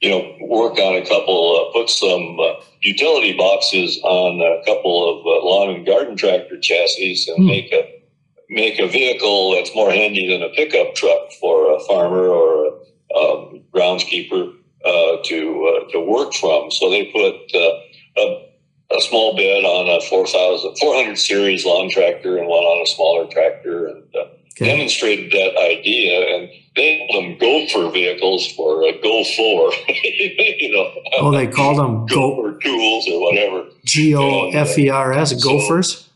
you 0.00 0.10
know, 0.10 0.36
work 0.40 0.78
on 0.78 0.94
a 0.94 1.06
couple, 1.06 1.56
uh, 1.68 1.72
put 1.72 1.90
some 1.90 2.38
uh, 2.40 2.54
utility 2.82 3.36
boxes 3.36 4.00
on 4.02 4.40
a 4.40 4.64
couple 4.64 5.20
of 5.20 5.26
uh, 5.26 5.44
lawn 5.44 5.74
and 5.76 5.86
garden 5.86 6.16
tractor 6.16 6.58
chassis 6.60 7.26
and 7.28 7.36
Hmm. 7.44 7.46
make 7.46 7.72
a 7.72 7.82
make 8.50 8.78
a 8.80 8.86
vehicle 8.88 9.54
that's 9.54 9.74
more 9.74 9.90
handy 9.92 10.28
than 10.28 10.42
a 10.42 10.48
pickup 10.50 10.94
truck 10.94 11.30
for 11.40 11.74
a 11.74 11.80
farmer 11.80 12.28
or 12.28 12.66
a 12.66 12.70
um, 13.16 13.62
groundskeeper 13.74 14.52
uh, 14.84 15.16
to 15.24 15.38
uh, 15.86 15.90
to 15.92 16.00
work 16.00 16.32
from. 16.34 16.70
So 16.70 16.90
they 16.90 17.06
put 17.06 17.34
uh, 17.54 18.20
a, 18.22 18.96
a 18.96 19.00
small 19.02 19.36
bed 19.36 19.64
on 19.64 19.88
a 19.88 20.00
4,000 20.08 20.76
400 20.78 21.16
series 21.16 21.64
lawn 21.64 21.90
tractor 21.90 22.38
and 22.38 22.46
one 22.48 22.64
on 22.64 22.82
a 22.82 22.86
smaller 22.86 23.26
tractor 23.26 23.86
and 23.88 24.04
uh, 24.14 24.24
Okay. 24.60 24.72
demonstrated 24.72 25.30
that 25.30 25.56
idea. 25.56 26.36
And 26.36 26.48
they 26.76 27.06
called 27.10 27.24
them 27.24 27.38
gopher 27.38 27.90
vehicles 27.92 28.46
for 28.52 28.82
a 28.82 28.92
go 29.00 29.24
for, 29.24 29.72
you 29.88 30.72
know, 30.72 30.90
Oh, 31.18 31.30
they 31.30 31.46
called 31.46 31.78
them 31.78 32.04
go 32.06 32.34
gopher 32.36 32.58
tools 32.58 33.08
or 33.08 33.20
whatever. 33.22 33.64
G 33.86 34.14
O 34.14 34.50
F 34.50 34.76
E 34.76 34.90
R 34.90 35.12
S 35.14 35.32
gophers. 35.42 36.10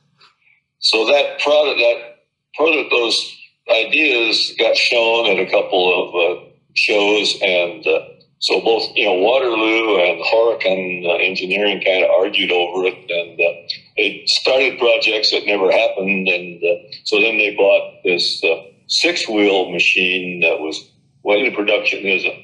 So 0.80 1.06
that 1.06 1.40
product, 1.40 1.78
that 1.78 2.16
product, 2.54 2.90
those 2.90 3.36
ideas 3.70 4.52
got 4.58 4.76
shown 4.76 5.26
at 5.30 5.38
a 5.38 5.50
couple 5.50 5.82
of 6.02 6.14
uh, 6.14 6.43
shows, 6.74 7.38
and 7.42 7.86
uh, 7.86 8.00
so 8.40 8.60
both 8.60 8.84
you 8.94 9.06
know 9.06 9.14
Waterloo 9.14 9.96
and 9.98 10.20
Horicon 10.24 11.06
uh, 11.06 11.16
Engineering 11.16 11.82
kind 11.84 12.04
of 12.04 12.10
argued 12.10 12.50
over 12.50 12.84
it, 12.86 12.98
and 13.10 13.40
uh, 13.40 13.74
they 13.96 14.22
started 14.26 14.78
projects 14.78 15.30
that 15.30 15.46
never 15.46 15.70
happened, 15.70 16.28
and 16.28 16.62
uh, 16.62 16.74
so 17.04 17.20
then 17.20 17.38
they 17.38 17.54
bought 17.56 18.02
this 18.04 18.42
uh, 18.44 18.62
six-wheel 18.86 19.70
machine 19.70 20.40
that 20.40 20.60
was 20.60 20.90
went 21.22 21.40
into 21.40 21.56
production 21.56 22.06
as 22.06 22.24
a 22.24 22.40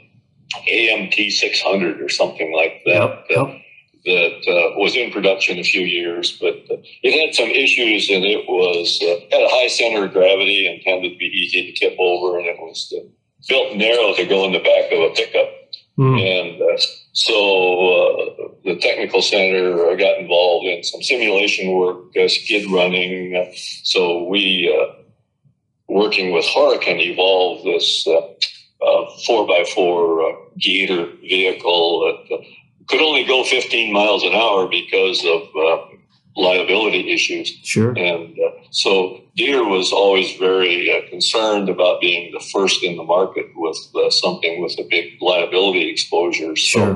AMT 0.69 1.31
600 1.31 2.01
or 2.01 2.09
something 2.09 2.53
like 2.55 2.83
that. 2.87 3.25
Yep. 3.29 3.39
Uh, 3.39 3.45
Yep. 3.47 3.63
that 4.07 4.51
uh, 4.51 4.79
was 4.79 4.97
in 4.97 5.13
production 5.13 5.59
a 5.59 5.63
few 5.63 5.83
years, 5.83 6.39
but 6.41 6.55
uh, 6.71 6.81
it 7.03 7.13
had 7.21 7.35
some 7.35 7.51
issues 7.51 8.09
and 8.09 8.25
it 8.25 8.49
was 8.49 8.99
uh, 9.03 9.21
had 9.31 9.43
a 9.45 9.49
high 9.51 9.69
center 9.69 10.07
of 10.07 10.13
gravity 10.13 10.67
and 10.67 10.81
tended 10.83 11.13
to 11.13 11.19
be 11.19 11.27
easy 11.27 11.71
to 11.71 11.79
tip 11.79 11.97
over, 12.01 12.39
and 12.39 12.47
it 12.47 12.57
was 12.59 12.93
built 13.49 13.77
narrow 13.77 14.15
to 14.15 14.27
go 14.27 14.45
in 14.45 14.53
the 14.53 14.59
back 14.59 14.93
of 14.93 14.99
a 14.99 15.11
pickup. 15.15 15.49
Hmm. 15.97 16.17
And 16.17 16.63
uh, 16.63 16.79
so 17.13 17.35
uh, 17.35 18.49
the 18.65 18.77
technical 18.77 19.23
center 19.23 19.97
got 19.97 20.19
involved 20.19 20.67
in 20.67 20.83
some 20.83 21.03
simulation 21.03 21.73
work, 21.73 22.17
uh, 22.17 22.29
skid 22.29 22.71
running. 22.71 23.53
So 23.85 24.25
we, 24.25 24.73
uh, 24.73 24.95
working 25.89 26.33
with 26.33 26.45
Horicon, 26.47 27.01
evolved 27.01 27.67
this 27.67 28.07
uh, 28.07 28.21
uh, 28.83 29.11
four 29.27 29.47
by 29.47 29.65
four 29.75 30.23
uh, 30.23 30.37
Gator 30.59 31.07
vehicle 31.21 32.01
that 32.01 32.35
uh, 32.35 32.43
could 32.89 33.01
only 33.01 33.25
go 33.25 33.45
15 33.45 33.93
miles 33.93 34.23
an 34.25 34.33
hour 34.33 34.69
because 34.69 35.25
of 35.25 35.43
uh, 35.55 35.87
liability 36.37 37.13
issues. 37.13 37.49
Sure. 37.63 37.91
And 37.91 38.37
uh, 38.39 38.51
so 38.71 39.21
Deere 39.37 39.65
was 39.65 39.93
always 39.93 40.37
very 40.37 40.91
uh, 40.91 41.09
concerned 41.11 41.69
about 41.69 42.01
being 42.01 42.33
the 42.33 42.45
first 42.53 42.83
in 42.83 42.97
the 42.97 43.05
market 43.05 43.47
with 43.57 43.79
uh, 43.95 44.11
something 44.11 44.63
with 44.63 44.79
a 44.79 44.87
big 44.89 45.21
liability 45.21 45.89
exposure. 45.91 46.57
So, 46.57 46.79
Sure. 46.79 46.93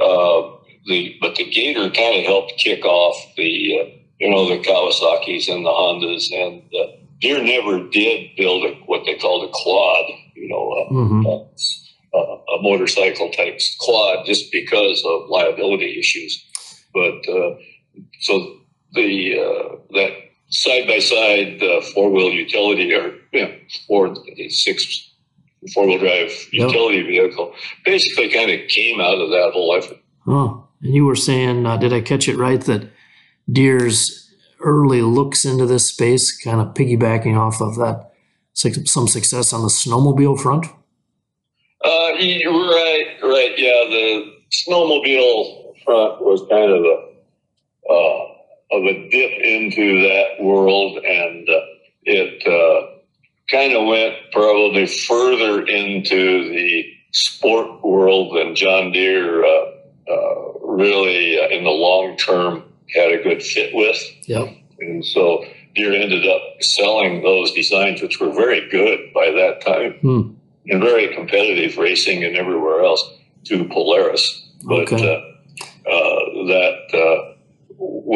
uh, 0.00 0.56
the 0.86 1.16
but 1.20 1.36
the 1.36 1.44
Gator 1.44 1.90
kind 1.90 2.18
of 2.18 2.24
helped 2.24 2.54
kick 2.56 2.84
off 2.84 3.16
the 3.36 3.80
uh, 3.80 3.84
you 4.18 4.30
know 4.30 4.48
the 4.48 4.58
Kawasaki's 4.62 5.48
and 5.48 5.64
the 5.64 5.70
Hondas, 5.70 6.32
and 6.32 6.62
uh, 6.74 6.96
Deere 7.20 7.42
never 7.42 7.86
did 7.88 8.30
build 8.36 8.64
a, 8.64 8.74
what 8.86 9.04
they 9.04 9.16
called 9.16 9.44
a 9.48 9.52
quad. 9.52 10.04
You 10.34 10.48
know, 10.48 10.70
uh, 10.72 10.88
hmm 10.88 11.26
uh, 12.12 12.18
a 12.18 12.62
motorcycle 12.62 13.30
type 13.30 13.60
quad 13.78 14.26
just 14.26 14.50
because 14.50 15.02
of 15.06 15.28
liability 15.28 15.98
issues. 15.98 16.44
But 16.92 17.28
uh, 17.28 17.54
so 18.20 18.56
the 18.92 19.38
uh, 19.38 19.76
that 19.92 20.10
side 20.48 20.86
by 20.86 20.98
side 20.98 21.60
four 21.94 22.10
wheel 22.10 22.30
utility 22.30 22.92
or 22.92 23.14
you 23.32 23.42
know, 23.42 23.54
four 23.86 24.14
six 24.48 25.10
four 25.74 25.86
wheel 25.86 25.98
drive 25.98 26.30
Yep. 26.52 26.68
utility 26.70 27.02
vehicle 27.02 27.54
basically 27.84 28.28
kind 28.30 28.50
of 28.50 28.68
came 28.68 29.00
out 29.00 29.18
of 29.20 29.30
that 29.30 29.50
whole 29.52 29.74
effort. 29.76 29.98
Oh, 30.26 30.66
and 30.82 30.94
you 30.94 31.04
were 31.04 31.16
saying, 31.16 31.66
uh, 31.66 31.76
did 31.76 31.92
I 31.92 32.00
catch 32.00 32.28
it 32.28 32.36
right 32.36 32.60
that 32.62 32.90
Deere's 33.50 34.34
early 34.60 35.02
looks 35.02 35.44
into 35.44 35.66
this 35.66 35.86
space, 35.86 36.36
kind 36.36 36.60
of 36.60 36.74
piggybacking 36.74 37.36
off 37.38 37.60
of 37.60 37.76
that, 37.76 38.10
some 38.52 39.08
success 39.08 39.52
on 39.52 39.62
the 39.62 39.68
snowmobile 39.68 40.38
front? 40.40 40.66
Uh, 41.84 42.12
you're 42.18 42.52
right, 42.52 43.06
right. 43.22 43.52
Yeah, 43.56 43.84
the 43.88 44.32
snowmobile 44.52 45.74
front 45.84 46.20
was 46.22 46.42
kind 46.50 46.70
of 46.70 46.82
a 46.84 47.09
uh, 47.90 48.76
of 48.76 48.84
a 48.84 49.08
dip 49.10 49.32
into 49.42 50.02
that 50.08 50.42
world, 50.42 50.98
and 51.04 51.48
uh, 51.48 51.60
it 52.04 52.46
uh, 52.46 52.98
kind 53.50 53.72
of 53.72 53.86
went 53.86 54.14
probably 54.32 54.86
further 54.86 55.66
into 55.66 56.48
the 56.50 56.84
sport 57.12 57.82
world 57.84 58.36
than 58.36 58.54
John 58.54 58.92
Deere 58.92 59.44
uh, 59.44 59.64
uh, 60.08 60.52
really, 60.62 61.38
uh, 61.40 61.48
in 61.48 61.64
the 61.64 61.70
long 61.70 62.16
term, 62.16 62.62
had 62.94 63.12
a 63.12 63.22
good 63.22 63.42
fit 63.42 63.74
with. 63.74 63.98
Yep. 64.26 64.48
And 64.80 65.04
so 65.04 65.44
Deere 65.74 65.92
ended 65.94 66.26
up 66.28 66.42
selling 66.62 67.22
those 67.22 67.52
designs, 67.52 68.02
which 68.02 68.20
were 68.20 68.32
very 68.32 68.68
good 68.70 69.12
by 69.12 69.30
that 69.30 69.60
time 69.60 69.94
Hmm. 70.00 70.30
and 70.68 70.80
very 70.82 71.14
competitive 71.14 71.76
racing 71.76 72.24
and 72.24 72.36
everywhere 72.36 72.82
else, 72.82 73.02
to 73.46 73.64
Polaris. 73.64 74.48
But 74.64 74.92
Okay. 74.92 74.96
uh, 74.96 75.90
uh, 75.90 76.20
that 76.46 76.78
uh, 76.94 77.29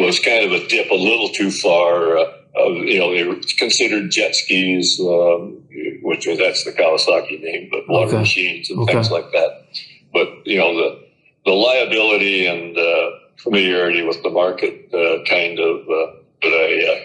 was 0.03 0.19
kind 0.19 0.43
of 0.45 0.51
a 0.51 0.67
dip 0.67 0.89
a 0.91 0.95
little 0.95 1.29
too 1.29 1.51
far. 1.51 2.17
Uh, 2.17 2.31
of, 2.57 2.77
you 2.77 2.99
know, 2.99 3.11
they 3.13 3.23
were 3.23 3.35
considered 3.57 4.11
jet 4.11 4.33
skis, 4.35 4.99
um, 4.99 5.61
which 6.03 6.25
was 6.25 6.37
that's 6.37 6.63
the 6.63 6.71
Kawasaki 6.71 7.41
name, 7.41 7.67
but 7.71 7.87
water 7.89 8.07
Okay. 8.07 8.19
machines 8.19 8.69
and 8.69 8.79
Okay. 8.79 8.93
things 8.93 9.11
like 9.11 9.29
that. 9.31 9.65
But 10.13 10.29
you 10.45 10.57
know, 10.57 10.73
the 10.75 10.89
the 11.45 11.51
liability 11.51 12.45
and 12.47 12.77
uh, 12.77 13.09
familiarity 13.37 14.01
with 14.03 14.23
the 14.23 14.29
market 14.29 14.93
uh, 14.93 15.23
kind 15.25 15.59
of 15.59 15.81
uh, 15.81 16.11
put 16.41 16.53
a, 16.53 16.91
uh, 16.91 16.99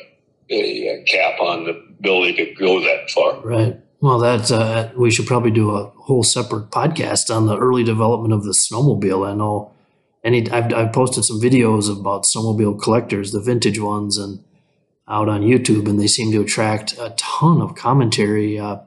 a, 0.50 0.88
a 0.88 1.04
cap 1.04 1.40
on 1.40 1.64
the 1.64 1.72
ability 1.98 2.34
to 2.44 2.54
go 2.54 2.80
that 2.80 3.10
far. 3.10 3.40
Right. 3.40 3.76
Well, 4.00 4.18
that's 4.18 4.50
uh, 4.50 4.92
we 4.96 5.10
should 5.10 5.26
probably 5.26 5.50
do 5.50 5.72
a 5.72 5.90
whole 5.96 6.22
separate 6.22 6.70
podcast 6.70 7.34
on 7.34 7.46
the 7.46 7.58
early 7.58 7.84
development 7.84 8.32
of 8.32 8.44
the 8.44 8.52
snowmobile. 8.52 9.28
I 9.28 9.34
know, 9.34 9.72
any 10.22 10.50
I've, 10.50 10.72
I've 10.72 10.92
posted 10.92 11.24
some 11.24 11.40
videos 11.40 11.90
about 11.90 12.24
snowmobile 12.24 12.80
collectors, 12.80 13.32
the 13.32 13.40
vintage 13.40 13.78
ones, 13.78 14.18
and 14.18 14.44
out 15.08 15.28
on 15.28 15.42
YouTube, 15.42 15.88
and 15.88 16.00
they 16.00 16.06
seem 16.06 16.30
to 16.32 16.40
attract 16.40 16.92
a 16.98 17.14
ton 17.16 17.60
of 17.60 17.74
commentary. 17.74 18.58
Uh, 18.58 18.78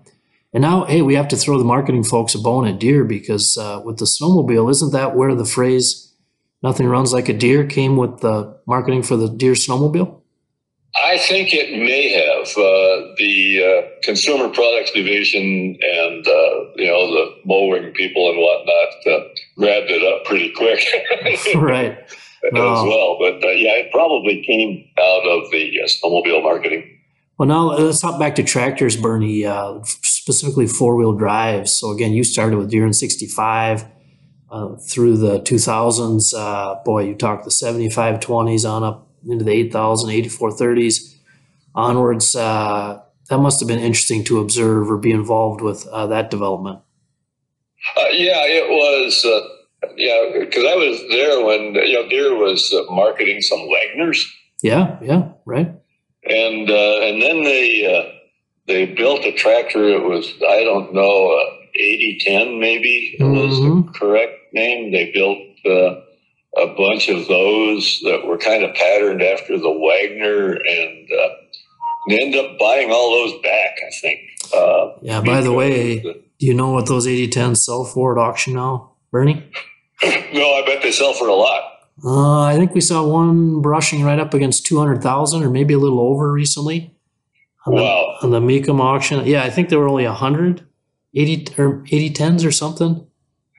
and 0.54 0.62
now, 0.62 0.86
hey, 0.86 1.02
we 1.02 1.16
have 1.16 1.28
to 1.30 1.36
throw 1.36 1.58
the 1.58 1.64
marketing 1.64 2.04
folks 2.04 2.36
a 2.36 2.40
bone 2.40 2.68
at 2.68 2.80
Deere 2.80 3.04
because 3.04 3.58
uh, 3.58 3.82
with 3.84 3.98
the 3.98 4.06
snowmobile, 4.06 4.70
isn't 4.72 4.94
that 4.94 5.16
where 5.16 5.36
the 5.36 5.46
phrase 5.46 6.14
"nothing 6.62 6.88
runs 6.88 7.12
like 7.12 7.30
a 7.30 7.34
Deere" 7.34 7.66
came 7.66 7.98
with 7.98 8.20
the 8.20 8.58
marketing 8.66 9.04
for 9.04 9.18
the 9.18 9.30
Deere 9.30 9.54
snowmobile? 9.54 10.22
I 11.04 11.18
think 11.18 11.54
it 11.54 11.72
may 11.72 12.12
have 12.12 12.33
uh, 12.52 13.14
the 13.18 13.64
uh, 13.64 14.00
consumer 14.04 14.50
products 14.50 14.92
division 14.92 15.78
and 15.82 16.28
uh, 16.28 16.56
you 16.76 16.88
know 16.88 17.12
the 17.12 17.36
mowing 17.46 17.92
people 17.94 18.30
and 18.30 18.40
whatnot 18.40 18.94
uh, 19.08 19.28
grabbed 19.58 19.92
it 19.92 20.04
up 20.04 20.26
pretty 20.26 20.52
quick 20.52 20.86
right. 21.56 21.98
as 22.46 22.52
well. 22.54 23.18
But 23.20 23.44
uh, 23.44 23.52
yeah, 23.52 23.76
it 23.76 23.92
probably 23.92 24.44
came 24.44 24.88
out 25.00 25.28
of 25.28 25.52
the 25.52 25.82
uh, 25.82 25.88
snowmobile 25.88 26.44
marketing. 26.44 26.90
Well, 27.38 27.48
now 27.48 27.72
let's 27.72 28.02
hop 28.02 28.20
back 28.20 28.36
to 28.36 28.44
tractors, 28.44 28.96
Bernie, 28.96 29.46
uh, 29.46 29.82
specifically 29.84 30.68
four 30.68 30.96
wheel 30.96 31.14
drives. 31.14 31.72
So, 31.72 31.92
again, 31.92 32.14
you 32.14 32.24
started 32.24 32.58
with 32.58 32.70
Deere 32.70 32.86
in 32.86 32.94
65 32.94 33.86
uh, 34.52 34.76
through 34.76 35.18
the 35.18 35.40
2000s. 35.40 36.34
Uh, 36.38 36.76
boy, 36.84 37.06
you 37.06 37.16
talked 37.16 37.44
the 37.44 37.50
7520s 37.50 38.70
on 38.70 38.84
up 38.84 39.08
into 39.28 39.44
the 39.44 39.52
8000, 39.52 40.10
8430s 40.12 41.13
onwards. 41.76 42.36
Uh, 42.36 43.02
that 43.30 43.38
must 43.40 43.60
have 43.60 43.68
been 43.68 43.80
interesting 43.80 44.24
to 44.26 44.40
observe 44.40 44.92
or 44.92 44.98
be 44.98 45.12
involved 45.12 45.62
with 45.62 45.88
uh, 45.88 46.08
that 46.08 46.30
development. 46.30 46.80
Uh, 47.98 48.10
yeah, 48.12 48.44
it 48.46 48.70
was. 48.70 49.26
Uh, 49.26 49.48
yeah, 49.98 50.40
because 50.40 50.64
I 50.64 50.76
was 50.76 51.04
there 51.10 51.44
when 51.46 51.76
you 51.76 51.94
know 52.02 52.10
Deere 52.10 52.36
was 52.36 52.74
uh, 52.74 52.92
marketing 52.92 53.42
some 53.42 53.60
Wagners. 53.60 54.24
Yeah, 54.62 54.98
yeah, 55.02 55.30
right. 55.46 55.74
and 56.24 56.70
uh, 56.70 57.00
and 57.02 57.22
then 57.22 57.44
they 57.44 57.86
uh, 57.86 58.12
they 58.68 58.86
built 58.86 59.26
a 59.26 59.34
tractor. 59.34 59.84
It 59.84 60.04
was 60.04 60.34
I 60.48 60.64
don't 60.64 60.94
know 60.94 61.38
eighty 61.76 62.20
ten 62.22 62.60
maybe 62.60 63.16
it 63.20 63.24
was 63.24 63.60
the 63.60 64.00
correct 64.00 64.34
name. 64.54 64.92
They 64.92 65.12
built 65.12 65.40
uh, 65.66 66.00
a 66.62 66.76
bunch 66.76 67.10
of 67.10 67.28
those 67.28 68.00
that 68.04 68.26
were 68.26 68.38
kind 68.38 68.64
of 68.64 68.76
patterned 68.76 69.22
after 69.22 69.58
the 69.58 69.72
Wagner 69.72 70.54
and 70.54 71.10
uh, 71.12 71.30
end 72.10 72.36
up 72.36 72.58
buying 72.60 72.92
all 72.92 73.12
those 73.12 73.42
back, 73.42 73.78
I 73.86 73.92
think. 74.02 74.20
Uh, 74.54 74.98
yeah, 75.02 75.22
by 75.22 75.42
the 75.42 75.54
way, 75.54 76.00
the, 76.00 76.22
do 76.40 76.46
you 76.46 76.54
know 76.54 76.72
what 76.72 76.88
those 76.88 77.08
8010s 77.08 77.58
sell 77.58 77.86
for 77.86 78.18
at 78.18 78.22
auction 78.22 78.54
now, 78.54 78.92
Bernie? 79.12 79.50
no, 80.04 80.54
I 80.54 80.64
bet 80.66 80.82
they 80.82 80.92
sell 80.92 81.14
for 81.14 81.28
a 81.28 81.34
lot. 81.34 81.64
Uh, 82.04 82.42
I 82.42 82.56
think 82.56 82.74
we 82.74 82.82
saw 82.82 83.06
one 83.06 83.62
brushing 83.62 84.04
right 84.04 84.20
up 84.20 84.34
against 84.34 84.66
200,000 84.66 85.44
or 85.44 85.50
maybe 85.50 85.74
a 85.74 85.78
little 85.78 86.00
over 86.00 86.32
recently. 86.32 86.94
On 87.66 87.74
wow. 87.74 88.18
The, 88.20 88.26
on 88.26 88.32
the 88.32 88.42
Mecum 88.42 88.80
auction. 88.80 89.26
Yeah, 89.26 89.44
I 89.44 89.50
think 89.50 89.70
there 89.70 89.80
were 89.80 89.88
only 89.88 90.06
100, 90.06 90.66
80 91.16 91.54
or 91.58 91.84
80 91.86 92.10
10s 92.10 92.46
or 92.46 92.52
something. 92.52 93.08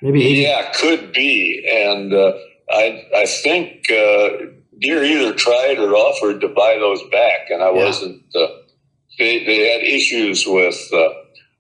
Maybe 0.03 0.27
80. 0.27 0.41
Yeah, 0.43 0.73
could 0.75 1.13
be. 1.13 1.67
And 1.67 2.13
uh, 2.13 2.33
I, 2.71 3.07
I 3.17 3.27
think 3.27 3.91
uh, 3.91 4.53
Deere 4.81 5.05
either 5.05 5.35
tried 5.35 5.79
or 5.79 5.95
offered 5.95 6.41
to 6.41 6.49
buy 6.49 6.77
those 6.79 7.03
back, 7.11 7.51
and 7.51 7.63
I 7.63 7.73
yeah. 7.73 7.85
wasn't. 7.85 8.23
Uh, 8.35 8.47
they, 9.19 9.45
they 9.45 9.71
had 9.71 9.83
issues 9.83 10.45
with 10.47 10.79
uh, 10.93 11.09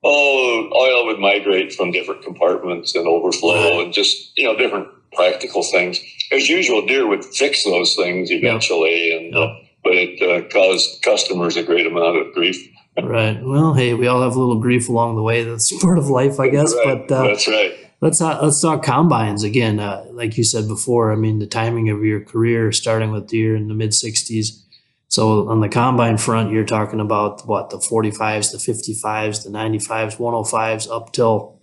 oh, 0.02 0.70
oil 0.74 1.06
would 1.06 1.18
migrate 1.18 1.72
from 1.72 1.92
different 1.92 2.22
compartments 2.22 2.94
and 2.94 3.06
overflow, 3.06 3.80
and 3.80 3.92
just 3.92 4.36
you 4.36 4.44
know 4.44 4.56
different 4.56 4.88
practical 5.12 5.62
things. 5.62 6.00
As 6.32 6.48
usual, 6.48 6.86
Deere 6.86 7.06
would 7.06 7.24
fix 7.24 7.64
those 7.64 7.94
things 7.94 8.30
eventually, 8.30 9.10
yeah. 9.10 9.16
and 9.16 9.36
uh, 9.36 9.54
but 9.82 9.92
it 9.94 10.22
uh, 10.22 10.48
caused 10.48 11.02
customers 11.02 11.56
a 11.56 11.62
great 11.62 11.86
amount 11.86 12.16
of 12.16 12.32
grief. 12.34 12.70
Right. 13.02 13.42
Well, 13.42 13.74
hey, 13.74 13.92
we 13.94 14.06
all 14.06 14.22
have 14.22 14.36
a 14.36 14.38
little 14.38 14.60
grief 14.60 14.88
along 14.88 15.16
the 15.16 15.22
way. 15.22 15.42
That's 15.42 15.72
part 15.82 15.98
of 15.98 16.06
life, 16.10 16.38
I 16.38 16.48
guess. 16.48 16.72
Right. 16.72 17.04
But 17.08 17.12
uh, 17.12 17.22
that's 17.24 17.48
right. 17.48 17.83
Let's 18.00 18.18
talk, 18.18 18.42
let's 18.42 18.60
talk 18.60 18.82
combines 18.82 19.42
again. 19.42 19.80
Uh, 19.80 20.04
like 20.10 20.36
you 20.36 20.44
said 20.44 20.68
before, 20.68 21.12
I 21.12 21.16
mean 21.16 21.38
the 21.38 21.46
timing 21.46 21.88
of 21.90 22.04
your 22.04 22.20
career, 22.20 22.70
starting 22.72 23.12
with 23.12 23.28
Deere 23.28 23.56
in 23.56 23.68
the 23.68 23.74
mid 23.74 23.90
'60s. 23.90 24.60
So 25.08 25.48
on 25.48 25.60
the 25.60 25.68
combine 25.68 26.18
front, 26.18 26.50
you're 26.50 26.64
talking 26.64 26.98
about 26.98 27.46
what 27.46 27.70
the 27.70 27.76
45s, 27.76 28.50
the 28.50 28.58
55s, 28.58 29.44
the 29.44 29.50
95s, 29.50 30.16
105s, 30.16 30.90
up 30.90 31.12
till 31.12 31.60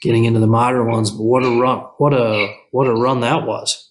getting 0.00 0.26
into 0.26 0.40
the 0.40 0.46
modern 0.46 0.86
ones. 0.86 1.10
But 1.10 1.24
what 1.24 1.44
a 1.44 1.60
run! 1.60 1.78
What 1.98 2.14
a 2.14 2.54
what 2.70 2.86
a 2.86 2.94
run 2.94 3.20
that 3.20 3.46
was. 3.46 3.90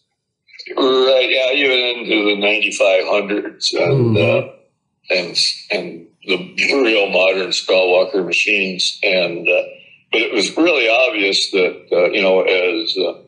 Right. 0.76 1.28
Yeah. 1.30 1.52
Even 1.52 1.78
into 1.78 2.26
the 2.26 2.42
9500s 2.42 3.74
and 3.74 4.16
mm-hmm. 4.16 4.48
uh, 4.48 5.16
and 5.16 5.38
and 5.72 6.08
the 6.26 6.38
real 6.84 7.10
modern 7.10 7.54
walker 7.70 8.24
machines. 8.24 9.00
And 9.04 9.48
uh, 9.48 9.64
but 10.12 10.22
it 10.22 10.34
was 10.34 10.56
really 10.58 10.90
obvious 10.90 11.52
that 11.52 11.88
uh, 11.92 12.10
you 12.12 12.22
know 12.22 12.42
as 12.42 12.98
uh, 12.98 13.22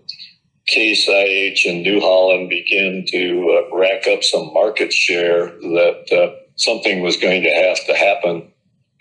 Case 0.69 1.07
IH 1.07 1.67
and 1.67 1.82
New 1.82 1.99
Holland 1.99 2.47
began 2.47 3.03
to 3.07 3.65
uh, 3.71 3.75
rack 3.75 4.07
up 4.07 4.23
some 4.23 4.53
market 4.53 4.93
share 4.93 5.47
that 5.47 6.05
uh, 6.11 6.36
something 6.57 7.01
was 7.01 7.17
going 7.17 7.41
to 7.41 7.49
have 7.49 7.84
to 7.88 7.95
happen. 7.95 8.51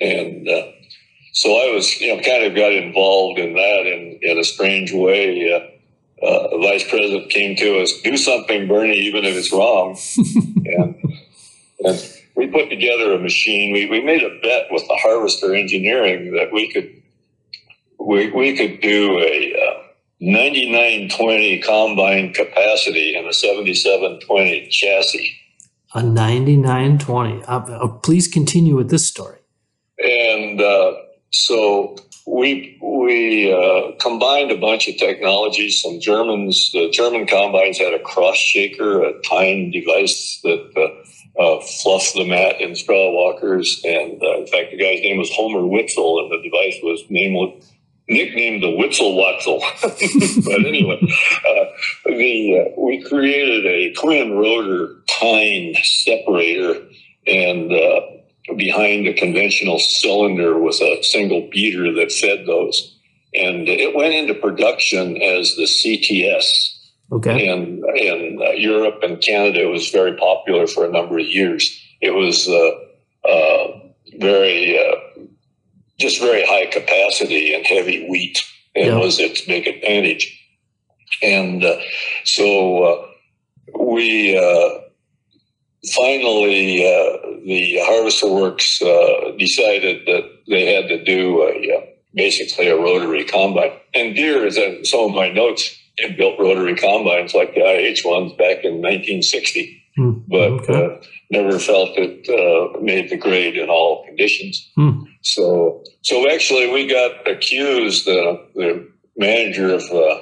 And 0.01 0.49
uh, 0.49 0.73
so 1.33 1.51
I 1.51 1.75
was, 1.75 2.01
you 2.01 2.17
know, 2.17 2.23
kind 2.23 2.45
of 2.45 2.55
got 2.57 2.73
involved 2.73 3.39
in 3.39 3.53
that 3.55 3.87
in, 3.87 4.19
in 4.23 4.39
a 4.39 4.45
strange 4.45 4.93
way. 4.93 5.53
Uh, 5.53 6.25
uh, 6.25 6.51
the 6.51 6.59
vice 6.59 6.89
president 6.89 7.31
came 7.31 7.55
to 7.57 7.81
us, 7.81 7.93
do 8.01 8.17
something, 8.17 8.67
Bernie, 8.67 8.95
even 8.95 9.25
if 9.25 9.37
it's 9.37 9.53
wrong. 9.53 9.97
and, 10.65 10.95
and 11.81 12.13
we 12.35 12.47
put 12.47 12.71
together 12.71 13.13
a 13.13 13.19
machine. 13.19 13.73
We, 13.73 13.87
we 13.87 14.01
made 14.01 14.23
a 14.23 14.41
bet 14.41 14.69
with 14.71 14.89
the 14.89 14.97
harvester 14.97 15.55
engineering 15.55 16.33
that 16.33 16.51
we 16.53 16.73
could 16.73 16.98
we, 17.99 18.31
we 18.31 18.57
could 18.57 18.81
do 18.81 19.19
a 19.19 19.55
uh, 19.55 19.83
9920 20.21 21.61
combine 21.61 22.33
capacity 22.33 23.15
and 23.15 23.27
a 23.27 23.33
7720 23.33 24.69
chassis. 24.69 25.35
A 25.95 26.03
9920. 26.03 27.45
Uh, 27.45 27.59
uh, 27.59 27.89
please 27.89 28.29
continue 28.29 28.77
with 28.77 28.91
this 28.91 29.07
story. 29.07 29.39
And 29.99 30.61
uh, 30.61 30.93
so 31.33 31.97
we 32.27 32.79
we 32.83 33.53
uh, 33.53 33.93
combined 34.01 34.51
a 34.51 34.57
bunch 34.57 34.89
of 34.89 34.97
technologies. 34.97 35.81
Some 35.81 36.01
Germans, 36.01 36.71
the 36.73 36.91
German 36.91 37.27
combines 37.27 37.79
had 37.79 37.95
a 37.95 37.99
cross 37.99 38.37
shaker, 38.37 39.03
a 39.03 39.21
tine 39.23 39.71
device 39.71 40.41
that 40.43 40.73
uh, 40.77 41.43
uh, 41.43 41.61
fluffed 41.61 42.15
the 42.15 42.27
mat 42.27 42.61
in 42.61 42.75
straw 42.75 43.11
walkers. 43.11 43.81
And 43.85 44.23
in 44.23 44.47
fact, 44.47 44.73
the 44.73 44.77
guy's 44.77 45.01
name 45.01 45.19
was 45.19 45.31
Homer 45.33 45.67
Witzel, 45.67 46.21
and 46.21 46.33
the 46.33 46.43
device 46.43 46.79
was 46.83 47.03
named 47.09 47.63
nicknamed 48.09 48.63
the 48.63 48.71
Witzel 48.71 49.17
Watzel. 49.17 49.61
but 50.45 50.67
anyway, 50.67 50.99
uh, 51.03 51.65
the 52.07 52.61
uh, 52.61 52.81
we 52.81 53.03
created 53.03 53.67
a 53.67 53.93
twin 53.93 54.37
rotor 54.37 54.95
tine 55.09 55.75
separator 55.83 56.83
and 57.27 57.73
uh, 57.73 58.01
behind 58.57 59.07
a 59.07 59.15
conventional 59.15 59.79
cylinder 59.79 60.59
with 60.59 60.81
a 60.81 61.03
single 61.03 61.49
beater 61.51 61.93
that 61.93 62.13
fed 62.13 62.47
those. 62.47 62.97
And 63.35 63.69
it 63.69 63.95
went 63.95 64.15
into 64.15 64.35
production 64.35 65.21
as 65.21 65.55
the 65.57 65.65
CTS. 65.65 66.77
Okay. 67.13 67.49
And 67.49 67.85
in 67.97 68.39
uh, 68.43 68.51
Europe 68.53 69.01
and 69.03 69.21
Canada, 69.21 69.63
it 69.63 69.71
was 69.71 69.91
very 69.91 70.17
popular 70.17 70.67
for 70.67 70.85
a 70.85 70.91
number 70.91 71.19
of 71.19 71.27
years. 71.27 71.79
It 72.01 72.11
was 72.11 72.49
uh, 72.49 73.29
uh, 73.29 73.81
very 74.19 74.79
just 75.99 76.21
very 76.21 76.45
high 76.47 76.67
capacity 76.67 77.55
and 77.55 77.67
heavy 77.67 78.07
wheat. 78.09 78.43
It 78.75 78.87
yeah. 78.87 78.97
was 78.97 79.19
its 79.19 79.41
big 79.43 79.67
advantage. 79.67 80.35
And 81.23 81.65
uh, 81.65 81.81
so 82.25 82.85
uh, 82.85 83.07
we 83.79 84.37
uh, 84.37 84.89
finally, 85.95 86.85
uh, 86.85 87.19
the 87.45 87.79
Harvester 87.83 88.29
Works 88.29 88.81
uh, 88.83 89.33
decided 89.39 90.07
that 90.07 90.25
they 90.49 90.75
had 90.75 90.89
to 90.89 91.03
do 91.03 91.43
a, 91.43 91.79
uh, 91.79 91.87
basically 92.15 92.69
a 92.69 92.77
rotary 92.77 93.25
combine. 93.25 93.73
And 93.95 94.15
Deere, 94.15 94.47
as 94.47 94.57
in 94.57 94.85
some 94.85 95.11
of 95.11 95.15
my 95.15 95.31
notes, 95.31 95.77
it 95.97 96.17
built 96.17 96.39
rotary 96.39 96.75
combines 96.75 97.35
like 97.35 97.55
the 97.55 97.61
IH 97.61 98.03
ones 98.05 98.33
back 98.33 98.65
in 98.65 98.75
1960. 98.75 99.83
Mm, 99.99 100.23
but 100.29 100.71
okay. 100.71 101.01
never 101.31 101.59
felt 101.59 101.91
it 101.97 102.81
made 102.81 103.11
the 103.11 103.17
grade 103.17 103.57
in 103.57 103.69
all 103.69 104.05
conditions. 104.07 104.71
Mm. 104.79 105.05
So, 105.23 105.83
so 106.03 106.31
actually, 106.31 106.71
we 106.73 106.87
got 106.87 107.29
accused. 107.29 108.09
Uh, 108.09 108.37
the 108.55 108.89
manager 109.17 109.75
of 109.75 109.83
uh, 109.91 110.21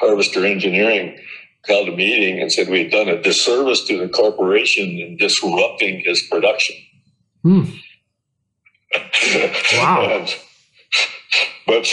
Harvester 0.00 0.44
Engineering 0.44 1.18
called 1.66 1.88
a 1.88 1.96
meeting 1.96 2.40
and 2.40 2.50
said 2.50 2.68
we'd 2.68 2.90
done 2.90 3.08
a 3.08 3.22
disservice 3.22 3.84
to 3.84 3.98
the 3.98 4.08
corporation 4.08 4.88
in 4.88 5.16
disrupting 5.16 6.02
his 6.04 6.22
production. 6.22 6.76
Hmm. 7.42 7.64
wow. 9.74 10.08
and, 10.10 10.36
but 11.66 11.86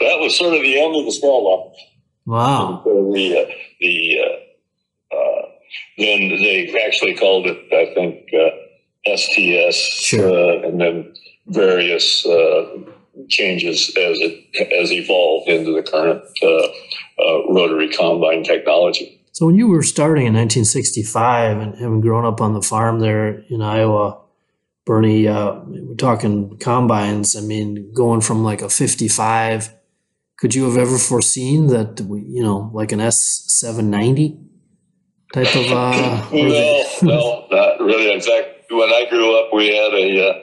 that 0.00 0.18
was 0.20 0.36
sort 0.36 0.54
of 0.54 0.62
the 0.62 0.80
end 0.80 0.94
of 0.96 1.04
the 1.04 1.12
small 1.12 1.74
Wow. 2.24 2.82
So 2.84 3.12
the 3.12 3.38
uh, 3.38 3.52
the 3.80 4.18
uh, 4.20 5.16
uh, 5.16 5.45
then 5.98 6.28
they 6.28 6.82
actually 6.86 7.14
called 7.14 7.46
it, 7.46 7.58
I 7.72 7.94
think, 7.94 8.28
STS, 9.06 9.76
sure. 10.02 10.64
and 10.64 10.80
then 10.80 11.14
various 11.46 12.26
uh, 12.26 12.66
changes 13.28 13.88
as 13.88 14.18
it 14.20 14.70
has 14.70 14.92
evolved 14.92 15.48
into 15.48 15.72
the 15.72 15.82
current 15.82 16.22
uh, 16.42 16.46
uh, 16.46 17.52
rotary 17.52 17.88
combine 17.88 18.42
technology. 18.42 19.20
So, 19.32 19.46
when 19.46 19.54
you 19.54 19.68
were 19.68 19.82
starting 19.82 20.26
in 20.26 20.34
1965 20.34 21.58
and 21.58 21.74
having 21.78 22.00
grown 22.00 22.24
up 22.24 22.40
on 22.40 22.54
the 22.54 22.62
farm 22.62 23.00
there 23.00 23.44
in 23.50 23.60
Iowa, 23.62 24.20
Bernie, 24.86 25.28
uh, 25.28 25.60
we're 25.66 25.94
talking 25.96 26.56
combines. 26.58 27.36
I 27.36 27.40
mean, 27.40 27.92
going 27.92 28.20
from 28.20 28.42
like 28.44 28.62
a 28.62 28.68
55, 28.68 29.74
could 30.38 30.54
you 30.54 30.64
have 30.64 30.76
ever 30.76 30.96
foreseen 30.96 31.66
that, 31.68 32.00
we, 32.00 32.20
you 32.22 32.42
know, 32.42 32.70
like 32.72 32.92
an 32.92 33.00
S790 33.00 34.45
type 35.32 35.54
of? 35.56 35.72
Uh, 35.72 36.28
no, 36.32 36.94
no, 37.02 37.46
not 37.50 37.80
really. 37.80 38.12
In 38.12 38.20
fact, 38.20 38.70
when 38.70 38.90
I 38.90 39.06
grew 39.08 39.38
up, 39.38 39.52
we 39.52 39.68
had 39.68 39.94
a 39.94 40.28
uh, 40.28 40.40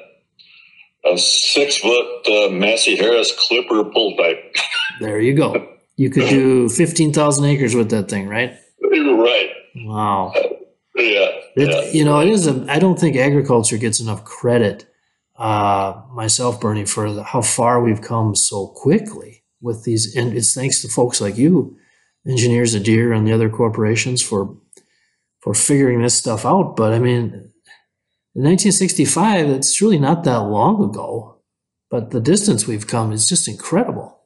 a 1.05 1.17
six 1.17 1.77
foot 1.77 2.27
uh, 2.27 2.49
Massey 2.49 2.95
Harris 2.95 3.33
Clipper 3.37 3.83
pull 3.85 4.15
type. 4.15 4.55
there 4.99 5.19
you 5.19 5.33
go. 5.33 5.69
You 5.95 6.09
could 6.09 6.29
do 6.29 6.69
15,000 6.69 7.45
acres 7.45 7.75
with 7.75 7.91
that 7.91 8.09
thing, 8.09 8.27
right? 8.27 8.57
Right. 8.81 9.49
Wow. 9.75 10.33
Uh, 10.35 10.41
yeah, 10.95 11.29
it, 11.55 11.69
yeah. 11.69 11.91
You 11.91 12.05
know, 12.05 12.19
it 12.19 12.29
is 12.29 12.47
a, 12.47 12.65
I 12.69 12.79
don't 12.79 12.99
think 12.99 13.15
agriculture 13.15 13.77
gets 13.77 13.99
enough 13.99 14.23
credit, 14.23 14.85
uh, 15.37 16.01
myself, 16.11 16.59
Bernie, 16.59 16.85
for 16.85 17.11
the, 17.11 17.23
how 17.23 17.41
far 17.41 17.81
we've 17.81 18.01
come 18.01 18.35
so 18.35 18.67
quickly 18.67 19.43
with 19.61 19.83
these. 19.83 20.15
And 20.15 20.35
it's 20.35 20.53
thanks 20.53 20.81
to 20.81 20.87
folks 20.87 21.21
like 21.21 21.37
you, 21.37 21.77
engineers 22.27 22.75
at 22.75 22.83
Deere 22.83 23.13
and 23.13 23.27
the 23.27 23.33
other 23.33 23.49
corporations 23.49 24.21
for, 24.21 24.55
for 25.43 25.53
figuring 25.53 26.01
this 26.01 26.15
stuff 26.15 26.45
out. 26.45 26.75
But 26.77 26.93
I 26.93 26.99
mean, 26.99 27.51
in 28.35 28.43
1965, 28.43 29.49
it's 29.49 29.81
really 29.81 29.99
not 29.99 30.23
that 30.23 30.37
long 30.37 30.81
ago, 30.81 31.41
but 31.91 32.11
the 32.11 32.21
distance 32.21 32.65
we've 32.65 32.87
come 32.87 33.11
is 33.11 33.27
just 33.27 33.47
incredible. 33.47 34.19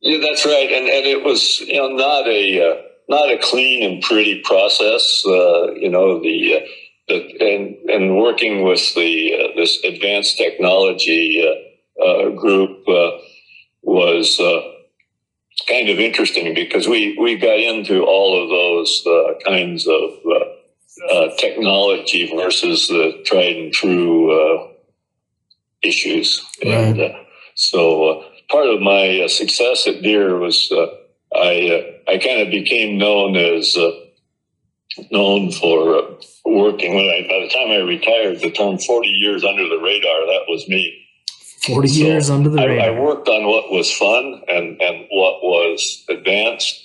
Yeah, 0.00 0.18
that's 0.20 0.44
right, 0.44 0.70
and 0.70 0.88
and 0.88 1.06
it 1.06 1.24
was 1.24 1.60
you 1.60 1.76
know 1.76 1.88
not 1.88 2.26
a 2.26 2.70
uh, 2.70 2.82
not 3.08 3.30
a 3.30 3.38
clean 3.38 3.82
and 3.82 4.02
pretty 4.02 4.40
process. 4.40 5.22
Uh, 5.26 5.72
you 5.74 5.88
know 5.88 6.20
the, 6.20 6.56
uh, 6.56 6.66
the 7.08 7.16
and 7.40 7.76
and 7.88 8.16
working 8.16 8.64
with 8.64 8.94
the 8.94 9.34
uh, 9.34 9.56
this 9.56 9.82
advanced 9.84 10.36
technology 10.36 11.42
uh, 11.46 12.04
uh, 12.04 12.30
group 12.30 12.86
was 13.82 14.38
kind 15.68 15.88
of 15.88 15.98
interesting 15.98 16.54
because 16.54 16.88
we 16.88 17.16
we 17.18 17.36
got 17.36 17.58
into 17.58 18.04
all 18.04 18.42
of 18.42 18.48
those 18.48 19.06
uh, 19.06 19.34
kinds 19.44 19.86
of 19.86 20.10
uh, 20.26 21.12
uh, 21.12 21.36
technology 21.36 22.34
versus 22.36 22.88
the 22.88 23.22
tried 23.24 23.56
and 23.56 23.72
true 23.72 24.70
issues, 25.82 26.44
right. 26.64 26.72
and 26.72 27.14
so 27.54 28.24
part 28.50 28.66
of 28.66 28.80
my 28.80 29.26
success 29.28 29.86
at 29.86 30.02
Deere 30.02 30.38
was 30.38 30.72
I 31.34 31.98
uh, 32.06 32.12
I 32.12 32.18
kind 32.18 32.40
of 32.40 32.50
became 32.50 32.98
known 32.98 33.36
as 33.36 33.76
uh, 33.76 33.90
known 35.10 35.50
for 35.50 35.96
uh, 35.96 36.02
working. 36.44 36.94
When 36.94 37.06
I, 37.06 37.26
by 37.28 37.40
the 37.44 37.50
time 37.52 37.70
I 37.70 37.80
retired, 37.80 38.40
the 38.40 38.50
term 38.50 38.78
"forty 38.78 39.08
years 39.08 39.44
under 39.44 39.68
the 39.68 39.78
radar" 39.78 40.26
that 40.26 40.44
was 40.48 40.68
me. 40.68 41.03
Forty 41.66 41.88
so 41.88 42.04
years 42.04 42.30
under 42.30 42.48
the 42.48 42.58
radar. 42.58 42.78
I, 42.78 42.88
I, 42.88 43.00
worked 43.00 43.28
on 43.28 43.46
what 43.46 43.70
was 43.70 43.90
fun 43.90 44.42
and 44.48 44.80
and 44.80 45.06
what 45.10 45.42
was 45.42 46.04
advanced, 46.08 46.82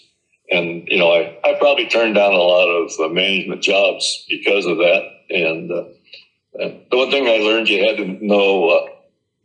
and 0.50 0.88
you 0.88 0.98
know 0.98 1.12
I, 1.12 1.38
I 1.44 1.56
probably 1.60 1.88
turned 1.88 2.16
down 2.16 2.34
a 2.34 2.38
lot 2.38 2.68
of 2.68 2.92
uh, 3.00 3.10
management 3.14 3.62
jobs 3.62 4.26
because 4.30 4.66
of 4.66 4.78
that. 4.78 5.04
And, 5.30 5.72
uh, 5.72 5.84
and 6.56 6.82
the 6.90 6.98
one 6.98 7.12
thing 7.12 7.28
I 7.28 7.38
learned, 7.38 7.70
you 7.70 7.88
had 7.88 7.98
to 7.98 8.26
know 8.26 8.70
uh, 8.70 8.88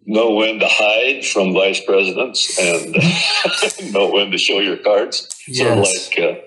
know 0.07 0.31
when 0.33 0.59
to 0.61 0.67
hide 0.69 1.25
from 1.25 1.53
vice 1.53 1.81
presidents 1.85 2.59
and 2.59 2.95
know 3.93 4.11
when 4.11 4.31
to 4.31 4.39
show 4.39 4.61
your 4.61 4.77
cards. 4.77 5.29
Yes. 5.47 6.11
Like 6.17 6.25
uh, 6.25 6.41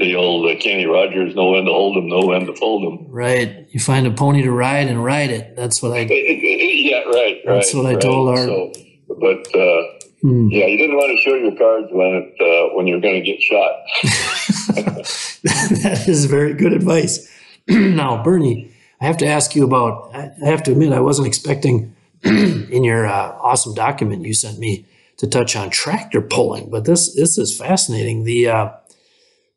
the 0.00 0.16
old 0.16 0.50
uh, 0.50 0.58
Kenny 0.58 0.86
Rogers, 0.86 1.34
know 1.34 1.50
when 1.50 1.66
to 1.66 1.70
hold 1.70 1.96
them, 1.96 2.08
know 2.08 2.26
when 2.26 2.46
to 2.46 2.54
fold 2.54 2.82
them. 2.84 3.06
Right. 3.10 3.68
You 3.70 3.78
find 3.78 4.06
a 4.06 4.10
pony 4.10 4.42
to 4.42 4.50
ride 4.50 4.88
and 4.88 5.04
ride 5.04 5.30
it. 5.30 5.54
That's 5.56 5.82
what 5.82 5.92
I. 5.92 6.00
yeah, 6.10 7.00
right. 7.00 7.40
That's 7.44 7.74
right, 7.74 7.82
what 7.82 7.90
I 7.90 7.92
right. 7.92 8.00
told 8.00 8.30
our. 8.30 8.38
So, 8.38 8.72
but 9.08 9.46
uh, 9.54 9.82
hmm. 10.22 10.48
yeah, 10.48 10.64
you 10.64 10.78
didn't 10.78 10.96
want 10.96 11.16
to 11.16 11.22
show 11.22 11.34
your 11.34 11.54
cards 11.54 11.88
when 11.92 12.14
it 12.14 12.40
uh, 12.40 12.74
when 12.74 12.86
you're 12.86 13.00
going 13.00 13.22
to 13.22 13.30
get 13.30 13.42
shot. 13.42 13.72
that 15.82 16.04
is 16.08 16.24
very 16.24 16.54
good 16.54 16.72
advice. 16.72 17.30
now, 17.68 18.22
Bernie, 18.22 18.72
I 19.02 19.06
have 19.06 19.18
to 19.18 19.26
ask 19.26 19.54
you 19.54 19.64
about. 19.64 20.14
I 20.14 20.32
have 20.46 20.62
to 20.64 20.72
admit, 20.72 20.94
I 20.94 21.00
wasn't 21.00 21.28
expecting 21.28 21.94
in 22.24 22.84
your 22.84 23.06
uh, 23.06 23.36
awesome 23.42 23.74
document 23.74 24.24
you 24.24 24.32
sent 24.32 24.58
me 24.58 24.86
to 25.18 25.26
touch 25.26 25.56
on 25.56 25.68
tractor 25.68 26.22
pulling, 26.22 26.70
but 26.70 26.86
this 26.86 27.14
this 27.14 27.36
is 27.36 27.56
fascinating. 27.56 28.24
The 28.24 28.48
uh, 28.48 28.70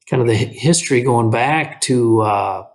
kind 0.10 0.22
of 0.22 0.28
the 0.28 0.36
history 0.36 1.02
going 1.02 1.30
back 1.30 1.82
to, 1.82 2.22
uh, 2.22 2.68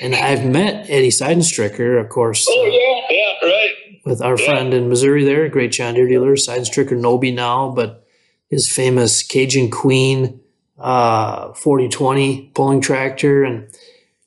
and 0.00 0.14
I've 0.14 0.44
met 0.44 0.88
Eddie 0.88 1.10
Sydenstricker, 1.10 2.00
of 2.00 2.08
course. 2.08 2.46
Oh 2.48 2.64
yeah, 2.64 3.16
yeah, 3.16 3.48
right. 3.48 3.74
With 4.04 4.22
our 4.22 4.38
yeah. 4.38 4.46
friend 4.46 4.74
in 4.74 4.88
Missouri, 4.88 5.24
there, 5.24 5.48
great 5.48 5.72
John 5.72 5.94
Deere 5.94 6.08
dealer, 6.08 6.34
Sydenstricker 6.34 6.98
Nobbe 6.98 7.34
now, 7.34 7.70
but 7.70 8.06
his 8.48 8.70
famous 8.70 9.22
Cajun 9.22 9.70
Queen 9.70 10.40
uh, 10.78 11.52
4020 11.54 12.50
pulling 12.54 12.80
tractor. 12.80 13.44
And 13.44 13.68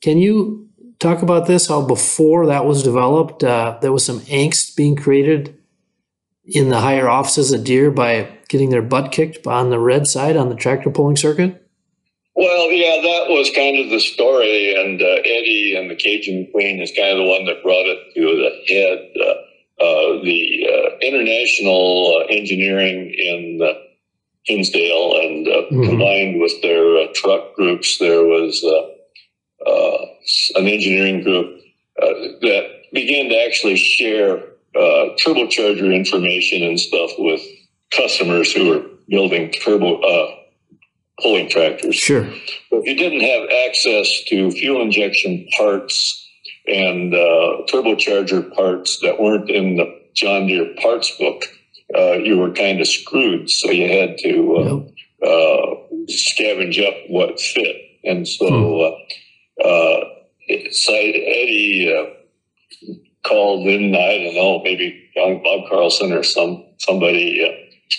can 0.01 0.17
you 0.17 0.69
talk 0.99 1.21
about 1.21 1.47
this? 1.47 1.67
How 1.67 1.81
before 1.85 2.47
that 2.47 2.65
was 2.65 2.81
developed, 2.81 3.43
uh, 3.43 3.77
there 3.81 3.91
was 3.91 4.05
some 4.05 4.21
angst 4.21 4.75
being 4.75 4.95
created 4.95 5.57
in 6.45 6.69
the 6.69 6.79
higher 6.79 7.09
offices 7.09 7.51
at 7.51 7.63
Deere 7.63 7.91
by 7.91 8.29
getting 8.47 8.69
their 8.69 8.81
butt 8.81 9.11
kicked 9.11 9.45
on 9.45 9.69
the 9.69 9.79
red 9.79 10.07
side 10.07 10.37
on 10.37 10.49
the 10.49 10.55
tractor 10.55 10.89
pulling 10.89 11.17
circuit. 11.17 11.64
Well, 12.35 12.69
yeah, 12.71 13.01
that 13.01 13.29
was 13.29 13.49
kind 13.55 13.79
of 13.79 13.89
the 13.89 13.99
story, 13.99 14.75
and 14.75 15.01
uh, 15.01 15.21
Eddie 15.23 15.75
and 15.77 15.89
the 15.89 15.95
Cajun 15.95 16.49
Queen 16.51 16.81
is 16.81 16.91
kind 16.91 17.11
of 17.11 17.17
the 17.17 17.29
one 17.29 17.45
that 17.45 17.63
brought 17.63 17.85
it 17.85 18.13
to 18.13 18.21
the 18.21 18.73
head. 18.73 19.11
Uh, 19.19 19.41
uh 19.77 20.23
the 20.23 20.67
uh, 20.71 20.97
international 21.01 22.17
uh, 22.17 22.25
engineering 22.33 23.13
in 23.17 23.75
Hinsdale, 24.45 25.19
and 25.21 25.47
mm-hmm. 25.47 25.83
combined 25.83 26.41
with 26.41 26.61
their 26.61 27.07
truck 27.13 27.55
groups, 27.55 27.97
there 27.99 28.23
was 28.23 28.63
uh, 29.65 30.05
an 30.55 30.67
engineering 30.67 31.23
group 31.23 31.59
uh, 32.01 32.07
that 32.41 32.67
began 32.93 33.29
to 33.29 33.45
actually 33.45 33.77
share 33.77 34.37
uh, 34.75 35.15
turbocharger 35.23 35.93
information 35.95 36.63
and 36.63 36.79
stuff 36.79 37.11
with 37.17 37.41
customers 37.91 38.51
who 38.51 38.69
were 38.69 38.85
building 39.07 39.51
turbo 39.51 40.01
pulling 41.21 41.49
tractors. 41.49 41.95
Sure. 41.95 42.23
But 42.69 42.79
if 42.79 42.85
you 42.85 42.95
didn't 42.95 43.21
have 43.21 43.49
access 43.67 44.23
to 44.27 44.51
fuel 44.51 44.81
injection 44.81 45.47
parts 45.57 46.21
and 46.67 47.13
uh, 47.13 47.63
turbocharger 47.67 48.53
parts 48.53 48.99
that 49.01 49.19
weren't 49.19 49.49
in 49.49 49.77
the 49.77 50.01
John 50.13 50.47
Deere 50.47 50.73
parts 50.81 51.15
book, 51.17 51.43
uh, 51.95 52.13
you 52.13 52.37
were 52.37 52.51
kind 52.51 52.81
of 52.81 52.87
screwed. 52.87 53.49
So 53.49 53.71
you 53.71 53.87
had 53.87 54.17
to 54.19 54.55
uh, 54.57 55.27
yep. 55.29 56.09
scavenge 56.09 56.85
up 56.85 56.95
what 57.09 57.39
fit. 57.39 57.75
And 58.03 58.27
so 58.27 58.47
hmm 58.47 59.05
uh, 59.63 60.01
Eddie 60.47 61.93
uh, 61.95 62.05
called 63.27 63.67
in, 63.67 63.95
I 63.95 64.23
don't 64.23 64.35
know, 64.35 64.61
maybe 64.63 65.09
young 65.15 65.41
Bob 65.43 65.69
Carlson 65.69 66.11
or 66.11 66.23
some 66.23 66.63
somebody 66.77 67.43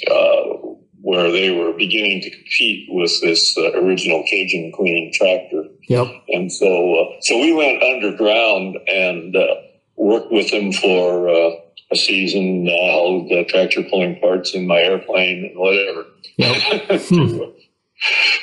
uh, 0.09 0.13
uh, 0.13 0.66
where 1.07 1.31
they 1.31 1.51
were 1.51 1.73
beginning 1.73 2.21
to 2.21 2.31
compete 2.31 2.89
with 2.91 3.21
this 3.21 3.57
uh, 3.57 3.81
original 3.81 4.25
Cajun 4.29 4.73
Queen 4.73 5.13
tractor. 5.15 5.63
Yep. 5.89 6.09
And 6.31 6.51
so, 6.51 6.97
uh, 6.97 7.05
so 7.21 7.39
we 7.39 7.55
went 7.55 7.81
underground 7.81 8.77
and 8.89 9.37
uh, 9.37 9.55
worked 9.95 10.33
with 10.33 10.51
them 10.51 10.73
for 10.73 11.29
a 11.29 11.97
season. 11.97 12.67
held 12.67 13.29
the 13.29 13.45
tractor 13.45 13.85
pulling 13.85 14.19
parts 14.19 14.53
in 14.53 14.67
my 14.67 14.81
airplane 14.81 15.45
and 15.45 15.57
whatever. 15.57 16.07
Yep. 16.39 17.03
Hmm. 17.09 17.39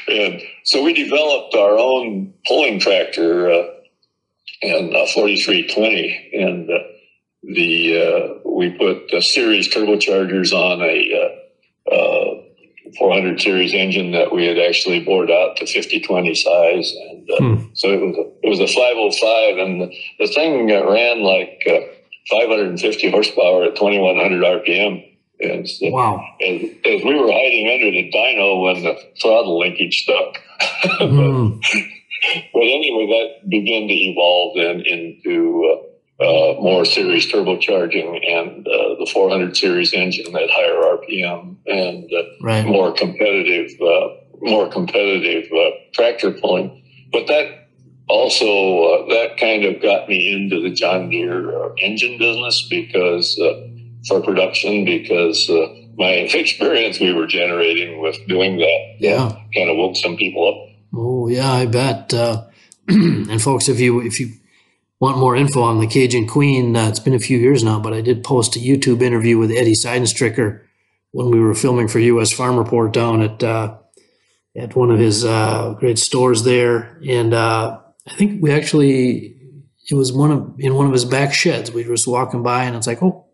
and 0.07 0.41
so 0.63 0.83
we 0.83 0.93
developed 0.93 1.53
our 1.53 1.77
own 1.77 2.33
pulling 2.47 2.79
tractor 2.79 3.51
uh, 3.51 3.67
in 4.61 4.95
uh, 4.95 5.05
4320, 5.13 6.29
and 6.33 6.69
uh, 6.71 6.73
the 7.43 8.01
uh, 8.01 8.49
we 8.49 8.71
put 8.71 9.23
series 9.23 9.71
turbochargers 9.71 10.53
on 10.53 10.81
a 10.81 11.13
uh, 11.13 11.39
uh, 11.91 12.22
400 12.97 13.41
series 13.41 13.73
engine 13.73 14.11
that 14.11 14.31
we 14.33 14.45
had 14.45 14.57
actually 14.57 15.03
bored 15.03 15.31
out 15.31 15.57
to 15.57 15.65
5020 15.65 16.35
size, 16.35 16.95
and 17.09 17.29
hmm. 17.37 17.63
so 17.73 17.89
it 17.89 18.01
was 18.01 18.17
a, 18.17 18.45
it 18.45 18.49
was 18.49 18.59
a 18.59 18.67
505, 18.67 19.57
and 19.57 19.81
the, 19.81 19.95
the 20.19 20.27
thing 20.27 20.67
ran 20.67 21.21
like 21.21 21.61
550 22.29 23.11
horsepower 23.11 23.63
at 23.65 23.75
2100 23.75 24.43
RPM 24.43 25.03
and 25.43 25.69
so, 25.69 25.89
wow. 25.89 26.25
As, 26.41 26.61
as, 26.85 27.03
we 27.03 27.15
were 27.15 27.31
hiding 27.31 27.67
under 27.67 27.91
the 27.91 28.11
dyno 28.11 28.61
when 28.63 28.83
the 28.83 28.95
throttle 29.21 29.59
linkage 29.59 30.03
stuck. 30.03 30.37
mm. 31.01 31.59
but, 32.53 32.61
anyway, 32.61 33.07
that 33.07 33.49
began 33.49 33.87
to 33.87 33.93
evolve 33.93 34.55
then 34.55 34.81
into 34.81 35.69
uh, 35.73 35.92
uh, 36.23 36.61
more 36.61 36.85
series 36.85 37.31
turbocharging 37.31 38.19
and 38.29 38.67
uh, 38.67 38.95
the 38.99 39.09
400 39.11 39.55
series 39.55 39.93
engine 39.93 40.35
at 40.35 40.49
higher 40.49 40.97
RPM 40.97 41.57
and 41.67 42.11
uh, 42.11 42.23
right. 42.41 42.65
more 42.65 42.93
competitive, 42.93 43.71
uh, 43.81 44.07
more 44.41 44.69
competitive 44.69 45.51
uh, 45.51 45.69
tractor 45.93 46.31
pulling. 46.31 46.83
But 47.11 47.27
that 47.27 47.69
also 48.07 49.07
that 49.07 49.37
kind 49.37 49.65
of 49.65 49.81
got 49.81 50.09
me 50.09 50.33
into 50.33 50.61
the 50.61 50.73
John 50.73 51.09
Deere 51.09 51.73
engine 51.77 52.17
business 52.17 52.67
because 52.69 53.37
for 54.07 54.21
production 54.21 54.85
because 54.85 55.49
uh, 55.49 55.67
my 55.97 56.09
experience 56.33 56.99
we 56.99 57.13
were 57.13 57.27
generating 57.27 58.01
with 58.01 58.17
doing 58.27 58.57
that 58.57 58.95
yeah 58.99 59.29
kind 59.55 59.69
of 59.69 59.77
woke 59.77 59.95
some 59.95 60.15
people 60.15 60.47
up 60.47 60.75
oh 60.93 61.27
yeah 61.27 61.51
i 61.51 61.65
bet 61.65 62.13
uh, 62.13 62.43
and 62.87 63.41
folks 63.41 63.69
if 63.69 63.79
you 63.79 64.01
if 64.01 64.19
you 64.19 64.31
want 65.03 65.17
more 65.17 65.35
info 65.35 65.61
on 65.61 65.79
the 65.79 65.87
cajun 65.87 66.25
queen 66.25 66.75
uh, 66.77 66.87
it's 66.87 66.99
been 66.99 67.13
a 67.13 67.19
few 67.19 67.37
years 67.37 67.63
now 67.63 67.77
but 67.77 67.93
i 67.93 67.99
did 67.99 68.23
post 68.23 68.55
a 68.55 68.59
youtube 68.59 69.01
interview 69.01 69.37
with 69.37 69.51
eddie 69.51 69.73
sydenstricker 69.73 70.61
when 71.11 71.29
we 71.29 71.39
were 71.39 71.53
filming 71.53 71.89
for 71.89 71.99
us 71.99 72.31
farm 72.31 72.57
report 72.57 72.93
down 72.93 73.21
at 73.21 73.43
uh, 73.43 73.77
at 74.55 74.75
one 74.75 74.89
of 74.89 74.99
his 74.99 75.25
uh, 75.25 75.73
great 75.79 75.99
stores 75.99 76.43
there 76.43 76.97
and 77.07 77.33
uh, 77.33 77.77
i 78.07 78.13
think 78.13 78.41
we 78.41 78.49
actually 78.49 79.35
it 79.89 79.95
was 79.95 80.13
one 80.13 80.31
of 80.31 80.55
in 80.57 80.73
one 80.73 80.87
of 80.87 80.93
his 80.93 81.05
back 81.05 81.33
sheds 81.33 81.69
we 81.69 81.83
were 81.83 81.95
just 81.95 82.07
walking 82.07 82.41
by 82.41 82.63
and 82.63 82.75
it's 82.75 82.87
like 82.87 83.03
oh 83.03 83.27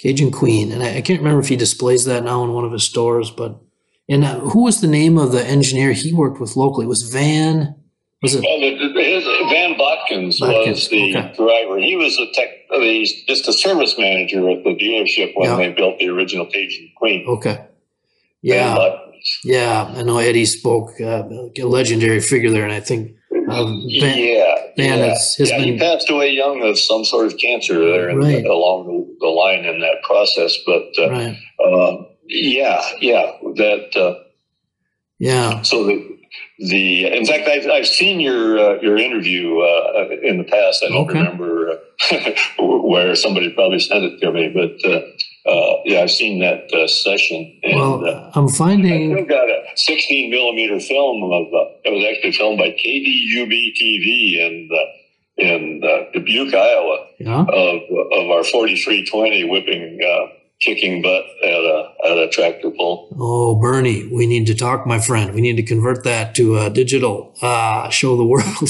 Cajun 0.00 0.30
Queen, 0.30 0.72
and 0.72 0.82
I, 0.82 0.96
I, 0.96 1.00
can't 1.02 1.20
remember 1.20 1.40
if 1.40 1.48
he 1.48 1.56
displays 1.56 2.06
that 2.06 2.24
now 2.24 2.42
in 2.42 2.54
one 2.54 2.64
of 2.64 2.72
his 2.72 2.84
stores. 2.84 3.30
But 3.30 3.60
and 4.08 4.24
uh, 4.24 4.40
who 4.40 4.64
was 4.64 4.80
the 4.80 4.86
name 4.86 5.18
of 5.18 5.30
the 5.30 5.46
engineer 5.46 5.92
he 5.92 6.12
worked 6.12 6.40
with 6.40 6.56
locally? 6.56 6.86
It 6.86 6.88
was 6.88 7.02
Van? 7.02 7.79
Was 8.22 8.34
it? 8.34 8.42
Well, 8.42 8.60
the, 8.60 8.92
the, 8.92 9.02
his, 9.02 9.24
Van 9.24 9.74
Botkins, 9.78 10.40
was 10.40 10.88
the 10.88 11.16
okay. 11.16 11.32
driver. 11.36 11.78
He 11.78 11.96
was 11.96 12.18
a 12.18 12.30
tech, 12.32 12.48
he's 12.70 13.24
just 13.24 13.48
a 13.48 13.52
service 13.52 13.96
manager 13.98 14.50
at 14.50 14.62
the 14.62 14.74
dealership 14.76 15.32
when 15.34 15.48
yeah. 15.48 15.56
they 15.56 15.72
built 15.72 15.98
the 15.98 16.08
original 16.08 16.46
Cajun 16.46 16.90
Queen. 16.96 17.26
Okay. 17.26 17.64
Yeah. 18.42 18.96
Yeah, 19.44 19.92
I 19.94 20.02
know 20.02 20.16
Eddie 20.16 20.46
spoke, 20.46 20.98
uh, 20.98 21.24
a 21.28 21.64
legendary 21.64 22.20
figure 22.20 22.50
there, 22.50 22.64
and 22.64 22.72
I 22.72 22.80
think 22.80 23.16
um, 23.50 23.86
ben, 24.00 24.18
yeah, 24.18 24.54
ben 24.76 24.98
yeah. 24.98 25.06
Has, 25.06 25.36
has 25.36 25.50
yeah, 25.50 25.58
been, 25.58 25.68
he 25.74 25.78
passed 25.78 26.10
away 26.10 26.30
young 26.30 26.62
of 26.62 26.78
some 26.78 27.04
sort 27.04 27.26
of 27.26 27.36
cancer 27.38 27.78
there 27.78 28.16
right. 28.16 28.42
the, 28.42 28.50
along 28.50 28.86
the, 28.86 29.16
the, 29.20 29.26
line 29.26 29.64
in 29.64 29.80
that 29.80 30.02
process. 30.04 30.56
But 30.64 30.92
uh, 30.98 31.10
right. 31.10 31.36
uh, 31.64 32.04
yeah, 32.26 32.82
yeah, 33.00 33.32
that. 33.56 33.96
Uh, 33.96 34.22
yeah. 35.18 35.62
So 35.62 35.84
the 35.84 36.19
the 36.58 37.06
in 37.06 37.24
fact 37.26 37.48
I've, 37.48 37.66
I've 37.66 37.86
seen 37.86 38.20
your 38.20 38.58
uh, 38.58 38.80
your 38.80 38.96
interview 38.96 39.58
uh, 39.60 40.08
in 40.22 40.38
the 40.38 40.44
past. 40.44 40.84
I 40.84 40.88
don't 40.88 41.08
okay. 41.08 41.18
remember 41.18 41.78
where 42.58 43.14
somebody 43.14 43.50
probably 43.50 43.80
sent 43.80 44.04
it 44.04 44.20
to 44.20 44.32
me, 44.32 44.48
but 44.48 44.90
uh, 45.50 45.76
yeah, 45.84 46.00
I've 46.00 46.10
seen 46.10 46.40
that 46.40 46.72
uh, 46.72 46.86
session. 46.86 47.58
And, 47.62 47.76
well, 47.76 48.04
uh, 48.04 48.30
I'm 48.34 48.48
finding. 48.48 49.18
I've 49.18 49.28
got 49.28 49.48
a 49.48 49.62
16 49.74 50.30
millimeter 50.30 50.78
film 50.80 51.22
of 51.24 51.46
uh, 51.52 51.70
it 51.84 51.92
was 51.92 52.04
actually 52.10 52.32
filmed 52.32 52.58
by 52.58 52.70
KDUB 52.70 53.72
TV 53.80 54.38
in 54.38 54.68
uh, 54.72 55.42
in 55.42 55.82
uh, 55.82 56.10
Dubuque, 56.12 56.54
Iowa, 56.54 57.06
yeah. 57.18 57.42
of 57.42 57.82
of 58.12 58.30
our 58.30 58.44
4320 58.44 59.44
whipping. 59.44 59.98
Kicking 60.60 61.00
butt 61.00 61.24
at 61.42 61.48
a 61.48 61.92
at 62.04 62.18
a 62.18 62.28
tractor 62.28 62.70
pull. 62.70 63.08
Oh, 63.18 63.54
Bernie, 63.54 64.06
we 64.12 64.26
need 64.26 64.46
to 64.46 64.54
talk, 64.54 64.86
my 64.86 64.98
friend. 64.98 65.34
We 65.34 65.40
need 65.40 65.56
to 65.56 65.62
convert 65.62 66.04
that 66.04 66.34
to 66.34 66.58
a 66.58 66.70
digital. 66.70 67.34
show 67.90 68.16
the 68.16 68.24
world. 68.26 68.68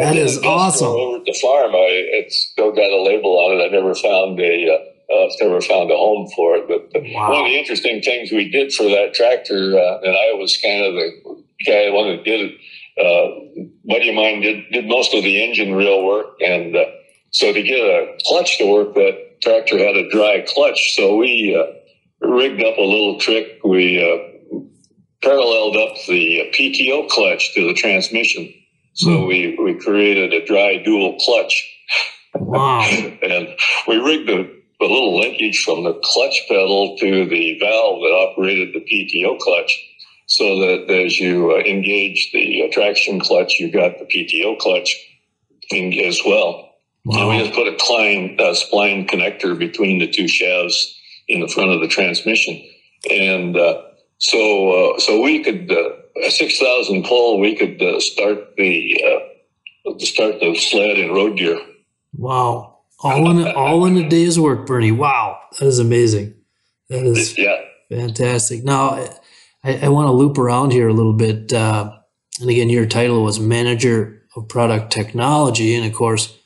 that 0.00 0.16
is 0.16 0.38
awesome. 0.42 0.88
Over 0.88 1.18
at 1.18 1.24
the 1.24 1.38
farm, 1.40 1.74
I 1.74 1.88
it's 2.18 2.48
still 2.50 2.72
got 2.72 2.90
a 2.90 3.02
label 3.02 3.38
on 3.38 3.58
it. 3.58 3.64
I 3.64 3.68
never 3.68 3.94
found 3.94 4.40
a 4.40 4.66
uh, 5.10 5.28
never 5.40 5.60
found 5.60 5.90
a 5.90 5.96
home 5.96 6.28
for 6.34 6.56
it. 6.56 6.68
But 6.68 7.02
wow. 7.14 7.30
one 7.30 7.44
of 7.44 7.46
the 7.46 7.58
interesting 7.58 8.02
things 8.02 8.30
we 8.30 8.50
did 8.50 8.72
for 8.72 8.84
that 8.84 9.14
tractor, 9.14 9.78
uh, 9.78 10.00
and 10.00 10.14
I 10.14 10.34
was 10.34 10.56
kind 10.56 10.84
of 10.84 10.94
the 10.94 11.44
guy 11.64 11.90
one 11.90 12.08
that 12.16 12.24
did 12.24 12.50
it. 12.50 12.54
Uh, 12.98 13.62
buddy 13.84 14.08
of 14.08 14.14
mine 14.16 14.40
did, 14.40 14.64
did 14.72 14.88
most 14.88 15.14
of 15.14 15.22
the 15.22 15.42
engine 15.42 15.72
reel 15.72 16.04
work, 16.04 16.34
and 16.40 16.74
uh, 16.74 16.84
so 17.30 17.52
to 17.52 17.62
get 17.62 17.78
a 17.78 18.18
clutch 18.26 18.58
to 18.58 18.66
work, 18.66 18.94
that 18.94 19.27
tractor 19.42 19.78
had 19.78 19.96
a 19.96 20.10
dry 20.10 20.44
clutch. 20.46 20.94
So 20.94 21.16
we 21.16 21.56
uh, 21.56 22.26
rigged 22.26 22.62
up 22.62 22.78
a 22.78 22.82
little 22.82 23.18
trick. 23.18 23.58
We 23.64 24.02
uh, 24.02 24.58
paralleled 25.22 25.76
up 25.76 25.96
the 26.06 26.50
PTO 26.54 27.08
clutch 27.08 27.54
to 27.54 27.66
the 27.66 27.74
transmission. 27.74 28.52
So 28.94 29.10
mm. 29.10 29.28
we, 29.28 29.58
we 29.62 29.74
created 29.78 30.32
a 30.32 30.44
dry 30.44 30.82
dual 30.82 31.16
clutch. 31.20 31.64
Wow. 32.34 32.80
and 33.22 33.48
we 33.86 33.96
rigged 33.96 34.28
the 34.28 34.58
the 34.80 34.86
little 34.86 35.18
linkage 35.18 35.64
from 35.64 35.82
the 35.82 35.98
clutch 36.04 36.44
pedal 36.48 36.96
to 36.98 37.26
the 37.26 37.58
valve 37.58 38.00
that 38.00 38.12
operated 38.12 38.72
the 38.72 38.80
PTO 38.80 39.36
clutch 39.38 39.76
so 40.26 40.60
that 40.60 40.88
as 40.88 41.18
you 41.18 41.50
uh, 41.52 41.58
engage 41.60 42.30
the 42.32 42.68
traction 42.72 43.18
clutch, 43.18 43.54
you 43.58 43.72
got 43.72 43.98
the 43.98 44.04
PTO 44.04 44.58
clutch 44.58 44.94
thing 45.70 45.98
as 46.04 46.20
well. 46.24 46.67
Wow. 47.08 47.30
And 47.30 47.38
we 47.38 47.44
just 47.44 47.54
put 47.54 47.68
a 47.68 47.76
Klein 47.78 48.36
uh, 48.38 48.54
spline 48.54 49.08
connector 49.08 49.58
between 49.58 49.98
the 49.98 50.08
two 50.08 50.28
shafts 50.28 50.98
in 51.26 51.40
the 51.40 51.48
front 51.48 51.70
of 51.70 51.80
the 51.80 51.88
transmission. 51.88 52.62
And 53.10 53.56
uh, 53.56 53.82
so 54.18 54.94
uh, 54.94 54.98
so 54.98 55.20
we 55.22 55.42
could, 55.42 55.70
uh, 55.70 55.90
a 56.24 56.30
6,000 56.30 57.04
pull, 57.04 57.40
we 57.40 57.56
could 57.56 57.82
uh, 57.82 58.00
start 58.00 58.56
the 58.56 58.94
start 60.00 60.40
the 60.40 60.54
sled 60.54 60.98
in 60.98 61.12
road 61.12 61.38
gear. 61.38 61.58
Wow 62.12 62.78
all 63.00 63.30
in 63.30 63.46
a, 63.46 63.52
all 63.52 63.84
in 63.86 63.96
a 63.96 64.08
day's 64.08 64.38
work, 64.38 64.66
Bernie. 64.66 64.92
Wow, 64.92 65.40
that 65.58 65.66
is 65.66 65.78
amazing. 65.78 66.34
That 66.88 67.04
is 67.04 67.36
yeah. 67.38 67.56
fantastic. 67.90 68.64
Now, 68.64 68.90
I, 69.62 69.78
I 69.82 69.88
want 69.88 70.08
to 70.08 70.12
loop 70.12 70.38
around 70.38 70.72
here 70.72 70.88
a 70.88 70.92
little 70.92 71.12
bit. 71.12 71.52
Uh, 71.52 71.92
and 72.40 72.50
again, 72.50 72.70
your 72.70 72.86
title 72.86 73.22
was 73.22 73.38
manager 73.38 74.22
of 74.36 74.48
product 74.48 74.92
technology, 74.92 75.74
and 75.74 75.86
of 75.86 75.92
course, 75.92 76.37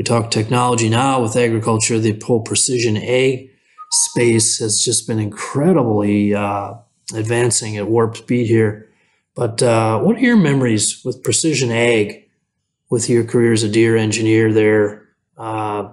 we 0.00 0.04
talk 0.04 0.30
technology 0.30 0.88
now 0.88 1.20
with 1.20 1.36
agriculture. 1.36 1.98
The 1.98 2.18
whole 2.24 2.40
precision 2.40 2.96
ag 2.96 3.50
space 3.90 4.58
has 4.58 4.82
just 4.82 5.06
been 5.06 5.18
incredibly 5.18 6.34
uh, 6.34 6.72
advancing 7.12 7.76
at 7.76 7.86
warp 7.86 8.16
speed 8.16 8.46
here. 8.46 8.88
But 9.34 9.62
uh, 9.62 10.00
what 10.00 10.16
are 10.16 10.20
your 10.20 10.38
memories 10.38 11.02
with 11.04 11.22
precision 11.22 11.70
ag, 11.70 12.30
with 12.88 13.10
your 13.10 13.24
career 13.24 13.52
as 13.52 13.62
a 13.62 13.68
Deere 13.68 13.98
engineer 13.98 14.54
there? 14.54 15.06
Uh, 15.36 15.90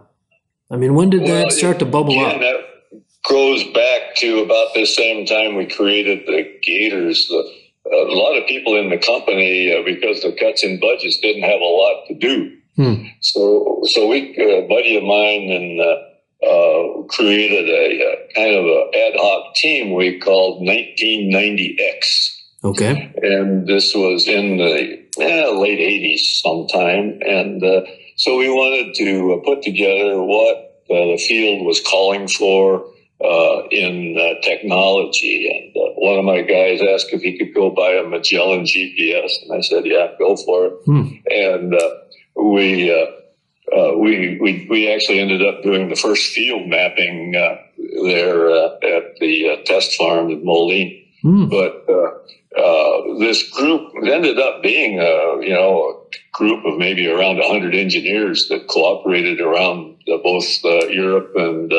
I 0.71 0.77
mean, 0.77 0.93
when 0.93 1.09
did 1.09 1.23
well, 1.23 1.43
that 1.43 1.51
start 1.51 1.79
to 1.79 1.85
bubble 1.85 2.17
up? 2.17 2.39
That 2.39 2.63
goes 3.27 3.61
back 3.73 4.15
to 4.19 4.39
about 4.39 4.73
the 4.73 4.85
same 4.85 5.25
time 5.25 5.55
we 5.55 5.65
created 5.65 6.25
the 6.25 6.57
Gators. 6.63 7.27
The, 7.27 7.43
a 7.91 8.15
lot 8.15 8.37
of 8.37 8.47
people 8.47 8.77
in 8.77 8.89
the 8.89 8.99
company, 8.99 9.75
uh, 9.77 9.83
because 9.83 10.23
of 10.23 10.37
cuts 10.37 10.63
in 10.63 10.79
budgets, 10.79 11.19
didn't 11.19 11.43
have 11.43 11.59
a 11.59 11.65
lot 11.65 12.05
to 12.07 12.13
do. 12.13 12.56
Hmm. 12.77 13.07
So, 13.21 13.81
so 13.85 14.07
we, 14.07 14.35
uh, 14.39 14.63
a 14.63 14.67
buddy 14.67 14.97
of 14.97 15.03
mine, 15.03 15.51
and 15.51 15.81
uh, 15.81 15.97
uh, 16.45 17.03
created 17.09 17.67
a, 17.67 18.01
a, 18.03 18.33
kind 18.35 18.55
of 18.55 18.65
an 18.65 18.91
ad 18.93 19.13
hoc 19.19 19.55
team 19.55 19.93
we 19.93 20.19
called 20.19 20.61
1990X. 20.61 22.35
Okay. 22.63 23.11
And 23.21 23.67
this 23.67 23.93
was 23.95 24.27
in 24.27 24.57
the 24.57 24.99
eh, 25.19 25.47
late 25.49 25.79
80s 25.79 26.41
sometime. 26.41 27.19
And 27.25 27.63
uh, 27.63 27.81
so 28.15 28.37
we 28.37 28.49
wanted 28.49 28.93
to 28.95 29.33
uh, 29.33 29.45
put 29.45 29.63
together 29.63 30.21
what 30.21 30.57
uh, 30.89 31.11
the 31.11 31.23
field 31.27 31.65
was 31.65 31.81
calling 31.81 32.27
for 32.27 32.85
uh, 33.23 33.67
in 33.71 34.15
uh, 34.17 34.39
technology. 34.43 35.49
And 35.49 35.75
uh, 35.75 35.93
one 35.95 36.19
of 36.19 36.25
my 36.25 36.41
guys 36.41 36.81
asked 36.81 37.11
if 37.11 37.21
he 37.21 37.37
could 37.37 37.53
go 37.53 37.71
buy 37.71 37.91
a 37.91 38.07
Magellan 38.07 38.63
GPS, 38.63 39.41
and 39.41 39.57
I 39.57 39.61
said, 39.61 39.85
"Yeah, 39.85 40.09
go 40.19 40.35
for 40.35 40.67
it." 40.67 40.73
Hmm. 40.85 41.07
And 41.25 41.73
uh, 42.37 43.97
we, 43.97 43.99
we 43.99 44.37
we 44.39 44.67
we 44.69 44.93
actually 44.93 45.19
ended 45.19 45.45
up 45.45 45.63
doing 45.63 45.89
the 45.89 45.95
first 45.95 46.31
field 46.33 46.67
mapping 46.67 47.31
there 47.31 48.49
at 48.49 49.15
the 49.19 49.61
test 49.65 49.95
farm 49.95 50.29
in 50.29 50.45
Moline. 50.45 51.03
Hmm. 51.21 51.47
But 51.47 51.85
uh, 52.57 53.19
this 53.19 53.49
group 53.51 53.91
ended 54.03 54.39
up 54.39 54.63
being 54.63 54.99
a 54.99 55.45
you 55.45 55.53
know 55.53 56.07
a 56.11 56.37
group 56.37 56.65
of 56.65 56.77
maybe 56.77 57.07
around 57.07 57.37
100 57.37 57.75
engineers 57.75 58.47
that 58.49 58.67
cooperated 58.67 59.41
around 59.41 60.01
uh, 60.11 60.17
both 60.23 60.45
uh, 60.63 60.87
Europe 60.87 61.33
and 61.35 61.71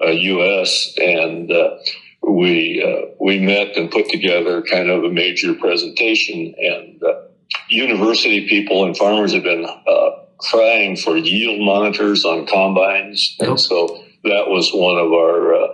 U.S. 0.00 0.94
Uh, 0.98 1.02
and 1.02 1.52
uh, 1.52 1.76
we 2.22 3.14
we 3.20 3.38
met 3.38 3.76
and 3.76 3.90
put 3.90 4.08
together 4.08 4.62
kind 4.62 4.90
of 4.90 5.04
a 5.04 5.10
major 5.10 5.54
presentation. 5.54 6.54
And 6.58 7.02
university 7.68 8.48
people 8.48 8.84
and 8.84 8.96
farmers 8.96 9.32
have 9.32 9.42
been 9.42 9.66
crying 10.38 10.96
for 10.96 11.16
yield 11.16 11.60
monitors 11.60 12.24
on 12.24 12.46
combines, 12.46 13.36
yep. 13.40 13.50
and 13.50 13.60
so 13.60 14.02
that 14.24 14.48
was 14.48 14.70
one 14.72 14.98
of 14.98 15.12
our 15.12 15.68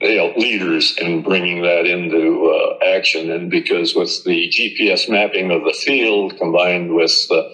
you 0.00 0.16
know, 0.16 0.32
leaders 0.36 0.96
in 0.98 1.22
bringing 1.22 1.62
that 1.62 1.84
into 1.84 2.46
uh, 2.46 2.84
action. 2.96 3.30
And 3.30 3.50
because 3.50 3.94
with 3.94 4.24
the 4.24 4.48
GPS 4.48 5.10
mapping 5.10 5.50
of 5.50 5.62
the 5.64 5.72
field 5.74 6.38
combined 6.38 6.94
with 6.94 7.12
the 7.28 7.50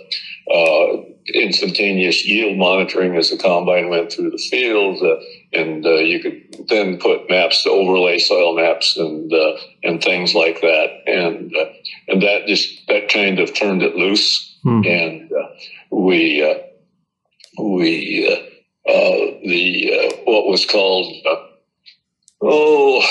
uh, 0.53 1.03
instantaneous 1.34 2.24
yield 2.24 2.57
monitoring 2.57 3.16
as 3.16 3.30
the 3.30 3.37
combine 3.37 3.89
went 3.89 4.12
through 4.12 4.30
the 4.30 4.39
field, 4.39 5.03
uh, 5.03 5.16
and 5.53 5.84
uh, 5.86 5.94
you 5.94 6.20
could 6.20 6.66
then 6.68 6.99
put 6.99 7.30
maps 7.30 7.62
to 7.62 7.70
overlay 7.70 8.18
soil 8.18 8.57
maps 8.57 8.97
and 8.97 9.32
uh, 9.32 9.57
and 9.82 10.03
things 10.03 10.34
like 10.34 10.61
that, 10.61 10.88
and 11.07 11.55
uh, 11.57 11.66
and 12.09 12.22
that 12.22 12.47
just 12.47 12.86
that 12.88 13.09
kind 13.09 13.38
of 13.38 13.55
turned 13.55 13.82
it 13.82 13.97
loose, 13.97 14.59
hmm. 14.62 14.82
and 14.84 15.30
we 15.90 16.57
we 17.59 18.47
the 18.86 20.22
what 20.24 20.47
was 20.47 20.66
called 20.66 21.12
Oh, 22.40 23.03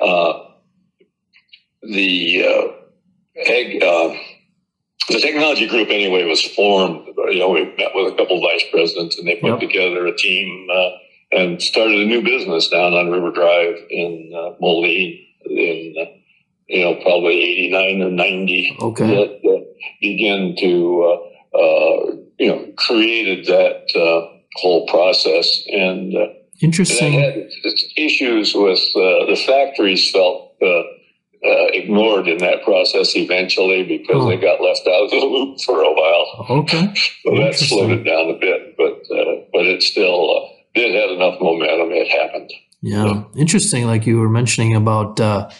uh, 0.00 0.50
the 1.82 2.44
uh, 2.44 2.72
egg, 3.36 3.82
uh, 3.82 4.14
the 5.08 5.20
technology 5.20 5.66
group 5.68 5.88
anyway 5.90 6.24
was 6.24 6.42
formed. 6.42 7.06
You 7.30 7.38
know, 7.38 7.50
we 7.50 7.64
met 7.76 7.92
with 7.94 8.12
a 8.12 8.16
couple 8.16 8.36
of 8.36 8.42
vice 8.42 8.64
presidents, 8.70 9.18
and 9.18 9.26
they 9.26 9.36
put 9.36 9.50
yep. 9.50 9.60
together 9.60 10.06
a 10.06 10.16
team 10.16 10.68
uh, 10.72 10.90
and 11.32 11.62
started 11.62 12.00
a 12.00 12.06
new 12.06 12.22
business 12.22 12.68
down 12.68 12.92
on 12.94 13.10
River 13.10 13.30
Drive 13.30 13.76
in 13.88 14.32
uh, 14.34 14.56
Moline 14.60 15.26
in 15.46 15.94
uh, 16.00 16.04
you 16.68 16.84
know 16.84 16.94
probably 17.02 17.40
eighty 17.40 17.70
nine 17.70 18.02
or 18.02 18.10
ninety. 18.10 18.76
Okay, 18.80 19.06
that, 19.06 19.40
that 19.42 19.74
began 20.00 20.54
to 20.58 21.02
uh, 21.02 21.58
uh, 21.58 22.16
you 22.38 22.48
know 22.48 22.72
created 22.76 23.46
that 23.46 23.86
uh, 23.94 24.38
whole 24.56 24.86
process 24.86 25.64
and 25.72 26.14
Interesting. 26.60 27.14
had 27.14 27.50
issues 27.96 28.54
with 28.54 28.80
uh, 28.94 29.24
the 29.26 29.42
factories 29.46 30.10
felt 30.10 30.54
uh, 30.60 30.66
uh, 30.66 31.66
ignored 31.72 32.28
in 32.28 32.36
that 32.38 32.62
process 32.62 33.16
eventually 33.16 33.82
because 33.82 34.22
oh. 34.22 34.28
they 34.28 34.36
got 34.36 34.60
left 34.60 34.86
out 34.86 35.04
of 35.04 35.10
the 35.10 35.16
loop 35.16 35.58
for 35.62 35.82
a 35.82 35.90
while. 35.90 36.46
Okay. 36.60 36.92
so 37.24 37.34
that 37.34 37.54
slowed 37.54 37.90
it 37.92 38.04
down 38.04 38.28
a 38.28 38.38
bit, 38.38 38.76
but 38.76 39.00
uh, 39.16 39.40
but 39.52 39.64
it 39.64 39.82
still 39.82 40.50
uh, 40.76 40.80
had 40.80 41.10
enough 41.10 41.40
momentum. 41.40 41.90
It 41.92 42.08
happened. 42.08 42.50
Yeah, 42.82 43.24
interesting. 43.36 43.86
Like 43.86 44.06
you 44.06 44.18
were 44.18 44.28
mentioning 44.28 44.74
about 44.74 45.20
uh, 45.20 45.50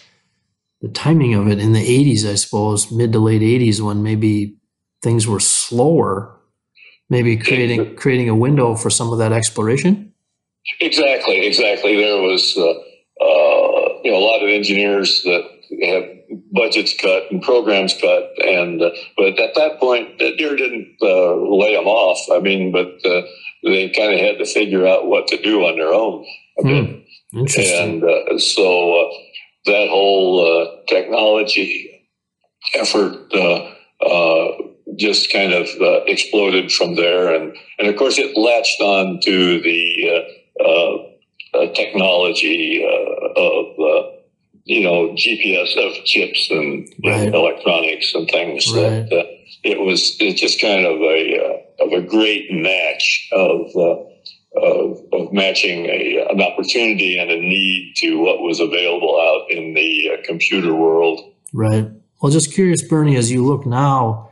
the 0.80 0.88
timing 0.88 1.34
of 1.34 1.48
it 1.48 1.58
in 1.58 1.72
the 1.72 1.80
80s, 1.80 2.24
I 2.30 2.34
suppose, 2.34 2.90
mid 2.90 3.12
to 3.12 3.18
late 3.18 3.42
80s, 3.42 3.80
when 3.80 4.02
maybe 4.02 4.56
things 5.02 5.26
were 5.26 5.40
slower, 5.40 6.36
maybe 7.08 7.36
creating 7.36 7.96
creating 7.96 8.28
a 8.28 8.34
window 8.34 8.74
for 8.74 8.90
some 8.90 9.12
of 9.12 9.18
that 9.18 9.32
exploration. 9.32 10.12
Exactly, 10.80 11.46
exactly. 11.46 11.96
There 11.96 12.22
was 12.22 12.56
uh, 12.56 12.70
uh, 12.70 14.00
you 14.02 14.11
know 14.11 14.18
a 14.18 14.24
lot 14.24 14.42
of 14.42 14.48
engineers 14.48 15.22
that 15.24 15.42
had 15.84 16.19
budgets 16.52 16.94
cut 17.00 17.30
and 17.30 17.42
programs 17.42 17.94
cut, 18.00 18.30
and 18.44 18.82
uh, 18.82 18.90
but 19.16 19.38
at 19.38 19.54
that 19.54 19.78
point, 19.78 20.18
Deere 20.18 20.56
didn't 20.56 20.96
uh, 21.02 21.34
lay 21.34 21.74
them 21.74 21.86
off. 21.86 22.18
I 22.32 22.40
mean, 22.40 22.72
but 22.72 22.88
uh, 23.04 23.22
they 23.64 23.90
kind 23.90 24.14
of 24.14 24.20
had 24.20 24.38
to 24.38 24.46
figure 24.46 24.86
out 24.86 25.06
what 25.06 25.26
to 25.28 25.40
do 25.40 25.64
on 25.64 25.76
their 25.76 25.92
own. 25.92 26.24
Mm, 26.60 27.04
interesting. 27.32 28.02
And 28.02 28.04
uh, 28.04 28.38
so 28.38 29.06
uh, 29.06 29.10
that 29.66 29.88
whole 29.88 30.40
uh, 30.40 30.84
technology 30.88 32.08
effort 32.74 33.16
uh, 33.32 33.74
uh, 34.06 34.56
just 34.96 35.32
kind 35.32 35.52
of 35.52 35.66
uh, 35.80 36.02
exploded 36.04 36.72
from 36.72 36.96
there. 36.96 37.34
And, 37.34 37.56
and 37.78 37.88
of 37.88 37.96
course, 37.96 38.18
it 38.18 38.36
latched 38.36 38.80
on 38.80 39.20
to 39.24 39.60
the 39.60 40.24
technology 41.74 42.84
of, 43.36 44.19
you 44.64 44.82
know, 44.82 45.08
GPS 45.11 45.76
of 45.76 46.04
chips 46.04 46.50
and, 46.50 46.88
right. 47.04 47.20
and 47.20 47.34
electronics 47.34 48.14
and 48.14 48.28
things 48.30 48.70
right. 48.72 49.08
that 49.08 49.26
it 49.62 49.80
was 49.80 50.16
it's 50.20 50.40
just 50.40 50.61
kind 50.61 50.86
of 50.86 51.00
a 51.00 51.64
of 51.80 51.92
a 51.92 52.06
great 52.06 52.50
match 52.50 53.28
of 53.32 53.74
of, 54.56 54.98
of 55.12 55.32
matching 55.32 55.86
a, 55.86 56.26
an 56.28 56.40
opportunity 56.40 57.18
and 57.18 57.30
a 57.30 57.36
need 57.36 57.94
to 57.98 58.18
what 58.18 58.40
was 58.40 58.61
available 58.61 59.20
out 59.20 59.50
in 59.50 59.74
the 59.74 60.11
uh, 60.12 60.26
computer 60.26 60.74
world. 60.74 61.20
Right. 61.52 61.88
Well, 62.20 62.32
just 62.32 62.52
curious, 62.52 62.82
Bernie, 62.82 63.16
as 63.16 63.30
you 63.30 63.44
look 63.44 63.64
now, 63.64 64.30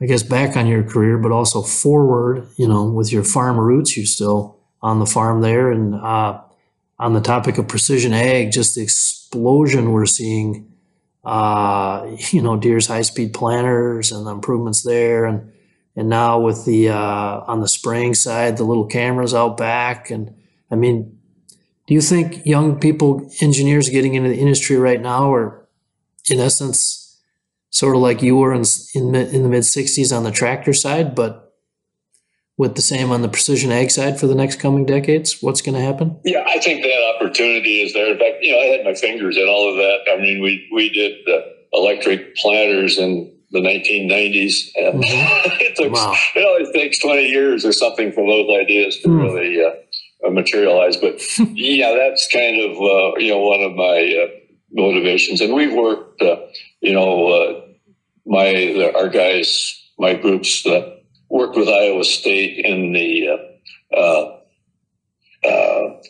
I 0.00 0.06
guess 0.06 0.22
back 0.22 0.56
on 0.56 0.66
your 0.66 0.82
career, 0.82 1.18
but 1.18 1.30
also 1.30 1.60
forward, 1.62 2.48
you 2.56 2.66
know, 2.66 2.84
with 2.84 3.12
your 3.12 3.22
farm 3.22 3.58
roots, 3.60 3.96
you're 3.96 4.06
still 4.06 4.58
on 4.82 4.98
the 4.98 5.06
farm 5.06 5.42
there, 5.42 5.70
and 5.70 5.94
uh, 5.94 6.40
on 6.98 7.12
the 7.12 7.20
topic 7.20 7.58
of 7.58 7.68
precision 7.68 8.14
ag, 8.14 8.50
just 8.50 8.74
the 8.74 8.80
explosion 9.30 9.92
we're 9.92 10.06
seeing. 10.06 10.72
Uh, 11.24 12.16
you 12.30 12.42
know, 12.42 12.56
Deere's 12.56 12.86
high 12.86 13.02
speed 13.02 13.32
planters 13.32 14.10
and 14.12 14.26
the 14.26 14.30
improvements 14.30 14.82
there, 14.82 15.24
and 15.24 15.52
and 15.96 16.08
now 16.08 16.40
with 16.40 16.64
the 16.64 16.88
uh, 16.88 17.40
on 17.46 17.60
the 17.60 17.68
spraying 17.68 18.14
side, 18.14 18.56
the 18.56 18.64
little 18.64 18.86
cameras 18.86 19.34
out 19.34 19.56
back, 19.56 20.10
and 20.10 20.34
I 20.70 20.76
mean, 20.76 21.18
do 21.86 21.94
you 21.94 22.00
think 22.00 22.44
young 22.46 22.78
people, 22.78 23.30
engineers 23.40 23.88
getting 23.88 24.14
into 24.14 24.30
the 24.30 24.38
industry 24.38 24.76
right 24.76 25.00
now, 25.00 25.32
are 25.32 25.68
in 26.30 26.40
essence 26.40 27.20
sort 27.70 27.94
of 27.94 28.02
like 28.02 28.22
you 28.22 28.36
were 28.36 28.52
in 28.52 28.64
in, 28.94 29.14
in 29.14 29.42
the 29.42 29.48
mid 29.48 29.62
'60s 29.62 30.16
on 30.16 30.24
the 30.24 30.30
tractor 30.30 30.72
side, 30.72 31.14
but 31.14 31.49
with 32.60 32.74
the 32.74 32.82
same 32.82 33.10
on 33.10 33.22
the 33.22 33.28
precision 33.28 33.72
ag 33.72 33.90
side 33.90 34.20
for 34.20 34.26
the 34.26 34.34
next 34.34 34.60
coming 34.60 34.84
decades? 34.84 35.38
What's 35.40 35.62
going 35.62 35.76
to 35.76 35.80
happen? 35.80 36.20
Yeah, 36.26 36.44
I 36.46 36.58
think 36.58 36.82
that 36.82 37.14
opportunity 37.16 37.80
is 37.80 37.94
there. 37.94 38.12
In 38.12 38.18
fact, 38.18 38.36
you 38.42 38.52
know, 38.52 38.60
I 38.60 38.66
had 38.66 38.84
my 38.84 38.92
fingers 38.92 39.38
in 39.38 39.48
all 39.48 39.70
of 39.70 39.76
that. 39.76 40.00
I 40.12 40.20
mean, 40.20 40.42
we 40.42 40.68
we 40.70 40.90
did 40.90 41.26
uh, 41.26 41.40
electric 41.72 42.36
planters 42.36 42.98
in 42.98 43.34
the 43.50 43.60
1990s. 43.60 44.54
And 44.76 45.02
mm-hmm. 45.02 45.50
it, 45.60 45.74
took, 45.74 45.90
wow. 45.90 46.14
it 46.36 46.44
always 46.44 46.70
takes 46.72 46.98
20 47.00 47.22
years 47.28 47.64
or 47.64 47.72
something 47.72 48.12
for 48.12 48.26
those 48.26 48.60
ideas 48.60 48.98
to 48.98 49.08
mm. 49.08 49.22
really 49.22 49.64
uh, 49.64 50.30
materialize. 50.30 50.98
But 50.98 51.20
yeah, 51.54 51.94
that's 51.94 52.28
kind 52.30 52.60
of, 52.60 52.76
uh, 52.76 53.16
you 53.16 53.30
know, 53.30 53.40
one 53.40 53.62
of 53.62 53.74
my 53.74 54.26
uh, 54.26 54.30
motivations. 54.70 55.40
And 55.40 55.54
we've 55.54 55.72
worked, 55.72 56.20
uh, 56.20 56.36
you 56.80 56.92
know, 56.92 57.28
uh, 57.28 57.60
my, 58.26 58.92
our 58.94 59.08
guys, 59.08 59.76
my 59.98 60.14
groups 60.14 60.64
uh, 60.66 60.96
worked 61.30 61.56
with 61.56 61.68
Iowa 61.68 62.04
State 62.04 62.64
in 62.64 62.92
the 62.92 63.28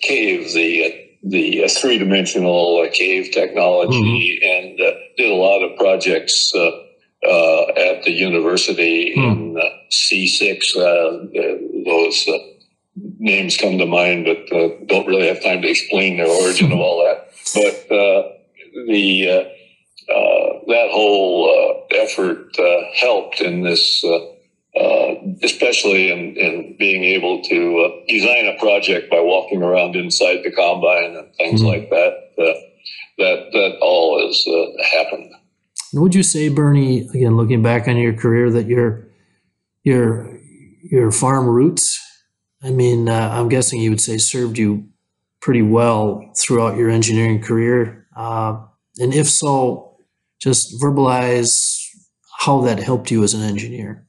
cave, 0.03 0.53
the 0.53 1.11
the 1.23 1.65
uh, 1.65 1.69
three 1.69 1.99
dimensional 1.99 2.83
uh, 2.83 2.91
cave 2.91 3.31
technology 3.33 4.41
mm-hmm. 4.43 4.67
and 4.67 4.81
uh, 4.81 4.99
did 5.17 5.31
a 5.31 5.35
lot 5.35 5.63
of 5.63 5.77
projects 5.77 6.53
uh, 6.55 7.65
at 7.77 8.03
the 8.05 8.13
university 8.13 9.15
hmm. 9.15 9.21
in 9.21 9.57
uh, 9.59 9.65
C6. 9.91 10.77
Uh, 10.77 11.27
those 11.85 12.27
uh, 12.29 12.39
names 13.19 13.57
come 13.57 13.79
to 13.79 13.87
mind, 13.87 14.25
but 14.25 14.57
uh, 14.57 14.71
don't 14.87 15.07
really 15.07 15.27
have 15.29 15.43
time 15.43 15.61
to 15.63 15.69
explain 15.69 16.17
the 16.17 16.25
origin 16.25 16.73
of 16.73 16.79
all 16.79 17.05
that. 17.05 17.27
But 17.53 17.95
uh, 17.95 18.23
the 18.87 19.51
that 20.67 20.89
whole 20.93 21.85
effort 21.91 22.57
helped 22.95 23.41
in 23.41 23.63
this. 23.63 24.05
Especially 25.43 26.11
in, 26.11 26.37
in 26.37 26.77
being 26.79 27.05
able 27.05 27.43
to 27.43 28.03
design 28.09 28.47
a 28.47 28.59
project 28.59 29.11
by 29.11 29.21
walking 29.21 29.63
around 29.63 29.97
inside 29.97 30.43
the 30.45 30.53
combine 30.53 31.17
and 31.17 31.35
things 31.37 31.61
mm-hmm. 31.61 31.69
like 31.69 31.91
that, 31.91 32.13
that 32.37 33.51
that 33.53 33.77
all 33.83 34.27
has 34.27 34.45
happened. 34.93 35.33
Would 35.93 36.15
you 36.15 36.23
say, 36.23 36.49
Bernie, 36.49 37.09
again, 37.09 37.37
looking 37.37 37.63
back 37.63 37.89
on 37.89 37.97
your 37.97 38.15
career, 38.15 38.51
that 38.51 38.67
your 38.67 39.09
your 39.83 40.39
your 40.83 41.11
farm 41.11 41.47
roots, 41.47 42.01
I 42.63 42.71
mean, 42.71 43.09
uh, 43.09 43.31
I'm 43.33 43.49
guessing 43.49 43.81
you 43.81 43.91
would 43.91 44.01
say 44.01 44.19
served 44.19 44.59
you 44.59 44.89
pretty 45.41 45.63
well 45.63 46.33
throughout 46.37 46.77
your 46.77 46.91
engineering 46.91 47.43
career, 47.43 48.07
uh, 48.17 48.59
and 48.99 49.13
if 49.13 49.29
so, 49.29 49.99
just 50.41 50.81
verbalize 50.81 51.79
how 52.39 52.61
that 52.63 52.79
helped 52.79 53.11
you 53.11 53.23
as 53.23 53.35
an 53.35 53.43
engineer. 53.43 54.07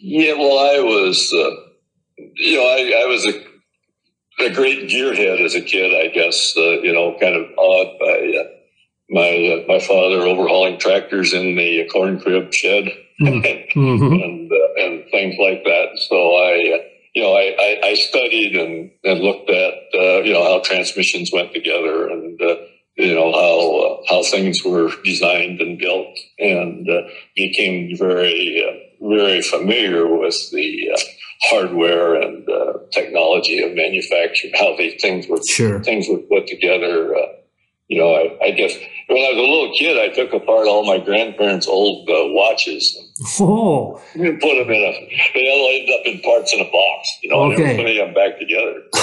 Yeah, 0.00 0.34
well, 0.34 0.58
I 0.58 0.80
was, 0.80 1.32
uh, 1.32 1.50
you 2.34 2.56
know, 2.56 2.66
I, 2.66 3.02
I 3.02 3.06
was 3.06 3.26
a, 3.26 4.44
a 4.44 4.54
great 4.54 4.88
gearhead 4.90 5.44
as 5.44 5.54
a 5.54 5.60
kid, 5.60 5.94
I 5.94 6.12
guess, 6.12 6.54
uh, 6.56 6.80
you 6.82 6.92
know, 6.92 7.16
kind 7.18 7.34
of 7.34 7.46
awed 7.56 7.98
by 7.98 8.38
uh, 8.40 8.56
my 9.08 9.62
uh, 9.62 9.66
my 9.68 9.78
father 9.78 10.20
overhauling 10.22 10.78
tractors 10.78 11.32
in 11.32 11.56
the 11.56 11.88
corn 11.92 12.20
crib 12.20 12.52
shed 12.52 12.84
mm-hmm. 13.20 14.12
and 14.12 14.52
uh, 14.52 14.84
and 14.84 15.04
things 15.10 15.36
like 15.38 15.62
that. 15.64 15.88
So 16.08 16.16
I, 16.36 16.78
uh, 16.78 16.82
you 17.14 17.22
know, 17.22 17.32
I, 17.32 17.56
I, 17.58 17.88
I, 17.90 17.94
studied 17.94 18.56
and, 18.56 18.90
and 19.04 19.20
looked 19.20 19.48
at 19.48 19.74
uh, 19.94 20.22
you 20.22 20.32
know 20.32 20.44
how 20.44 20.60
transmissions 20.60 21.30
went 21.32 21.52
together 21.54 22.08
and 22.08 22.40
uh, 22.42 22.56
you 22.96 23.14
know 23.14 23.32
how 23.32 23.76
uh, 23.78 24.02
how 24.08 24.22
things 24.22 24.62
were 24.64 24.90
designed 25.04 25.60
and 25.60 25.78
built, 25.78 26.18
and 26.38 26.88
became 27.36 27.96
very 27.96 28.85
very 29.00 29.42
familiar 29.42 30.06
with 30.06 30.50
the 30.50 30.98
hardware 31.50 32.14
and 32.14 32.46
technology 32.92 33.62
of 33.62 33.74
manufacturing, 33.74 34.52
how 34.58 34.76
these 34.76 35.00
things 35.00 35.26
were 35.28 35.40
sure. 35.46 35.82
things 35.82 36.08
were 36.08 36.18
put 36.18 36.46
together 36.46 37.14
you 37.88 37.98
know, 37.98 38.14
I, 38.14 38.46
I, 38.46 38.50
guess 38.50 38.74
when 39.06 39.18
I 39.18 39.30
was 39.30 39.38
a 39.38 39.40
little 39.40 39.72
kid, 39.78 39.96
I 39.98 40.12
took 40.12 40.32
apart 40.32 40.66
all 40.66 40.84
my 40.84 40.98
grandparents' 40.98 41.68
old 41.68 42.08
uh, 42.08 42.26
watches. 42.32 42.98
Oh. 43.38 44.02
And 44.14 44.40
put 44.40 44.58
them 44.58 44.70
in 44.70 44.82
a, 44.82 45.30
they 45.34 45.48
all 45.48 45.68
ended 45.72 45.90
up 46.00 46.06
in 46.06 46.20
parts 46.20 46.52
in 46.52 46.60
a 46.60 46.70
box, 46.70 47.08
you 47.22 47.30
know, 47.30 47.52
okay. 47.52 47.70
and 47.70 47.78
putting 47.78 47.96
them 47.96 48.14
back 48.14 48.38
together. 48.38 48.82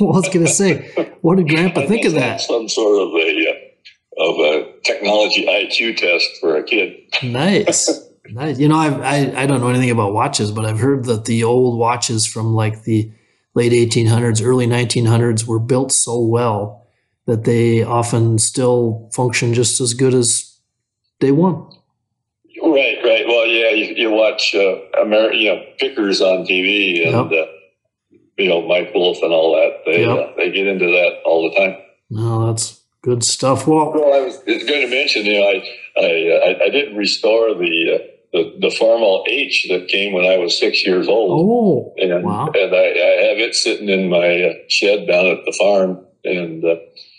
well, 0.00 0.14
I 0.14 0.18
was 0.18 0.28
going 0.28 0.46
to 0.46 0.52
say, 0.52 0.88
what 1.22 1.36
did 1.36 1.48
Grandpa 1.48 1.86
think 1.86 2.04
of 2.04 2.12
that? 2.12 2.40
Some 2.40 2.68
sort 2.68 3.02
of 3.02 3.14
a, 3.14 3.50
uh, 3.50 4.24
of 4.24 4.38
a 4.38 4.72
technology 4.84 5.46
IQ 5.46 5.96
test 5.96 6.28
for 6.40 6.56
a 6.56 6.62
kid. 6.62 6.96
Nice. 7.22 8.04
nice. 8.30 8.58
You 8.58 8.68
know, 8.68 8.76
I've, 8.76 9.00
I, 9.00 9.42
I 9.42 9.46
don't 9.46 9.60
know 9.60 9.68
anything 9.68 9.90
about 9.90 10.12
watches, 10.12 10.50
but 10.50 10.64
I've 10.64 10.80
heard 10.80 11.04
that 11.04 11.24
the 11.24 11.44
old 11.44 11.78
watches 11.78 12.26
from 12.26 12.54
like 12.54 12.82
the 12.82 13.10
late 13.54 13.72
1800s, 13.72 14.44
early 14.44 14.66
1900s 14.66 15.46
were 15.46 15.58
built 15.58 15.92
so 15.92 16.18
well 16.20 16.86
that 17.26 17.44
they 17.44 17.82
often 17.82 18.38
still 18.38 19.10
function 19.12 19.52
just 19.52 19.80
as 19.80 19.94
good 19.94 20.14
as 20.14 20.58
day 21.20 21.30
one. 21.30 21.56
Right, 22.62 22.98
right. 23.04 23.26
Well, 23.26 23.46
yeah, 23.46 23.70
you, 23.70 23.94
you 23.94 24.10
watch 24.10 24.54
uh, 24.54 24.76
Amer- 25.00 25.32
you 25.32 25.54
know, 25.54 25.64
pickers 25.78 26.20
on 26.20 26.46
TV 26.46 27.06
and, 27.06 27.30
yep. 27.30 27.46
uh, 27.46 27.50
you 28.36 28.48
know, 28.48 28.66
Mike 28.66 28.92
Wolfe 28.94 29.22
and 29.22 29.32
all 29.32 29.54
that. 29.54 29.82
They, 29.84 30.06
yep. 30.06 30.18
uh, 30.18 30.32
they 30.36 30.50
get 30.50 30.66
into 30.66 30.86
that 30.86 31.20
all 31.24 31.50
the 31.50 31.56
time. 31.56 31.76
No, 32.10 32.46
that's 32.46 32.80
good 33.02 33.22
stuff. 33.22 33.66
Well, 33.66 33.92
well 33.92 34.14
I 34.14 34.20
was 34.20 34.38
going 34.38 34.66
to 34.66 34.88
mention, 34.88 35.26
you 35.26 35.40
know, 35.40 35.46
I, 35.46 36.00
I, 36.00 36.50
I, 36.50 36.64
I 36.64 36.70
didn't 36.70 36.96
restore 36.96 37.54
the, 37.54 37.94
uh, 37.94 38.17
the, 38.32 38.54
the 38.60 38.68
Farmall 38.68 39.24
H 39.26 39.66
that 39.70 39.88
came 39.88 40.12
when 40.12 40.24
I 40.24 40.36
was 40.36 40.58
six 40.58 40.86
years 40.86 41.08
old. 41.08 41.30
Oh, 41.32 41.94
and, 41.96 42.24
wow. 42.24 42.50
and 42.54 42.74
I, 42.74 42.78
I 42.78 43.28
have 43.28 43.38
it 43.38 43.54
sitting 43.54 43.88
in 43.88 44.08
my 44.08 44.42
uh, 44.42 44.54
shed 44.68 45.06
down 45.06 45.26
at 45.26 45.44
the 45.44 45.56
farm. 45.58 46.04
And, 46.24 46.64
uh, 46.64 46.76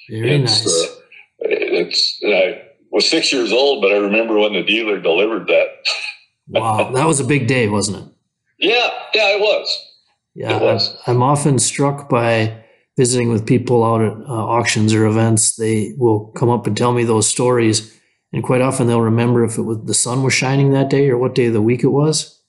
very 0.09 0.35
it's, 0.35 0.65
nice. 0.65 0.85
Uh, 0.85 0.95
it's 1.41 2.19
I 2.25 2.61
was 2.91 3.09
six 3.09 3.31
years 3.31 3.51
old, 3.51 3.81
but 3.81 3.91
I 3.91 3.97
remember 3.97 4.37
when 4.37 4.53
the 4.53 4.63
dealer 4.63 4.99
delivered 4.99 5.47
that. 5.47 5.67
wow, 6.47 6.91
that 6.91 7.07
was 7.07 7.19
a 7.19 7.25
big 7.25 7.47
day, 7.47 7.67
wasn't 7.67 7.97
it? 7.97 8.13
Yeah, 8.59 8.89
yeah, 9.13 9.35
it 9.35 9.39
was. 9.39 9.85
Yeah, 10.35 10.57
it 10.57 10.61
was. 10.61 10.95
I'm 11.07 11.23
often 11.23 11.59
struck 11.59 12.09
by 12.09 12.63
visiting 12.99 13.29
with 13.29 13.47
people 13.47 13.85
out 13.85 14.01
at 14.01 14.11
uh, 14.11 14.45
auctions 14.57 14.93
or 14.93 15.05
events, 15.05 15.55
they 15.55 15.93
will 15.97 16.33
come 16.35 16.49
up 16.49 16.67
and 16.67 16.75
tell 16.75 16.91
me 16.91 17.05
those 17.05 17.29
stories. 17.29 17.97
And 18.31 18.43
quite 18.43 18.61
often 18.61 18.87
they'll 18.87 19.01
remember 19.01 19.43
if 19.43 19.57
it 19.57 19.63
was 19.63 19.79
the 19.85 19.93
sun 19.93 20.23
was 20.23 20.33
shining 20.33 20.71
that 20.71 20.89
day 20.89 21.09
or 21.09 21.17
what 21.17 21.35
day 21.35 21.47
of 21.47 21.53
the 21.53 21.61
week 21.61 21.83
it 21.83 21.87
was. 21.87 22.41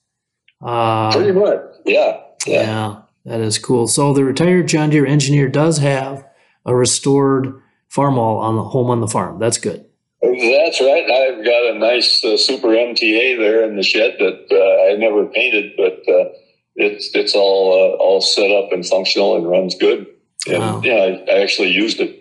Uh, 0.61 1.11
Pretty 1.11 1.31
much, 1.31 1.59
yeah, 1.85 2.19
yeah. 2.45 2.61
Yeah, 2.61 3.01
that 3.25 3.39
is 3.39 3.57
cool. 3.57 3.87
So 3.87 4.13
the 4.13 4.23
retired 4.23 4.67
John 4.67 4.91
Deere 4.91 5.07
engineer 5.07 5.49
does 5.49 5.79
have 5.79 6.23
a 6.65 6.75
restored 6.75 7.61
farm 7.89 8.15
Farmall 8.15 8.39
on 8.39 8.55
the 8.55 8.63
home 8.63 8.89
on 8.89 9.01
the 9.01 9.07
farm. 9.07 9.39
That's 9.39 9.57
good. 9.57 9.85
That's 10.21 10.79
right. 10.79 11.03
I've 11.09 11.43
got 11.43 11.75
a 11.75 11.79
nice 11.79 12.23
uh, 12.23 12.37
Super 12.37 12.69
MTA 12.69 13.37
there 13.37 13.67
in 13.67 13.75
the 13.75 13.83
shed 13.83 14.15
that 14.19 14.45
uh, 14.51 14.91
I 14.91 14.95
never 14.95 15.25
painted, 15.25 15.73
but 15.75 15.99
uh, 16.07 16.29
it's 16.75 17.09
it's 17.15 17.33
all 17.35 17.73
uh, 17.73 17.97
all 17.97 18.21
set 18.21 18.51
up 18.51 18.71
and 18.71 18.85
functional 18.85 19.35
and 19.35 19.49
runs 19.49 19.75
good. 19.75 20.07
And 20.47 20.59
wow. 20.59 20.81
yeah, 20.83 20.93
I, 20.93 21.31
I, 21.31 21.41
actually 21.41 21.69
used 21.69 21.99
it. 21.99 22.20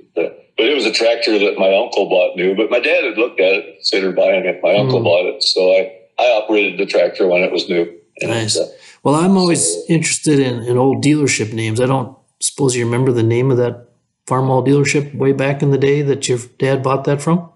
But 0.61 0.69
it 0.69 0.75
was 0.75 0.85
a 0.85 0.93
tractor 0.93 1.39
that 1.39 1.55
my 1.57 1.75
uncle 1.75 2.07
bought 2.11 2.37
new. 2.37 2.55
But 2.55 2.69
my 2.69 2.81
dad 2.81 3.03
had 3.03 3.17
looked 3.17 3.41
at 3.41 3.55
it, 3.55 3.77
considered 3.77 4.15
buying 4.15 4.45
it. 4.45 4.61
My 4.63 4.75
uncle 4.75 5.01
mm. 5.01 5.05
bought 5.05 5.25
it, 5.25 5.43
so 5.43 5.73
I 5.73 5.91
I 6.19 6.33
operated 6.33 6.79
the 6.79 6.85
tractor 6.85 7.27
when 7.27 7.41
it 7.43 7.51
was 7.51 7.67
new. 7.67 7.91
And, 8.21 8.31
nice. 8.31 8.59
Uh, 8.59 8.71
well, 9.03 9.15
I'm 9.15 9.39
always 9.39 9.67
so, 9.67 9.81
interested 9.89 10.39
in, 10.39 10.63
in 10.65 10.77
old 10.77 11.03
dealership 11.03 11.55
names. 11.55 11.81
I 11.81 11.87
don't 11.87 12.15
suppose 12.41 12.77
you 12.77 12.85
remember 12.85 13.11
the 13.11 13.23
name 13.23 13.51
of 13.51 13.57
that 13.57 13.89
farm 14.27 14.49
Farmall 14.49 14.67
dealership 14.67 15.15
way 15.15 15.33
back 15.33 15.63
in 15.63 15.71
the 15.71 15.79
day 15.79 16.03
that 16.03 16.29
your 16.29 16.39
dad 16.59 16.83
bought 16.83 17.05
that 17.05 17.23
from? 17.23 17.51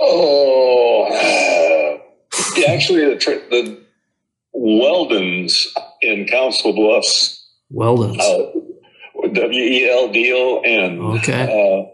Oh, 0.00 1.08
uh, 1.12 2.70
actually, 2.70 3.04
the, 3.04 3.42
the 3.50 3.84
Weldons 4.54 5.66
in 6.00 6.26
Council 6.26 6.72
Bluffs. 6.72 7.46
Weldons. 7.70 8.18
Uh, 8.18 8.60
W 9.22 9.62
E 9.62 9.88
L 9.90 10.12
D 10.12 10.32
O 10.34 10.60
N. 10.60 11.00
Okay. 11.18 11.44
Uh, 11.44 11.90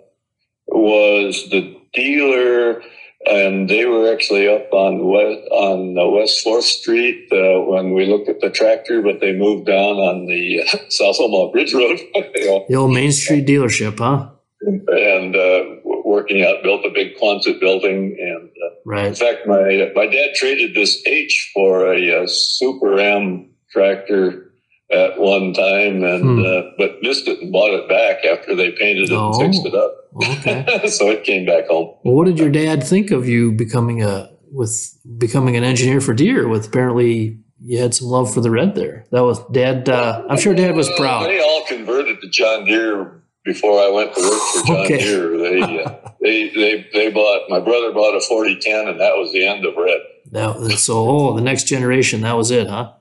was 0.68 1.48
the 1.50 1.76
dealer, 1.92 2.82
and 3.26 3.68
they 3.68 3.84
were 3.84 4.12
actually 4.12 4.48
up 4.48 4.72
on 4.72 5.06
West 5.06 5.48
on 5.50 6.14
West 6.14 6.42
Fourth 6.42 6.64
Street 6.64 7.28
uh, 7.32 7.60
when 7.62 7.94
we 7.94 8.06
looked 8.06 8.28
at 8.28 8.40
the 8.40 8.50
tractor, 8.50 9.02
but 9.02 9.20
they 9.20 9.32
moved 9.32 9.66
down 9.66 9.96
on 9.96 10.26
the 10.26 10.62
South 10.88 11.16
Omaha 11.20 11.52
Bridge 11.52 11.74
Road. 11.74 11.98
you 12.14 12.46
know. 12.46 12.64
The 12.68 12.74
old 12.76 12.92
Main 12.92 13.12
Street 13.12 13.46
dealership, 13.46 13.98
huh? 13.98 14.30
And 14.64 15.34
uh, 15.34 15.80
working 16.04 16.44
out, 16.44 16.62
built 16.62 16.84
a 16.84 16.90
big 16.90 17.16
Quonset 17.16 17.58
building, 17.60 18.16
and 18.18 18.48
uh, 18.48 18.74
right. 18.86 19.06
in 19.06 19.14
fact, 19.14 19.46
my 19.46 19.90
my 19.94 20.06
dad 20.06 20.34
traded 20.34 20.74
this 20.74 21.02
H 21.06 21.50
for 21.52 21.92
a, 21.92 22.22
a 22.24 22.28
Super 22.28 22.98
M 22.98 23.50
tractor 23.70 24.51
at 24.93 25.18
one 25.18 25.53
time, 25.53 26.05
and 26.05 26.22
hmm. 26.22 26.45
uh, 26.45 26.62
but 26.78 27.03
missed 27.03 27.26
it 27.26 27.40
and 27.40 27.53
bought 27.53 27.70
it 27.70 27.88
back 27.88 28.24
after 28.24 28.55
they 28.55 28.72
painted 28.72 29.11
it 29.11 29.12
oh, 29.12 29.28
and 29.28 29.53
fixed 29.53 29.66
it 29.66 29.74
up. 29.74 29.97
Okay. 30.14 30.86
so 30.88 31.11
it 31.11 31.24
came 31.24 31.47
back 31.47 31.66
home. 31.68 31.97
Well, 32.05 32.14
what 32.14 32.26
did 32.26 32.38
your 32.38 32.51
dad 32.51 32.84
think 32.84 33.11
of 33.11 33.26
you 33.26 33.53
becoming 33.53 34.03
a 34.03 34.30
with 34.51 34.99
becoming 35.18 35.57
an 35.57 35.64
engineer 35.64 36.01
for 36.01 36.14
Deere? 36.14 36.47
With 36.47 36.66
apparently 36.66 37.38
you 37.61 37.78
had 37.78 37.95
some 37.95 38.09
love 38.09 38.32
for 38.32 38.40
the 38.40 38.51
red 38.51 38.74
there. 38.74 39.07
That 39.11 39.22
was 39.22 39.40
dad. 39.49 39.88
Uh, 39.88 40.24
I'm 40.28 40.38
sure 40.38 40.55
dad 40.55 40.76
was 40.76 40.90
proud. 40.97 41.26
They 41.26 41.40
all 41.40 41.64
converted 41.66 42.20
to 42.20 42.28
John 42.28 42.64
Deere 42.64 43.22
before 43.45 43.80
I 43.80 43.88
went 43.88 44.14
to 44.14 44.20
work 44.20 44.40
for 44.40 44.66
John 44.66 44.76
okay. 44.84 44.99
Deere. 44.99 45.38
They, 45.38 45.82
uh, 45.82 46.11
they 46.20 46.51
they 46.51 46.86
they 46.93 47.11
bought 47.11 47.49
my 47.49 47.61
brother 47.61 47.93
bought 47.93 48.16
a 48.16 48.20
4010, 48.20 48.88
and 48.88 49.01
that 49.01 49.16
was 49.16 49.32
the 49.32 49.47
end 49.47 49.64
of 49.64 49.74
red. 49.76 50.01
That, 50.32 50.78
so 50.78 51.09
oh, 51.09 51.34
the 51.34 51.43
next 51.43 51.64
generation. 51.64 52.22
That 52.22 52.36
was 52.36 52.51
it, 52.51 52.68
huh? 52.68 52.93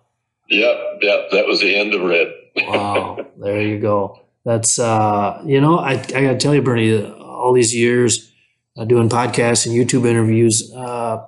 Yep, 0.52 0.78
yep. 1.02 1.32
That 1.32 1.48
was 1.48 1.62
the 1.62 1.76
end 1.76 1.94
of 1.94 2.02
red. 2.02 2.28
wow, 2.58 3.26
there 3.38 3.62
you 3.62 3.80
go. 3.80 4.20
That's 4.44 4.80
uh, 4.80 5.42
you 5.46 5.62
know, 5.62 5.80
I 5.80 5.94
I 5.94 5.96
got 5.96 6.32
to 6.32 6.38
tell 6.38 6.54
you, 6.54 6.62
Bernie, 6.62 7.06
all 7.06 7.54
these 7.54 7.74
years 7.74 8.32
uh, 8.78 8.84
doing 8.84 9.08
podcasts 9.08 9.66
and 9.66 9.74
YouTube 9.74 10.06
interviews, 10.06 10.72
uh, 10.76 11.26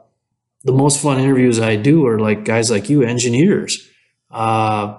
the 0.66 0.74
most 0.74 1.02
fun 1.02 1.20
interviews 1.20 1.60
I 1.60 1.78
do 1.78 2.06
are 2.06 2.20
like 2.20 2.44
guys 2.44 2.70
like 2.70 2.90
you, 2.90 3.04
engineers. 3.04 3.90
Uh, 4.30 4.98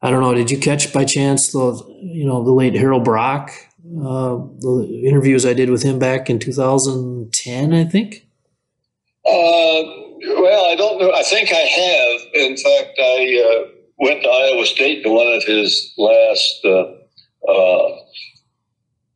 I 0.00 0.10
don't 0.10 0.22
know. 0.22 0.32
Did 0.32 0.50
you 0.50 0.58
catch 0.58 0.92
by 0.92 1.04
chance 1.04 1.52
the 1.52 1.82
you 2.00 2.24
know 2.24 2.42
the 2.44 2.52
late 2.52 2.74
Harold 2.74 3.04
Brock? 3.04 3.50
Uh, 3.84 4.36
the 4.60 5.02
interviews 5.04 5.44
I 5.44 5.54
did 5.54 5.70
with 5.70 5.82
him 5.82 5.98
back 5.98 6.28
in 6.28 6.38
2010, 6.38 7.72
I 7.72 7.84
think. 7.84 8.26
Uh, 9.26 10.07
well, 10.26 10.64
I 10.66 10.74
don't 10.76 11.00
know. 11.00 11.12
I 11.12 11.22
think 11.22 11.50
I 11.52 11.54
have. 11.54 12.20
In 12.34 12.56
fact, 12.56 12.98
I 12.98 13.42
uh, 13.44 13.70
went 13.98 14.22
to 14.22 14.28
Iowa 14.28 14.66
State 14.66 15.02
to 15.02 15.10
one 15.10 15.32
of 15.32 15.44
his 15.44 15.92
last 15.96 16.60
uh, 16.64 17.50
uh, 17.50 17.96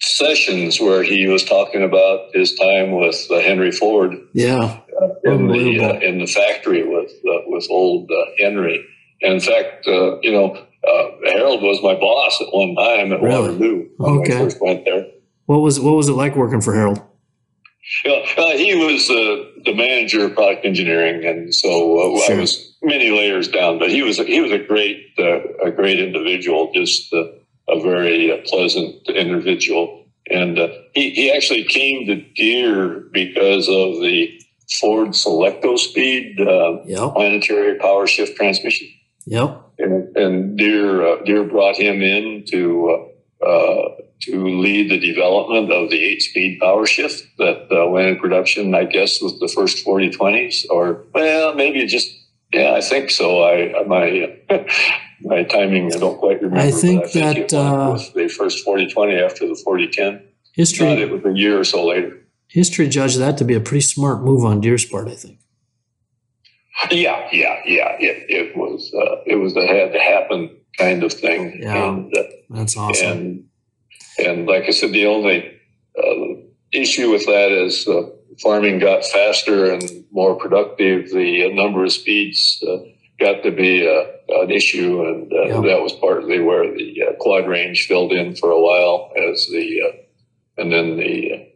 sessions 0.01 0.81
where 0.81 1.03
he 1.03 1.27
was 1.29 1.45
talking 1.45 1.83
about 1.83 2.35
his 2.35 2.55
time 2.55 2.93
with 2.93 3.27
uh, 3.31 3.41
Henry 3.41 3.73
Ford. 3.73 4.17
Yeah, 4.33 4.81
in 5.25 5.49
the 5.49 6.01
in 6.03 6.19
the 6.19 6.27
factory 6.27 6.87
with 6.87 7.13
with 7.47 7.67
old 7.71 8.11
Henry. 8.39 8.85
And 9.23 9.35
in 9.35 9.41
fact, 9.41 9.87
you 9.87 10.33
know, 10.33 10.67
uh, 10.87 11.11
Harold 11.27 11.63
was 11.63 11.81
my 11.83 11.95
boss 11.95 12.41
at 12.41 12.49
one 12.53 12.75
time 12.75 13.13
at 13.13 13.23
really? 13.23 13.41
Waterloo 13.41 13.89
when 13.97 14.19
okay. 14.21 14.37
I 14.37 14.39
first 14.39 14.61
went 14.61 14.85
there. 14.85 15.07
What 15.47 15.59
was 15.59 15.79
what 15.79 15.95
was 15.95 16.09
it 16.09 16.13
like 16.13 16.35
working 16.37 16.61
for 16.61 16.75
Harold? 16.75 17.01
Yeah, 18.05 18.25
uh, 18.39 18.57
he 18.57 18.75
was 18.75 19.11
uh, 19.11 19.45
the 19.65 19.75
manager 19.75 20.27
of 20.27 20.35
product 20.35 20.65
engineering, 20.65 21.25
and 21.25 21.55
so 21.55 22.17
uh, 22.17 22.27
sure. 22.27 22.37
I 22.37 22.41
was 22.41 22.75
many 22.83 23.11
layers 23.11 23.49
down. 23.49 23.79
But 23.79 23.91
he 23.91 24.03
was 24.03 24.19
he 24.19 24.41
was 24.41 24.53
a 24.53 24.59
great 24.59 25.13
uh, 25.19 25.41
a 25.65 25.71
great 25.71 25.99
individual, 25.99 26.71
just 26.75 27.13
uh, 27.13 27.25
a 27.69 27.81
very 27.81 28.43
pleasant 28.47 29.09
individual. 29.09 30.07
And 30.31 30.59
he 30.95 31.11
he 31.11 31.33
actually 31.33 31.65
came 31.65 32.07
to 32.07 32.17
Deere 32.17 33.01
because 33.13 33.69
of 33.69 34.01
the 34.01 34.41
Ford 34.81 35.15
Select-O-Speed 35.15 36.39
yep. 36.39 37.13
planetary 37.13 37.79
power 37.79 38.07
shift 38.07 38.37
transmission. 38.37 38.89
Yep 39.27 39.63
and, 39.83 40.17
and 40.17 40.59
Deere 40.59 41.07
uh, 41.07 41.23
Deere 41.25 41.45
brought 41.45 41.77
him 41.77 42.03
in 42.03 42.45
to 42.49 43.09
uh, 43.43 43.47
uh, 43.47 43.89
to 44.23 44.61
lead 44.61 44.91
the 44.91 44.99
development 44.99 45.73
of 45.73 45.91
the 45.91 46.03
eight-speed 46.03 46.61
power 46.61 46.87
shift 46.87 47.27
that 47.39 47.67
uh, 47.71 47.89
went 47.89 48.09
in 48.09 48.19
production. 48.19 48.75
I 48.75 48.85
guess 48.85 49.21
with 49.21 49.39
the 49.41 49.49
first 49.49 49.85
4020s, 49.85 50.67
or 50.71 51.05
well, 51.13 51.55
maybe 51.55 51.85
just 51.87 52.15
yeah, 52.53 52.75
I 52.75 52.81
think 52.81 53.11
so. 53.11 53.45
I 53.45 53.85
my 53.85 54.39
my 55.23 55.43
timing 55.45 55.93
I 55.95 55.99
don't 55.99 56.19
quite 56.19 56.43
remember. 56.43 56.61
I 56.61 56.71
think, 56.71 57.05
I 57.05 57.09
think 57.09 57.49
that 57.49 57.57
uh, 57.57 57.99
the 58.15 58.29
first 58.29 58.65
4020 58.65 59.17
after 59.17 59.47
the 59.47 59.57
4010. 59.57 60.29
History. 60.55 60.87
it 60.87 61.11
was 61.11 61.25
a 61.25 61.33
year 61.33 61.59
or 61.59 61.65
so 61.65 61.87
later. 61.87 62.19
History 62.47 62.87
judged 62.87 63.19
that 63.19 63.39
to 63.39 63.45
be 63.45 63.55
a 63.55 63.61
pretty 63.61 63.81
smart 63.81 64.23
move 64.23 64.45
on 64.45 64.61
Deere's 64.61 64.85
part. 64.85 65.09
I 65.09 65.15
think. 65.15 65.39
Yeah, 66.91 67.27
yeah, 67.33 67.61
yeah. 67.65 67.97
It, 67.99 68.27
it 68.29 68.57
was 68.57 68.93
uh, 68.95 69.23
it 69.27 69.37
was 69.37 69.57
a 69.57 69.67
had 69.67 69.93
to 69.93 69.99
happen 69.99 70.55
kind 70.77 71.03
of 71.03 71.13
thing. 71.13 71.61
Yeah, 71.63 71.89
and, 71.89 72.15
uh, 72.15 72.23
that's 72.51 72.77
awesome. 72.77 73.11
And 73.11 73.45
and 74.19 74.47
like 74.47 74.65
I 74.65 74.71
said, 74.71 74.93
the 74.93 75.07
only 75.07 75.61
uh, 75.99 76.43
issue 76.73 77.11
with 77.11 77.27
that 77.27 77.53
is 77.53 77.87
uh, 77.87 78.09
farming 78.41 78.79
got 78.79 79.05
faster 79.05 79.73
and 79.73 80.05
more 80.11 80.37
productive. 80.37 81.11
The 81.11 81.53
number 81.55 81.85
of 81.85 81.93
speeds 81.93 82.63
uh, 82.67 82.79
got 83.19 83.43
to 83.43 83.51
be 83.51 83.87
uh, 83.87 84.41
an 84.43 84.51
issue, 84.51 85.05
and 85.05 85.31
yeah. 85.31 85.61
that 85.61 85.83
was 85.83 85.93
partly 85.95 86.41
where 86.41 86.73
the 86.75 87.17
quad 87.21 87.47
range 87.47 87.87
filled 87.87 88.13
in 88.13 88.37
for 88.37 88.51
a 88.51 88.61
while 88.61 89.13
as 89.17 89.47
the 89.49 89.81
and 90.59 90.71
then 90.73 90.97
the 90.97 91.49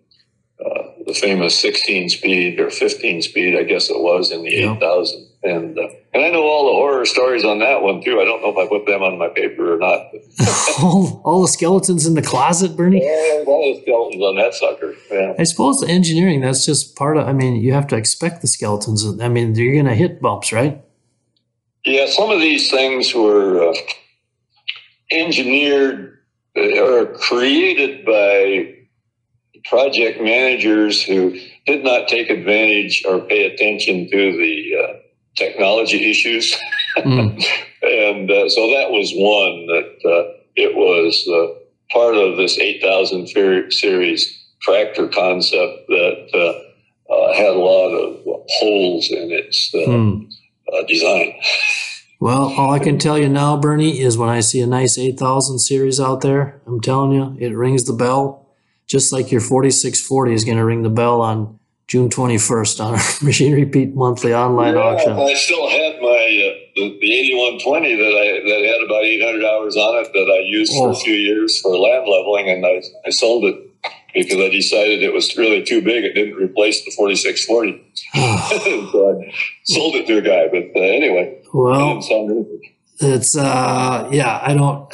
the 1.06 1.14
famous 1.14 1.56
16 1.58 2.10
speed 2.10 2.58
or 2.58 2.68
15 2.68 3.22
speed, 3.22 3.56
I 3.56 3.62
guess 3.62 3.88
it 3.88 4.00
was 4.00 4.32
in 4.32 4.42
the 4.42 4.50
yeah. 4.50 4.74
8000. 4.76 5.28
And, 5.44 5.78
uh, 5.78 5.88
and 6.12 6.24
I 6.24 6.30
know 6.30 6.42
all 6.42 6.66
the 6.66 6.72
horror 6.72 7.06
stories 7.06 7.44
on 7.44 7.60
that 7.60 7.80
one 7.80 8.02
too. 8.02 8.20
I 8.20 8.24
don't 8.24 8.42
know 8.42 8.48
if 8.48 8.56
I 8.56 8.68
put 8.68 8.86
them 8.86 9.02
on 9.02 9.16
my 9.16 9.28
paper 9.28 9.74
or 9.74 9.78
not. 9.78 10.10
all, 10.82 11.22
all 11.24 11.42
the 11.42 11.48
skeletons 11.48 12.06
in 12.06 12.14
the 12.14 12.22
closet, 12.22 12.76
Bernie? 12.76 13.04
Yeah, 13.04 13.44
all 13.46 13.74
the 13.74 13.80
skeletons 13.82 14.22
on 14.22 14.36
that 14.36 14.54
sucker. 14.54 14.94
Yeah. 15.10 15.34
I 15.38 15.44
suppose 15.44 15.78
the 15.78 15.88
engineering, 15.88 16.40
that's 16.40 16.66
just 16.66 16.96
part 16.96 17.16
of, 17.16 17.28
I 17.28 17.32
mean, 17.32 17.54
you 17.54 17.72
have 17.72 17.86
to 17.88 17.96
expect 17.96 18.42
the 18.42 18.48
skeletons. 18.48 19.06
I 19.20 19.28
mean, 19.28 19.54
you're 19.54 19.74
going 19.74 19.86
to 19.86 19.94
hit 19.94 20.20
bumps, 20.20 20.52
right? 20.52 20.82
Yeah, 21.84 22.06
some 22.06 22.30
of 22.30 22.40
these 22.40 22.68
things 22.68 23.14
were 23.14 23.70
uh, 23.70 23.74
engineered 25.12 26.18
uh, 26.56 26.80
or 26.80 27.06
created 27.06 28.04
by 28.04 28.75
project 29.68 30.20
managers 30.20 31.02
who 31.02 31.38
did 31.66 31.84
not 31.84 32.08
take 32.08 32.30
advantage 32.30 33.04
or 33.06 33.20
pay 33.20 33.46
attention 33.46 34.08
to 34.10 34.32
the 34.32 34.76
uh, 34.76 34.92
technology 35.36 36.10
issues. 36.10 36.56
Mm. 36.96 37.44
and 37.82 38.30
uh, 38.30 38.48
so 38.48 38.70
that 38.70 38.90
was 38.90 39.12
one 39.14 39.66
that 39.66 40.08
uh, 40.08 40.32
it 40.54 40.74
was 40.74 41.26
uh, 41.28 41.58
part 41.92 42.16
of 42.16 42.36
this 42.36 42.58
8000 42.58 43.28
series 43.70 44.42
tractor 44.62 45.08
concept 45.08 45.86
that 45.88 46.28
uh, 46.34 47.12
uh, 47.12 47.34
had 47.34 47.48
a 47.48 47.58
lot 47.58 47.90
of 47.90 48.20
holes 48.48 49.10
in 49.10 49.30
its 49.30 49.70
mm. 49.74 50.28
design. 50.88 51.34
Well, 52.18 52.54
all 52.56 52.72
I 52.72 52.78
can 52.78 52.98
tell 52.98 53.18
you 53.18 53.28
now, 53.28 53.58
Bernie, 53.58 54.00
is 54.00 54.16
when 54.16 54.30
I 54.30 54.40
see 54.40 54.60
a 54.62 54.66
nice 54.66 54.96
8000 54.96 55.58
series 55.58 56.00
out 56.00 56.22
there, 56.22 56.62
I'm 56.66 56.80
telling 56.80 57.12
you, 57.12 57.36
it 57.38 57.54
rings 57.54 57.84
the 57.84 57.92
bell, 57.92 58.45
just 58.86 59.12
like 59.12 59.30
your 59.32 59.40
4640 59.40 60.32
is 60.34 60.44
going 60.44 60.58
to 60.58 60.64
ring 60.64 60.82
the 60.82 60.90
bell 60.90 61.20
on 61.22 61.58
June 61.88 62.08
21st 62.08 62.84
on 62.84 62.94
our 62.94 63.00
Machinery 63.22 63.64
Pete 63.66 63.94
monthly 63.94 64.34
online 64.34 64.74
Yeah, 64.74 64.80
auction. 64.80 65.12
I 65.12 65.34
still 65.34 65.68
had 65.68 66.00
my 66.00 66.08
uh, 66.08 66.58
the, 66.74 66.98
the 67.00 67.12
8120 67.20 67.96
that 67.96 68.02
I 68.02 68.26
that 68.48 68.64
had 68.74 68.84
about 68.84 69.04
800 69.04 69.44
hours 69.44 69.76
on 69.76 70.04
it 70.04 70.12
that 70.12 70.32
I 70.32 70.40
used 70.46 70.72
for 70.72 70.88
Oh. 70.88 70.92
a 70.92 70.94
few 70.96 71.14
years 71.14 71.60
for 71.60 71.76
land 71.76 72.06
leveling, 72.08 72.50
and 72.50 72.66
I, 72.66 72.82
I 73.06 73.10
sold 73.10 73.44
it 73.44 73.56
because 74.14 74.38
I 74.40 74.48
decided 74.48 75.02
it 75.02 75.12
was 75.12 75.36
really 75.36 75.62
too 75.62 75.80
big. 75.82 76.04
It 76.04 76.14
didn't 76.14 76.34
replace 76.34 76.84
the 76.84 76.90
4640, 76.90 77.84
so 78.92 79.20
I 79.22 79.34
sold 79.64 79.94
it 79.96 80.06
to 80.08 80.18
a 80.18 80.22
guy. 80.22 80.48
But 80.50 80.78
uh, 80.78 80.82
anyway, 80.84 81.38
well, 81.54 81.98
it. 82.00 82.60
it's, 83.00 83.36
uh, 83.36 84.08
yeah, 84.10 84.40
I 84.42 84.54
don't, 84.54 84.92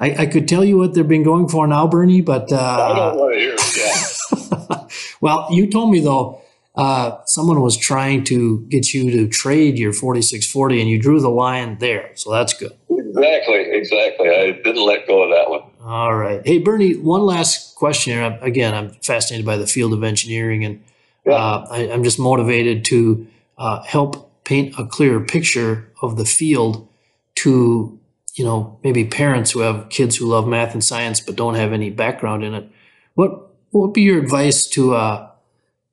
I, 0.00 0.22
I 0.22 0.26
could 0.26 0.46
tell 0.46 0.64
you 0.64 0.78
what 0.78 0.94
they've 0.94 1.06
been 1.06 1.24
going 1.24 1.48
for 1.48 1.66
now, 1.66 1.86
Bernie, 1.86 2.20
but, 2.20 2.52
I 2.52 2.56
uh, 2.56 2.94
don't 2.94 3.18
want 3.18 3.34
to 3.34 3.38
hear 3.38 3.54
it. 3.56 4.68
Yeah. 4.68 4.86
well, 5.20 5.48
you 5.50 5.68
told 5.68 5.90
me 5.90 6.00
though, 6.00 6.40
uh, 6.76 7.18
someone 7.26 7.60
was 7.60 7.76
trying 7.76 8.22
to 8.22 8.60
get 8.68 8.94
you 8.94 9.10
to 9.10 9.28
trade 9.28 9.78
your 9.78 9.92
4640 9.92 10.80
and 10.80 10.88
you 10.88 11.00
drew 11.00 11.20
the 11.20 11.28
line 11.28 11.78
there. 11.78 12.12
So 12.14 12.30
that's 12.30 12.52
good. 12.52 12.72
exactly, 12.88 13.66
exactly. 13.72 14.28
I 14.28 14.52
didn't 14.52 14.86
let 14.86 15.08
go 15.08 15.24
of 15.24 15.30
that 15.30 15.50
one. 15.50 15.62
All 15.82 16.14
right. 16.14 16.46
Hey, 16.46 16.58
Bernie, 16.58 16.94
one 16.94 17.22
last 17.22 17.74
question 17.74 18.12
here. 18.12 18.38
Again, 18.40 18.74
I'm 18.74 18.90
fascinated 19.02 19.44
by 19.44 19.56
the 19.56 19.66
field 19.66 19.92
of 19.92 20.04
engineering 20.04 20.64
and 20.64 20.84
uh, 21.26 21.66
I, 21.68 21.90
I'm 21.90 22.04
just 22.04 22.20
motivated 22.20 22.84
to 22.86 23.26
uh, 23.58 23.82
help 23.82 24.44
paint 24.44 24.74
a 24.78 24.86
clearer 24.86 25.20
picture 25.20 25.92
of 26.00 26.16
the 26.16 26.24
field 26.24 26.88
to, 27.36 27.97
you 28.38 28.44
know, 28.44 28.78
maybe 28.84 29.04
parents 29.04 29.50
who 29.50 29.60
have 29.60 29.88
kids 29.88 30.16
who 30.16 30.26
love 30.26 30.46
math 30.46 30.72
and 30.72 30.84
science 30.84 31.20
but 31.20 31.36
don't 31.36 31.54
have 31.54 31.72
any 31.72 31.90
background 31.90 32.44
in 32.44 32.54
it. 32.54 32.70
What, 33.14 33.30
what 33.70 33.82
would 33.82 33.92
be 33.92 34.02
your 34.02 34.22
advice 34.22 34.66
to, 34.68 34.94
uh, 34.94 35.30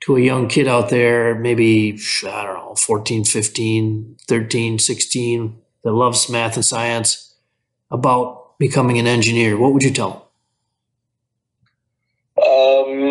to 0.02 0.16
a 0.16 0.22
young 0.22 0.48
kid 0.48 0.68
out 0.68 0.90
there, 0.90 1.34
maybe, 1.36 2.00
I 2.26 2.44
don't 2.44 2.56
know, 2.56 2.76
14, 2.76 3.26
15, 3.26 4.18
13, 4.28 4.80
16, 4.80 5.62
that 5.84 5.92
loves 5.92 6.30
math 6.30 6.56
and 6.56 6.66
science 6.66 7.36
about 7.90 8.58
becoming 8.60 9.00
an 9.00 9.08
engineer? 9.08 9.58
What 9.58 9.74
would 9.74 9.84
you 9.84 9.92
tell 9.92 10.10
them? 10.12 10.22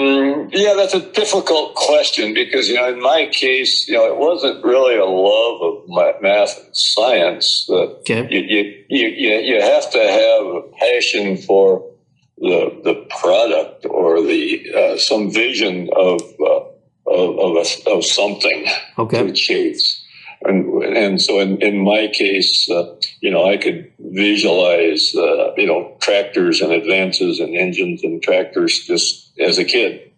Um, 0.05 0.51
yeah, 0.53 0.75
that's 0.75 0.95
a 0.95 1.01
difficult 1.13 1.75
question 1.75 2.35
because, 2.35 2.69
you 2.69 2.75
know, 2.75 2.89
in 2.93 3.01
my 3.01 3.27
case, 3.33 3.89
you 3.89 3.95
know, 3.95 4.07
it 4.07 4.17
wasn't 4.17 4.65
really 4.65 4.97
a 4.97 5.05
love 5.05 5.63
of 5.63 6.21
math 6.23 6.59
and 6.59 6.77
science. 6.77 7.67
Uh, 7.71 7.95
Okay. 8.05 8.27
you, 8.31 8.41
you, 8.41 8.85
you, 8.89 9.09
you 9.09 9.35
you 9.55 9.63
have 9.63 9.91
to 9.93 9.99
have 9.99 10.47
a 10.47 10.63
passion 10.79 11.37
for 11.39 11.91
the, 12.39 12.81
the 12.85 13.07
product 13.21 13.87
or 13.89 14.21
the, 14.21 14.67
uh, 14.77 14.99
some 14.99 15.31
vision 15.31 15.89
of, 15.97 16.21
uh, 16.41 16.61
of, 17.07 17.39
of, 17.39 17.57
a, 17.57 17.91
of 17.91 18.05
something 18.05 18.67
Okay. 18.99 19.27
to 19.27 19.33
chase. 19.33 20.03
And, 20.43 20.83
and 20.83 21.23
so 21.23 21.41
in, 21.41 21.63
in 21.63 21.79
my 21.83 22.09
case, 22.13 22.69
uh, 22.71 22.95
you 23.23 23.31
know, 23.31 23.49
I 23.49 23.57
could 23.57 23.91
visualize, 23.99 25.15
uh, 25.17 25.55
you 25.57 25.67
know, 25.67 25.97
tractors 26.01 26.61
and 26.61 26.71
advances 26.73 27.41
and 27.41 27.57
engines 27.57 28.05
and 28.05 28.23
tractors 28.23 28.85
just 28.87 29.24
as 29.39 29.59
a 29.59 29.65
kid. 29.65 30.13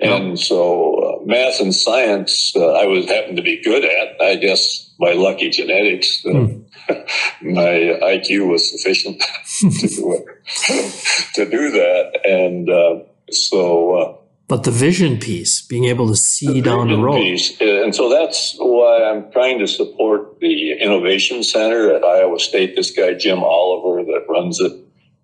And 0.00 0.38
so 0.38 0.94
uh, 1.20 1.24
math 1.24 1.60
and 1.60 1.74
science, 1.74 2.54
uh, 2.56 2.72
I 2.72 2.86
was 2.86 3.06
happened 3.06 3.36
to 3.36 3.42
be 3.42 3.62
good 3.62 3.84
at, 3.84 4.20
I 4.20 4.36
guess, 4.36 4.92
by 4.98 5.12
lucky 5.12 5.50
genetics. 5.50 6.24
Uh, 6.26 6.48
my 7.42 7.98
IQ 8.02 8.50
was 8.50 8.70
sufficient 8.70 9.22
to, 9.60 9.68
do 9.68 10.90
to 11.34 11.50
do 11.50 11.70
that. 11.70 12.20
And 12.24 12.68
uh, 12.68 13.04
so, 13.30 13.94
uh, 13.94 14.16
But 14.48 14.64
the 14.64 14.72
vision 14.72 15.18
piece, 15.18 15.62
being 15.62 15.84
able 15.84 16.08
to 16.08 16.16
see 16.16 16.60
down 16.60 16.88
the 16.88 16.98
road. 16.98 17.20
piece. 17.20 17.58
And 17.60 17.94
so 17.94 18.10
that's 18.10 18.56
why 18.58 19.04
I'm 19.04 19.30
trying 19.30 19.60
to 19.60 19.68
support 19.68 20.40
the 20.40 20.72
Innovation 20.72 21.44
Center 21.44 21.94
at 21.94 22.02
Iowa 22.02 22.40
State. 22.40 22.74
This 22.74 22.90
guy, 22.90 23.14
Jim 23.14 23.44
Oliver, 23.44 24.02
that 24.02 24.26
runs 24.28 24.60
it. 24.60 24.72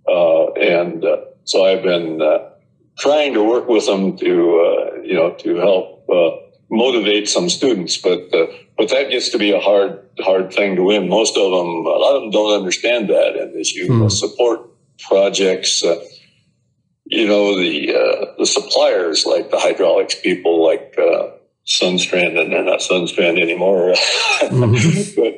Uh, 0.08 0.52
and 0.52 1.04
uh, 1.04 1.16
so 1.44 1.64
I've 1.64 1.82
been 1.82 2.22
uh, 2.22 2.50
trying 3.00 3.32
to 3.34 3.42
work 3.42 3.66
with 3.68 3.86
them 3.86 4.16
to, 4.18 4.30
uh, 4.60 5.00
you 5.02 5.14
know, 5.14 5.30
to 5.44 5.56
help 5.56 6.08
uh, 6.08 6.30
motivate 6.70 7.28
some 7.28 7.48
students. 7.48 7.96
But, 7.96 8.20
uh, 8.32 8.46
but 8.76 8.88
that 8.90 9.10
gets 9.10 9.30
to 9.30 9.38
be 9.38 9.50
a 9.52 9.58
hard, 9.60 9.98
hard 10.20 10.52
thing 10.52 10.76
to 10.76 10.82
win. 10.84 11.08
Most 11.08 11.36
of 11.36 11.50
them, 11.50 11.68
a 11.86 11.98
lot 12.04 12.16
of 12.16 12.22
them 12.22 12.30
don't 12.30 12.58
understand 12.60 13.08
that. 13.08 13.36
And 13.36 13.56
as 13.58 13.72
you 13.72 13.86
Hmm. 13.92 14.08
support 14.08 14.60
projects, 15.08 15.82
uh, 15.84 15.96
you 17.06 17.26
know 17.26 17.58
the 17.58 17.92
uh, 17.92 18.26
the 18.38 18.46
suppliers 18.46 19.26
like 19.26 19.50
the 19.50 19.58
hydraulics 19.58 20.14
people 20.14 20.64
like 20.64 20.94
uh, 20.96 21.30
Sundstrand 21.66 22.38
and 22.40 22.52
they're 22.52 22.64
not 22.64 22.80
Sundstrand 22.80 23.40
anymore 23.42 23.94
Mhm. 24.42 25.16
but 25.16 25.34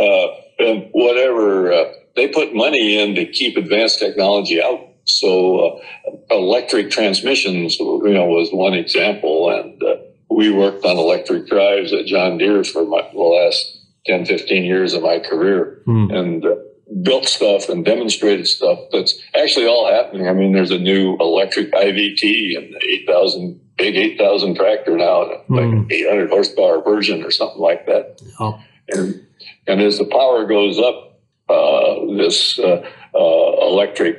uh, 0.00 0.26
and 0.58 0.88
whatever 0.92 1.72
uh, 1.72 1.84
they 2.16 2.26
put 2.28 2.54
money 2.54 2.98
in 3.00 3.14
to 3.14 3.24
keep 3.26 3.56
advanced 3.56 4.00
technology 4.00 4.60
out 4.60 4.80
so 5.04 5.80
uh, 6.08 6.10
electric 6.30 6.90
transmissions 6.90 7.78
you 7.78 8.12
know 8.14 8.26
was 8.26 8.50
one 8.52 8.74
example 8.74 9.50
and 9.50 9.82
uh, 9.82 9.96
we 10.30 10.50
worked 10.50 10.84
on 10.84 10.96
electric 10.96 11.46
drives 11.46 11.92
at 11.92 12.06
John 12.06 12.38
Deere 12.38 12.64
for 12.64 12.84
my, 12.86 13.02
the 13.12 13.18
last 13.20 13.78
10 14.06 14.24
15 14.26 14.64
years 14.64 14.94
of 14.94 15.02
my 15.02 15.18
career 15.18 15.82
Hmm. 15.84 16.10
and 16.10 16.44
uh, 16.46 16.54
built 17.02 17.24
stuff 17.26 17.68
and 17.68 17.84
demonstrated 17.84 18.46
stuff 18.46 18.78
that's 18.92 19.18
actually 19.34 19.66
all 19.66 19.90
happening. 19.90 20.28
I 20.28 20.34
mean, 20.34 20.52
there's 20.52 20.70
a 20.70 20.78
new 20.78 21.16
electric 21.20 21.72
IVT 21.72 22.56
and 22.58 22.74
8,000 22.82 23.58
big 23.78 23.96
8,000 23.96 24.54
tractor 24.56 24.96
now, 24.98 25.22
like 25.24 25.40
Hmm. 25.48 25.58
an 25.78 25.86
800 25.90 26.28
horsepower 26.30 26.82
version 26.82 27.24
or 27.24 27.30
something 27.30 27.60
like 27.60 27.86
that. 27.86 28.20
Oh. 28.38 28.58
And 28.88 29.24
and 29.66 29.80
as 29.80 29.98
the 29.98 30.04
power 30.04 30.44
goes 30.46 30.78
up, 30.78 31.20
uh, 31.48 32.06
this 32.16 32.58
uh, 32.58 32.84
uh, 33.14 33.66
electric 33.66 34.16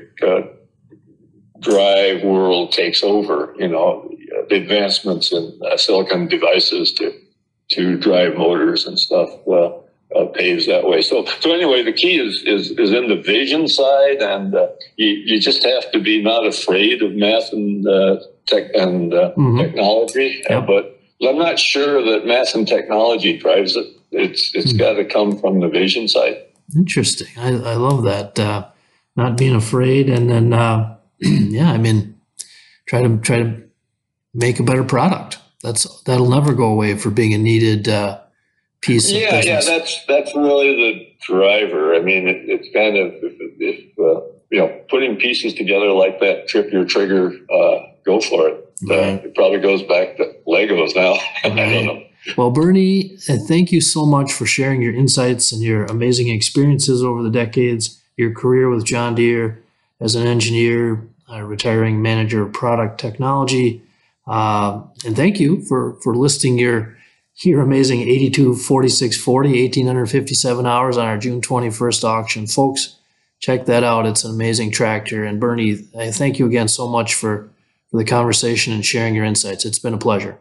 drive 1.64 2.24
world 2.24 2.72
takes 2.72 3.04
over. 3.04 3.56
You 3.58 3.70
know, 3.70 4.10
the 4.50 4.56
advancements 4.56 5.32
in 5.32 5.60
uh, 5.70 5.78
silicon 5.78 6.28
devices 6.28 6.92
to 6.94 7.14
to 7.72 7.98
drive 7.98 8.36
motors 8.36 8.86
and 8.86 9.00
stuff 9.00 9.30
uh, 9.48 9.70
uh, 10.16 10.26
paves 10.34 10.68
that 10.68 10.84
way. 10.84 11.02
So 11.02 11.26
so 11.40 11.54
anyway, 11.54 11.82
the 11.84 11.94
key 11.94 12.20
is 12.20 12.44
is 12.46 12.72
is 12.72 12.92
in 12.92 13.08
the 13.08 13.22
vision 13.22 13.68
side, 13.68 14.22
and 14.22 14.54
uh, 14.56 14.68
you 14.98 15.10
you 15.10 15.40
just 15.40 15.64
have 15.64 15.92
to 15.94 16.00
be 16.00 16.22
not 16.22 16.46
afraid 16.46 17.02
of 17.02 17.14
math 17.14 17.52
and 17.54 17.88
uh, 17.88 18.18
tech 18.46 18.66
and 18.76 19.14
uh, 19.14 19.32
Mhm. 19.38 19.58
technology, 19.64 20.44
Yeah. 20.50 20.60
but 20.62 21.00
I'm 21.22 21.38
not 21.38 21.58
sure 21.58 22.04
that 22.04 22.26
math 22.26 22.54
and 22.54 22.68
technology 22.68 23.38
drives 23.38 23.76
it. 23.78 23.88
It's 24.12 24.52
it's 24.54 24.72
Hmm. 24.72 24.78
got 24.78 24.94
to 25.02 25.06
come 25.06 25.38
from 25.40 25.62
the 25.62 25.70
vision 25.70 26.08
side. 26.08 26.38
Interesting. 26.76 27.28
I, 27.38 27.50
I 27.74 27.76
love 27.76 28.04
that. 28.04 28.38
Uh, 28.40 28.66
not 29.16 29.38
being 29.38 29.56
afraid, 29.56 30.10
and 30.10 30.30
then 30.30 30.54
uh, 30.54 30.93
yeah, 31.52 31.72
I 31.72 31.78
mean, 31.78 32.20
try 32.86 33.02
to 33.02 33.18
try 33.20 33.38
to 33.44 33.64
make 34.34 34.60
a 34.60 34.64
better 34.64 34.84
product. 34.84 35.38
That's 35.64 36.02
that'll 36.04 36.30
never 36.30 36.54
go 36.54 36.66
away 36.66 36.96
for 36.98 37.10
being 37.10 37.34
a 37.34 37.38
needed 37.38 37.88
uh, 37.88 38.20
piece 38.82 39.10
of 39.12 39.18
Yeah, 39.18 39.42
yeah, 39.42 39.62
that's 39.62 40.06
that's 40.08 40.36
really 40.36 40.76
the 40.76 41.08
driver. 41.22 41.96
I 41.96 42.00
mean, 42.02 42.28
it, 42.28 42.42
it's 42.48 42.68
kind 42.74 42.98
of 42.98 43.14
if, 43.24 43.34
if 43.60 44.00
uh, 44.00 44.22
you 44.52 44.60
know 44.60 44.82
putting 44.90 45.16
pieces 45.18 45.54
together 45.54 45.92
like 45.92 46.20
that, 46.20 46.48
trip 46.48 46.72
your 46.72 46.86
trigger, 46.86 47.32
uh, 47.52 47.80
go 48.06 48.20
for 48.20 48.50
it. 48.50 48.56
Uh, 48.56 48.96
Right. 48.96 49.24
it 49.24 49.34
probably 49.36 49.60
goes 49.62 49.82
back 49.84 50.18
to 50.18 50.34
Legos 50.46 50.94
now. 50.96 51.14
I 51.46 51.48
Right. 51.50 51.56
don't 51.56 51.86
know. 51.86 52.04
Well, 52.38 52.52
Bernie, 52.52 53.18
uh, 53.30 53.38
thank 53.48 53.72
you 53.72 53.80
so 53.82 54.06
much 54.06 54.32
for 54.34 54.46
sharing 54.46 54.82
your 54.82 54.94
insights 54.94 55.52
and 55.54 55.62
your 55.62 55.86
amazing 55.86 56.28
experiences 56.30 57.02
over 57.04 57.22
the 57.24 57.30
decades, 57.30 58.02
your 58.18 58.32
career 58.34 58.70
with 58.70 58.86
John 58.86 59.16
Deere 59.16 59.62
as 60.02 60.16
an 60.16 60.26
engineer, 60.28 61.06
retiring 61.30 62.02
manager 62.02 62.44
of 62.44 62.54
product 62.54 63.00
technology. 63.00 63.82
Uh, 64.28 64.82
and 65.06 65.16
thank 65.16 65.40
you 65.40 65.62
for, 65.62 65.98
for 66.02 66.16
listing 66.16 66.58
your, 66.58 66.96
your 67.44 67.62
amazing 67.62 68.02
82 68.02 68.56
4640, 68.56 69.50
1,857 69.50 70.66
hours 70.66 70.98
on 70.98 71.06
our 71.06 71.18
June 71.18 71.42
21st 71.42 72.04
auction. 72.04 72.48
Folks, 72.48 72.98
check 73.40 73.66
that 73.66 73.84
out. 73.84 74.06
It's 74.06 74.24
an 74.24 74.32
amazing 74.32 74.72
tractor. 74.72 75.24
And 75.24 75.40
Bernie, 75.40 75.88
I 75.98 76.12
thank 76.12 76.40
you 76.40 76.46
again 76.46 76.68
so 76.68 76.88
much 76.88 77.16
for, 77.16 77.50
for 77.92 77.98
the 77.98 78.06
conversation 78.06 78.74
and 78.74 78.86
sharing 78.86 79.16
your 79.16 79.26
insights. 79.26 79.66
It's 79.66 79.80
been 79.80 79.94
a 79.94 79.98
pleasure. 79.98 80.38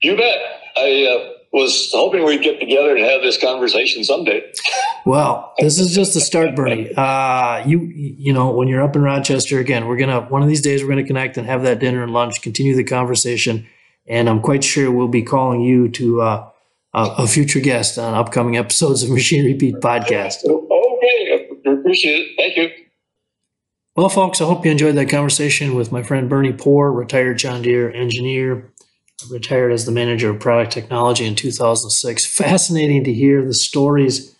You 0.00 0.16
bet. 0.16 0.38
I 0.76 1.06
uh, 1.06 1.31
was 1.52 1.90
hoping 1.92 2.24
we'd 2.24 2.42
get 2.42 2.58
together 2.58 2.96
and 2.96 3.04
have 3.04 3.20
this 3.20 3.38
conversation 3.38 4.02
someday. 4.04 4.42
Well, 5.04 5.52
this 5.58 5.78
is 5.78 5.94
just 5.94 6.14
the 6.14 6.20
start, 6.20 6.56
Bernie. 6.56 6.92
Uh, 6.94 7.62
you 7.66 7.80
you 7.80 8.32
know 8.32 8.50
when 8.52 8.68
you're 8.68 8.82
up 8.82 8.96
in 8.96 9.02
Rochester 9.02 9.58
again, 9.58 9.86
we're 9.86 9.98
gonna 9.98 10.22
one 10.22 10.42
of 10.42 10.48
these 10.48 10.62
days 10.62 10.82
we're 10.82 10.88
gonna 10.88 11.04
connect 11.04 11.36
and 11.36 11.46
have 11.46 11.62
that 11.62 11.78
dinner 11.78 12.02
and 12.02 12.12
lunch, 12.12 12.40
continue 12.40 12.74
the 12.74 12.84
conversation, 12.84 13.66
and 14.06 14.28
I'm 14.28 14.40
quite 14.40 14.64
sure 14.64 14.90
we'll 14.90 15.08
be 15.08 15.22
calling 15.22 15.60
you 15.60 15.88
to 15.90 16.22
uh, 16.22 16.48
a, 16.94 17.26
future 17.26 17.60
guest 17.60 17.98
on 17.98 18.14
upcoming 18.14 18.56
episodes 18.56 19.02
of 19.02 19.10
Machinery 19.10 19.54
Pete 19.54 19.76
Podcast. 19.76 20.44
Okay, 20.44 21.48
appreciate 21.66 22.20
it. 22.20 22.36
Thank 22.36 22.56
you. 22.56 22.84
Well, 23.94 24.08
folks, 24.08 24.40
I 24.40 24.46
hope 24.46 24.64
you 24.64 24.70
enjoyed 24.70 24.94
that 24.94 25.10
conversation 25.10 25.74
with 25.74 25.92
my 25.92 26.02
friend 26.02 26.30
Bernie 26.30 26.54
Poor, 26.54 26.90
retired 26.90 27.36
John 27.36 27.60
Deere 27.60 27.90
engineer, 27.92 28.71
retired 29.30 29.72
as 29.72 29.86
the 29.86 29.92
manager 29.92 30.30
of 30.30 30.40
product 30.40 30.72
technology 30.72 31.24
in 31.24 31.34
2006. 31.34 32.26
Fascinating 32.26 33.04
to 33.04 33.12
hear 33.12 33.44
the 33.44 33.54
stories, 33.54 34.34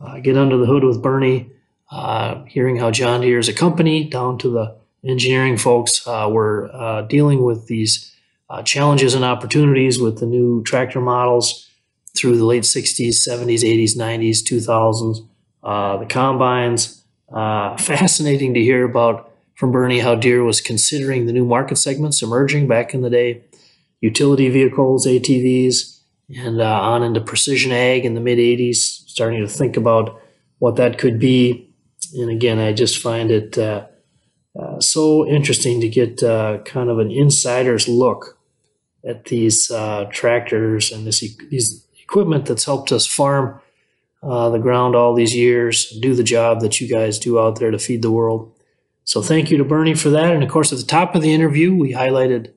uh, 0.00 0.18
get 0.18 0.36
under 0.36 0.56
the 0.56 0.66
hood 0.66 0.84
with 0.84 1.02
Bernie, 1.02 1.50
uh, 1.90 2.44
hearing 2.44 2.76
how 2.76 2.90
John 2.90 3.20
Deere 3.22 3.38
is 3.38 3.48
a 3.48 3.52
company 3.52 4.04
down 4.04 4.38
to 4.38 4.50
the 4.50 4.76
engineering 5.04 5.56
folks 5.56 6.06
uh, 6.06 6.28
were 6.30 6.70
uh, 6.72 7.02
dealing 7.02 7.42
with 7.42 7.66
these 7.66 8.14
uh, 8.50 8.62
challenges 8.62 9.14
and 9.14 9.24
opportunities 9.24 10.00
with 10.00 10.18
the 10.18 10.26
new 10.26 10.62
tractor 10.64 11.00
models 11.00 11.68
through 12.16 12.36
the 12.36 12.44
late 12.44 12.64
60s, 12.64 13.26
70s, 13.28 13.62
80s, 13.62 13.96
90s, 13.96 14.42
2000s, 14.42 15.26
the 16.00 16.06
combines. 16.06 17.04
fascinating 17.30 18.54
to 18.54 18.60
hear 18.60 18.84
about 18.84 19.32
from 19.54 19.72
Bernie 19.72 19.98
how 19.98 20.14
Deere 20.14 20.44
was 20.44 20.60
considering 20.60 21.26
the 21.26 21.32
new 21.32 21.44
market 21.44 21.76
segments 21.76 22.22
emerging 22.22 22.68
back 22.68 22.94
in 22.94 23.02
the 23.02 23.10
day 23.10 23.42
utility 24.00 24.48
vehicles, 24.48 25.06
ATVs, 25.06 26.00
and 26.36 26.60
uh, 26.60 26.80
on 26.80 27.02
into 27.02 27.20
precision 27.20 27.72
ag 27.72 28.04
in 28.04 28.14
the 28.14 28.20
mid 28.20 28.38
80s, 28.38 28.76
starting 28.76 29.40
to 29.40 29.48
think 29.48 29.76
about 29.76 30.20
what 30.58 30.76
that 30.76 30.98
could 30.98 31.18
be. 31.18 31.72
And 32.14 32.30
again, 32.30 32.58
I 32.58 32.72
just 32.72 33.02
find 33.02 33.30
it 33.30 33.58
uh, 33.58 33.86
uh, 34.58 34.80
so 34.80 35.26
interesting 35.26 35.80
to 35.80 35.88
get 35.88 36.22
uh, 36.22 36.58
kind 36.64 36.90
of 36.90 36.98
an 36.98 37.10
insider's 37.10 37.88
look 37.88 38.38
at 39.06 39.26
these 39.26 39.70
uh, 39.70 40.06
tractors 40.10 40.90
and 40.90 41.06
this 41.06 41.22
e- 41.22 41.36
these 41.50 41.86
equipment 42.02 42.46
that's 42.46 42.64
helped 42.64 42.90
us 42.90 43.06
farm 43.06 43.60
uh, 44.22 44.48
the 44.50 44.58
ground 44.58 44.96
all 44.96 45.14
these 45.14 45.34
years, 45.34 45.90
do 46.00 46.14
the 46.14 46.24
job 46.24 46.60
that 46.60 46.80
you 46.80 46.88
guys 46.88 47.18
do 47.18 47.38
out 47.38 47.60
there 47.60 47.70
to 47.70 47.78
feed 47.78 48.02
the 48.02 48.10
world. 48.10 48.52
So 49.04 49.22
thank 49.22 49.50
you 49.50 49.58
to 49.58 49.64
Bernie 49.64 49.94
for 49.94 50.10
that. 50.10 50.34
And 50.34 50.42
of 50.42 50.50
course, 50.50 50.72
at 50.72 50.78
the 50.78 50.84
top 50.84 51.14
of 51.14 51.22
the 51.22 51.32
interview, 51.32 51.74
we 51.74 51.92
highlighted 51.92 52.52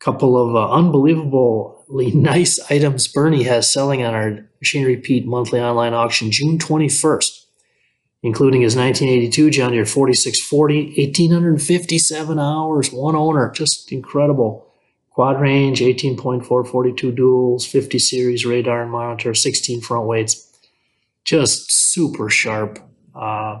couple 0.00 0.36
of 0.36 0.56
uh, 0.56 0.72
unbelievably 0.72 2.10
nice 2.14 2.58
items 2.70 3.06
Bernie 3.06 3.44
has 3.44 3.72
selling 3.72 4.02
on 4.02 4.14
our 4.14 4.48
Machinery 4.60 4.96
Pete 4.96 5.26
monthly 5.26 5.60
online 5.60 5.94
auction 5.94 6.30
June 6.30 6.58
21st, 6.58 7.44
including 8.22 8.62
his 8.62 8.76
1982 8.76 9.50
John 9.50 9.72
Deere 9.72 9.86
4640, 9.86 11.00
1857 11.02 12.38
hours, 12.38 12.92
one 12.92 13.16
owner, 13.16 13.50
just 13.52 13.92
incredible. 13.92 14.66
Quad 15.10 15.40
range, 15.40 15.80
18.442 15.80 17.14
duals, 17.16 17.66
50 17.66 17.98
series 17.98 18.46
radar 18.46 18.82
and 18.82 18.90
monitor, 18.90 19.34
16 19.34 19.80
front 19.80 20.06
weights. 20.06 20.46
Just 21.24 21.70
super 21.70 22.30
sharp. 22.30 22.78
Uh, 23.14 23.60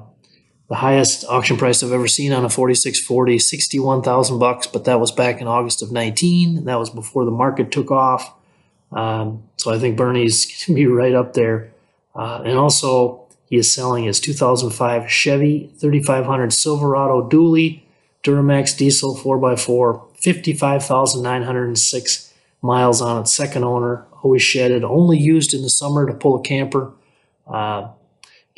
the 0.70 0.76
highest 0.76 1.26
auction 1.28 1.56
price 1.56 1.82
I've 1.82 1.92
ever 1.92 2.06
seen 2.06 2.32
on 2.32 2.44
a 2.44 2.48
4640, 2.48 3.40
61,000 3.40 4.38
bucks, 4.38 4.68
but 4.68 4.84
that 4.84 5.00
was 5.00 5.10
back 5.10 5.40
in 5.40 5.48
August 5.48 5.82
of 5.82 5.90
19. 5.90 6.64
That 6.64 6.78
was 6.78 6.90
before 6.90 7.24
the 7.24 7.32
market 7.32 7.72
took 7.72 7.90
off. 7.90 8.32
Um, 8.92 9.42
so 9.56 9.72
I 9.72 9.80
think 9.80 9.96
Bernie's 9.96 10.46
going 10.46 10.58
to 10.66 10.74
be 10.74 10.86
right 10.86 11.14
up 11.14 11.34
there. 11.34 11.72
Uh, 12.14 12.42
and 12.44 12.56
also, 12.56 13.24
he 13.46 13.56
is 13.56 13.74
selling 13.74 14.04
his 14.04 14.20
2005 14.20 15.10
Chevy 15.10 15.72
3500 15.76 16.52
Silverado 16.52 17.28
dually 17.28 17.80
Duramax 18.22 18.76
diesel 18.76 19.16
4x4, 19.16 20.16
55,906 20.18 22.32
miles 22.62 23.02
on 23.02 23.22
its 23.22 23.34
second 23.34 23.64
owner, 23.64 24.06
always 24.22 24.42
shedded, 24.42 24.84
only 24.84 25.18
used 25.18 25.52
in 25.52 25.62
the 25.62 25.70
summer 25.70 26.06
to 26.06 26.14
pull 26.14 26.38
a 26.38 26.42
camper. 26.42 26.92
Uh, 27.46 27.88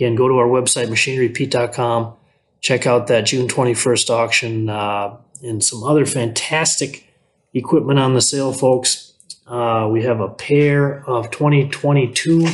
Again, 0.02 0.16
go 0.16 0.26
to 0.26 0.34
our 0.38 0.48
website, 0.48 0.88
machinerypete.com. 0.88 2.14
Check 2.60 2.88
out 2.88 3.06
that 3.06 3.24
June 3.24 3.46
21st 3.46 4.10
auction 4.10 4.68
uh, 4.68 5.16
and 5.44 5.62
some 5.62 5.84
other 5.84 6.06
fantastic 6.06 7.06
equipment 7.54 8.00
on 8.00 8.14
the 8.14 8.20
sale, 8.20 8.52
folks. 8.52 9.12
Uh, 9.46 9.88
we 9.92 10.02
have 10.02 10.18
a 10.18 10.28
pair 10.28 11.08
of 11.08 11.30
2022 11.30 12.48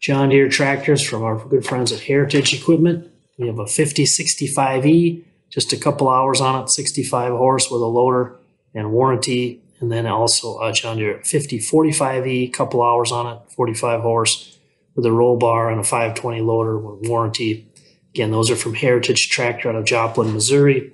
John 0.00 0.30
Deere 0.30 0.48
tractors 0.48 1.00
from 1.00 1.22
our 1.22 1.38
good 1.46 1.64
friends 1.64 1.92
at 1.92 2.00
Heritage 2.00 2.60
Equipment. 2.60 3.08
We 3.38 3.46
have 3.46 3.60
a 3.60 3.66
5065E, 3.66 5.22
just 5.48 5.72
a 5.72 5.76
couple 5.76 6.08
hours 6.08 6.40
on 6.40 6.60
it, 6.60 6.70
65 6.70 7.34
horse 7.34 7.70
with 7.70 7.82
a 7.82 7.86
loader 7.86 8.36
and 8.74 8.90
warranty. 8.90 9.62
And 9.78 9.92
then 9.92 10.08
also 10.08 10.58
a 10.60 10.72
John 10.72 10.96
Deere 10.96 11.20
5045E, 11.20 12.52
couple 12.52 12.82
hours 12.82 13.12
on 13.12 13.28
it, 13.28 13.52
45 13.52 14.00
horse 14.00 14.56
with 14.94 15.06
a 15.06 15.12
roll 15.12 15.36
bar 15.36 15.70
and 15.70 15.80
a 15.80 15.84
520 15.84 16.40
loader 16.40 16.78
with 16.78 17.08
warranty. 17.08 17.68
Again, 18.14 18.30
those 18.30 18.50
are 18.50 18.56
from 18.56 18.74
Heritage 18.74 19.30
Tractor 19.30 19.68
out 19.68 19.76
of 19.76 19.84
Joplin, 19.84 20.32
Missouri. 20.32 20.92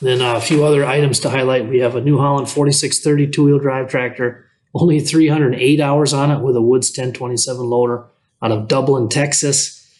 Then 0.00 0.20
uh, 0.20 0.36
a 0.36 0.40
few 0.40 0.64
other 0.64 0.84
items 0.84 1.20
to 1.20 1.30
highlight. 1.30 1.68
We 1.68 1.78
have 1.80 1.96
a 1.96 2.00
New 2.00 2.18
Holland 2.18 2.48
4630 2.48 3.28
two-wheel 3.28 3.58
drive 3.58 3.88
tractor, 3.88 4.46
only 4.74 5.00
308 5.00 5.80
hours 5.80 6.12
on 6.12 6.30
it 6.30 6.40
with 6.40 6.56
a 6.56 6.62
Woods 6.62 6.90
1027 6.90 7.64
loader 7.64 8.04
out 8.42 8.52
of 8.52 8.68
Dublin, 8.68 9.08
Texas. 9.08 9.90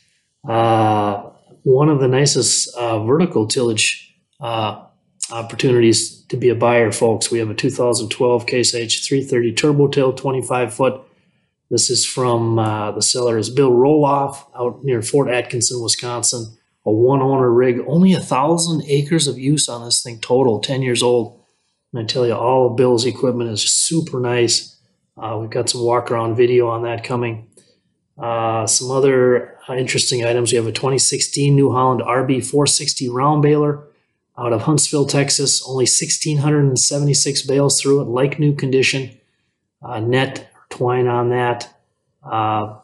Uh, 0.47 1.31
one 1.63 1.89
of 1.89 2.01
the 2.01 2.09
nicest 2.09 2.75
uh, 2.77 3.03
vertical 3.05 3.47
tillage 3.47 4.15
uh, 4.41 4.85
opportunities 5.33 6.23
to 6.27 6.37
be 6.37 6.49
a 6.49 6.55
buyer, 6.55 6.93
folks. 6.93 7.31
We 7.31 7.39
have 7.39 7.51
a 7.51 7.55
2012 7.55 8.47
Case 8.47 8.75
IH 8.75 9.07
330 9.07 9.53
Turbo 9.53 9.89
Till 9.89 10.13
25 10.13 10.75
foot 10.75 11.01
this 11.71 11.91
is 11.91 12.07
from 12.07 12.59
uh, 12.59 12.93
the 12.93 13.03
seller 13.03 13.39
is 13.39 13.51
Bill 13.51 13.73
Roloff 13.73 14.47
out 14.57 14.85
near 14.85 15.03
Fort 15.03 15.29
Atkinson, 15.29 15.83
Wisconsin. 15.83 16.57
A 16.85 16.91
one 16.91 17.21
owner 17.21 17.53
rig, 17.53 17.81
only 17.89 18.13
a 18.13 18.21
thousand 18.21 18.85
acres 18.87 19.27
of 19.27 19.39
use 19.39 19.69
on 19.69 19.85
this 19.85 20.03
thing 20.03 20.21
total, 20.21 20.61
10 20.61 20.83
years 20.83 21.03
old. 21.03 21.43
And 21.93 22.01
I 22.01 22.07
tell 22.07 22.25
you, 22.25 22.35
all 22.35 22.71
of 22.71 22.77
Bill's 22.77 23.05
equipment 23.05 23.51
is 23.51 23.63
super 23.63 24.21
nice. 24.21 24.77
Uh, 25.17 25.39
we've 25.41 25.51
got 25.51 25.69
some 25.69 25.83
walk 25.83 26.13
around 26.13 26.37
video 26.37 26.69
on 26.69 26.85
that 26.85 27.03
coming. 27.03 27.49
Uh, 28.17 28.69
some 28.69 28.93
other 28.93 29.59
uh, 29.69 29.75
interesting 29.75 30.25
items. 30.25 30.53
We 30.53 30.57
have 30.57 30.67
a 30.69 30.73
2016 30.73 31.57
New 31.57 31.73
Holland 31.73 32.03
RB 32.03 32.45
460 32.45 33.09
round 33.09 33.43
baler 33.43 33.83
out 34.39 34.53
of 34.53 34.63
Huntsville, 34.63 35.07
Texas. 35.07 35.63
Only 35.67 35.85
1,676 35.85 37.43
bales 37.43 37.81
through 37.81 38.03
it, 38.03 38.05
like 38.05 38.39
new 38.39 38.55
condition. 38.55 39.19
Uh, 39.83 39.99
net 39.99 40.51
twine 40.77 41.09
on 41.09 41.31
that. 41.31 41.75
Uh, 42.23 42.77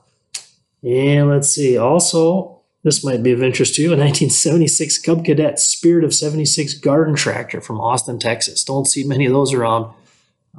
and 0.82 1.28
let's 1.28 1.48
see. 1.48 1.76
Also, 1.76 2.60
this 2.82 3.04
might 3.04 3.22
be 3.22 3.32
of 3.32 3.42
interest 3.42 3.74
to 3.76 3.82
you. 3.82 3.88
A 3.88 3.96
1976 3.96 4.98
Cub 4.98 5.24
Cadet 5.24 5.58
Spirit 5.60 6.04
of 6.04 6.14
76 6.14 6.74
garden 6.74 7.14
tractor 7.14 7.60
from 7.60 7.80
Austin, 7.80 8.18
Texas. 8.18 8.64
Don't 8.64 8.86
see 8.86 9.04
many 9.04 9.26
of 9.26 9.32
those 9.32 9.52
around. 9.52 9.92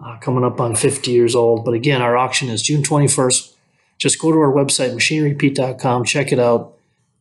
Uh, 0.02 0.18
coming 0.18 0.44
up 0.44 0.60
on 0.60 0.76
50 0.76 1.12
years 1.12 1.36
old. 1.36 1.64
But 1.64 1.76
again, 1.76 2.02
our 2.02 2.18
auction 2.18 2.50
is 2.50 2.64
June 2.64 2.82
21st. 2.82 3.54
Just 4.00 4.20
go 4.20 4.32
to 4.32 4.40
our 4.40 4.52
website, 4.52 4.92
machinerypete.com, 4.92 6.06
check 6.06 6.32
it 6.32 6.40
out. 6.40 6.74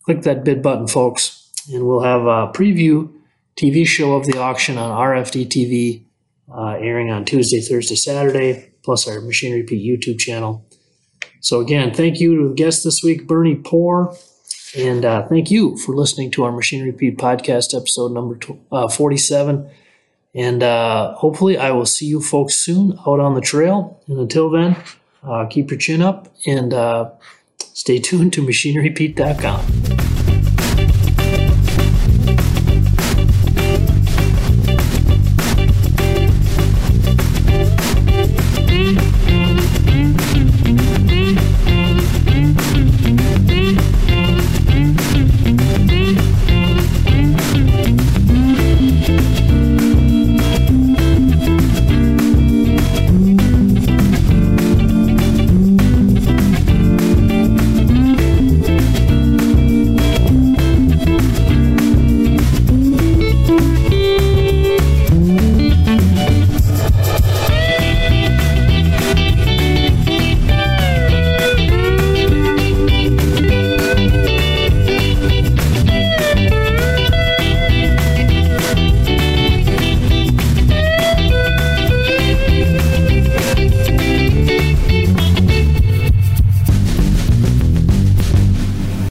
Click 0.05 0.23
that 0.23 0.43
bid 0.43 0.63
button, 0.63 0.87
folks, 0.87 1.51
and 1.71 1.87
we'll 1.87 2.01
have 2.01 2.23
a 2.23 2.51
preview 2.51 3.13
TV 3.57 3.87
show 3.87 4.15
of 4.15 4.25
the 4.25 4.39
auction 4.39 4.79
on 4.79 4.91
RFD 4.91 5.49
TV, 5.49 6.03
uh, 6.51 6.79
airing 6.81 7.11
on 7.11 7.27
Tuesday, 7.27 7.61
Thursday, 7.61 7.95
Saturday 7.95 8.72
plus 8.83 9.09
our 9.09 9.21
Machinery 9.21 9.63
Pete 9.63 9.85
YouTube 9.85 10.19
channel. 10.19 10.65
So 11.41 11.61
again, 11.61 11.93
thank 11.93 12.21
you 12.21 12.37
to 12.37 12.49
the 12.49 12.55
guest 12.55 12.85
this 12.85 13.03
week, 13.03 13.27
Bernie 13.27 13.57
Poor, 13.57 14.15
and 14.77 15.05
uh, 15.05 15.27
thank 15.29 15.51
you 15.51 15.77
for 15.77 15.95
listening 15.95 16.31
to 16.33 16.45
our 16.45 16.53
Machinery 16.53 16.93
Pete 16.93 17.19
podcast 17.19 17.77
episode 17.77 18.13
number 18.13 18.39
uh, 18.71 18.89
47. 18.89 19.69
And 20.35 20.63
uh, 20.63 21.15
hopefully, 21.15 21.59
I 21.59 21.73
will 21.73 21.85
see 21.85 22.07
you 22.07 22.23
folks 22.23 22.55
soon 22.55 22.99
out 23.07 23.21
on 23.21 23.35
the 23.35 23.41
trail. 23.41 24.01
And 24.07 24.19
until 24.19 24.51
then, 24.51 24.77
uh, 25.23 25.47
keep 25.47 25.71
your 25.71 25.79
chin 25.79 26.01
up 26.01 26.35
and 26.47 26.73
uh, 26.73 27.11
stay 27.59 27.99
tuned 27.99 28.33
to 28.35 28.43
machinerypete.com. 28.43 30.12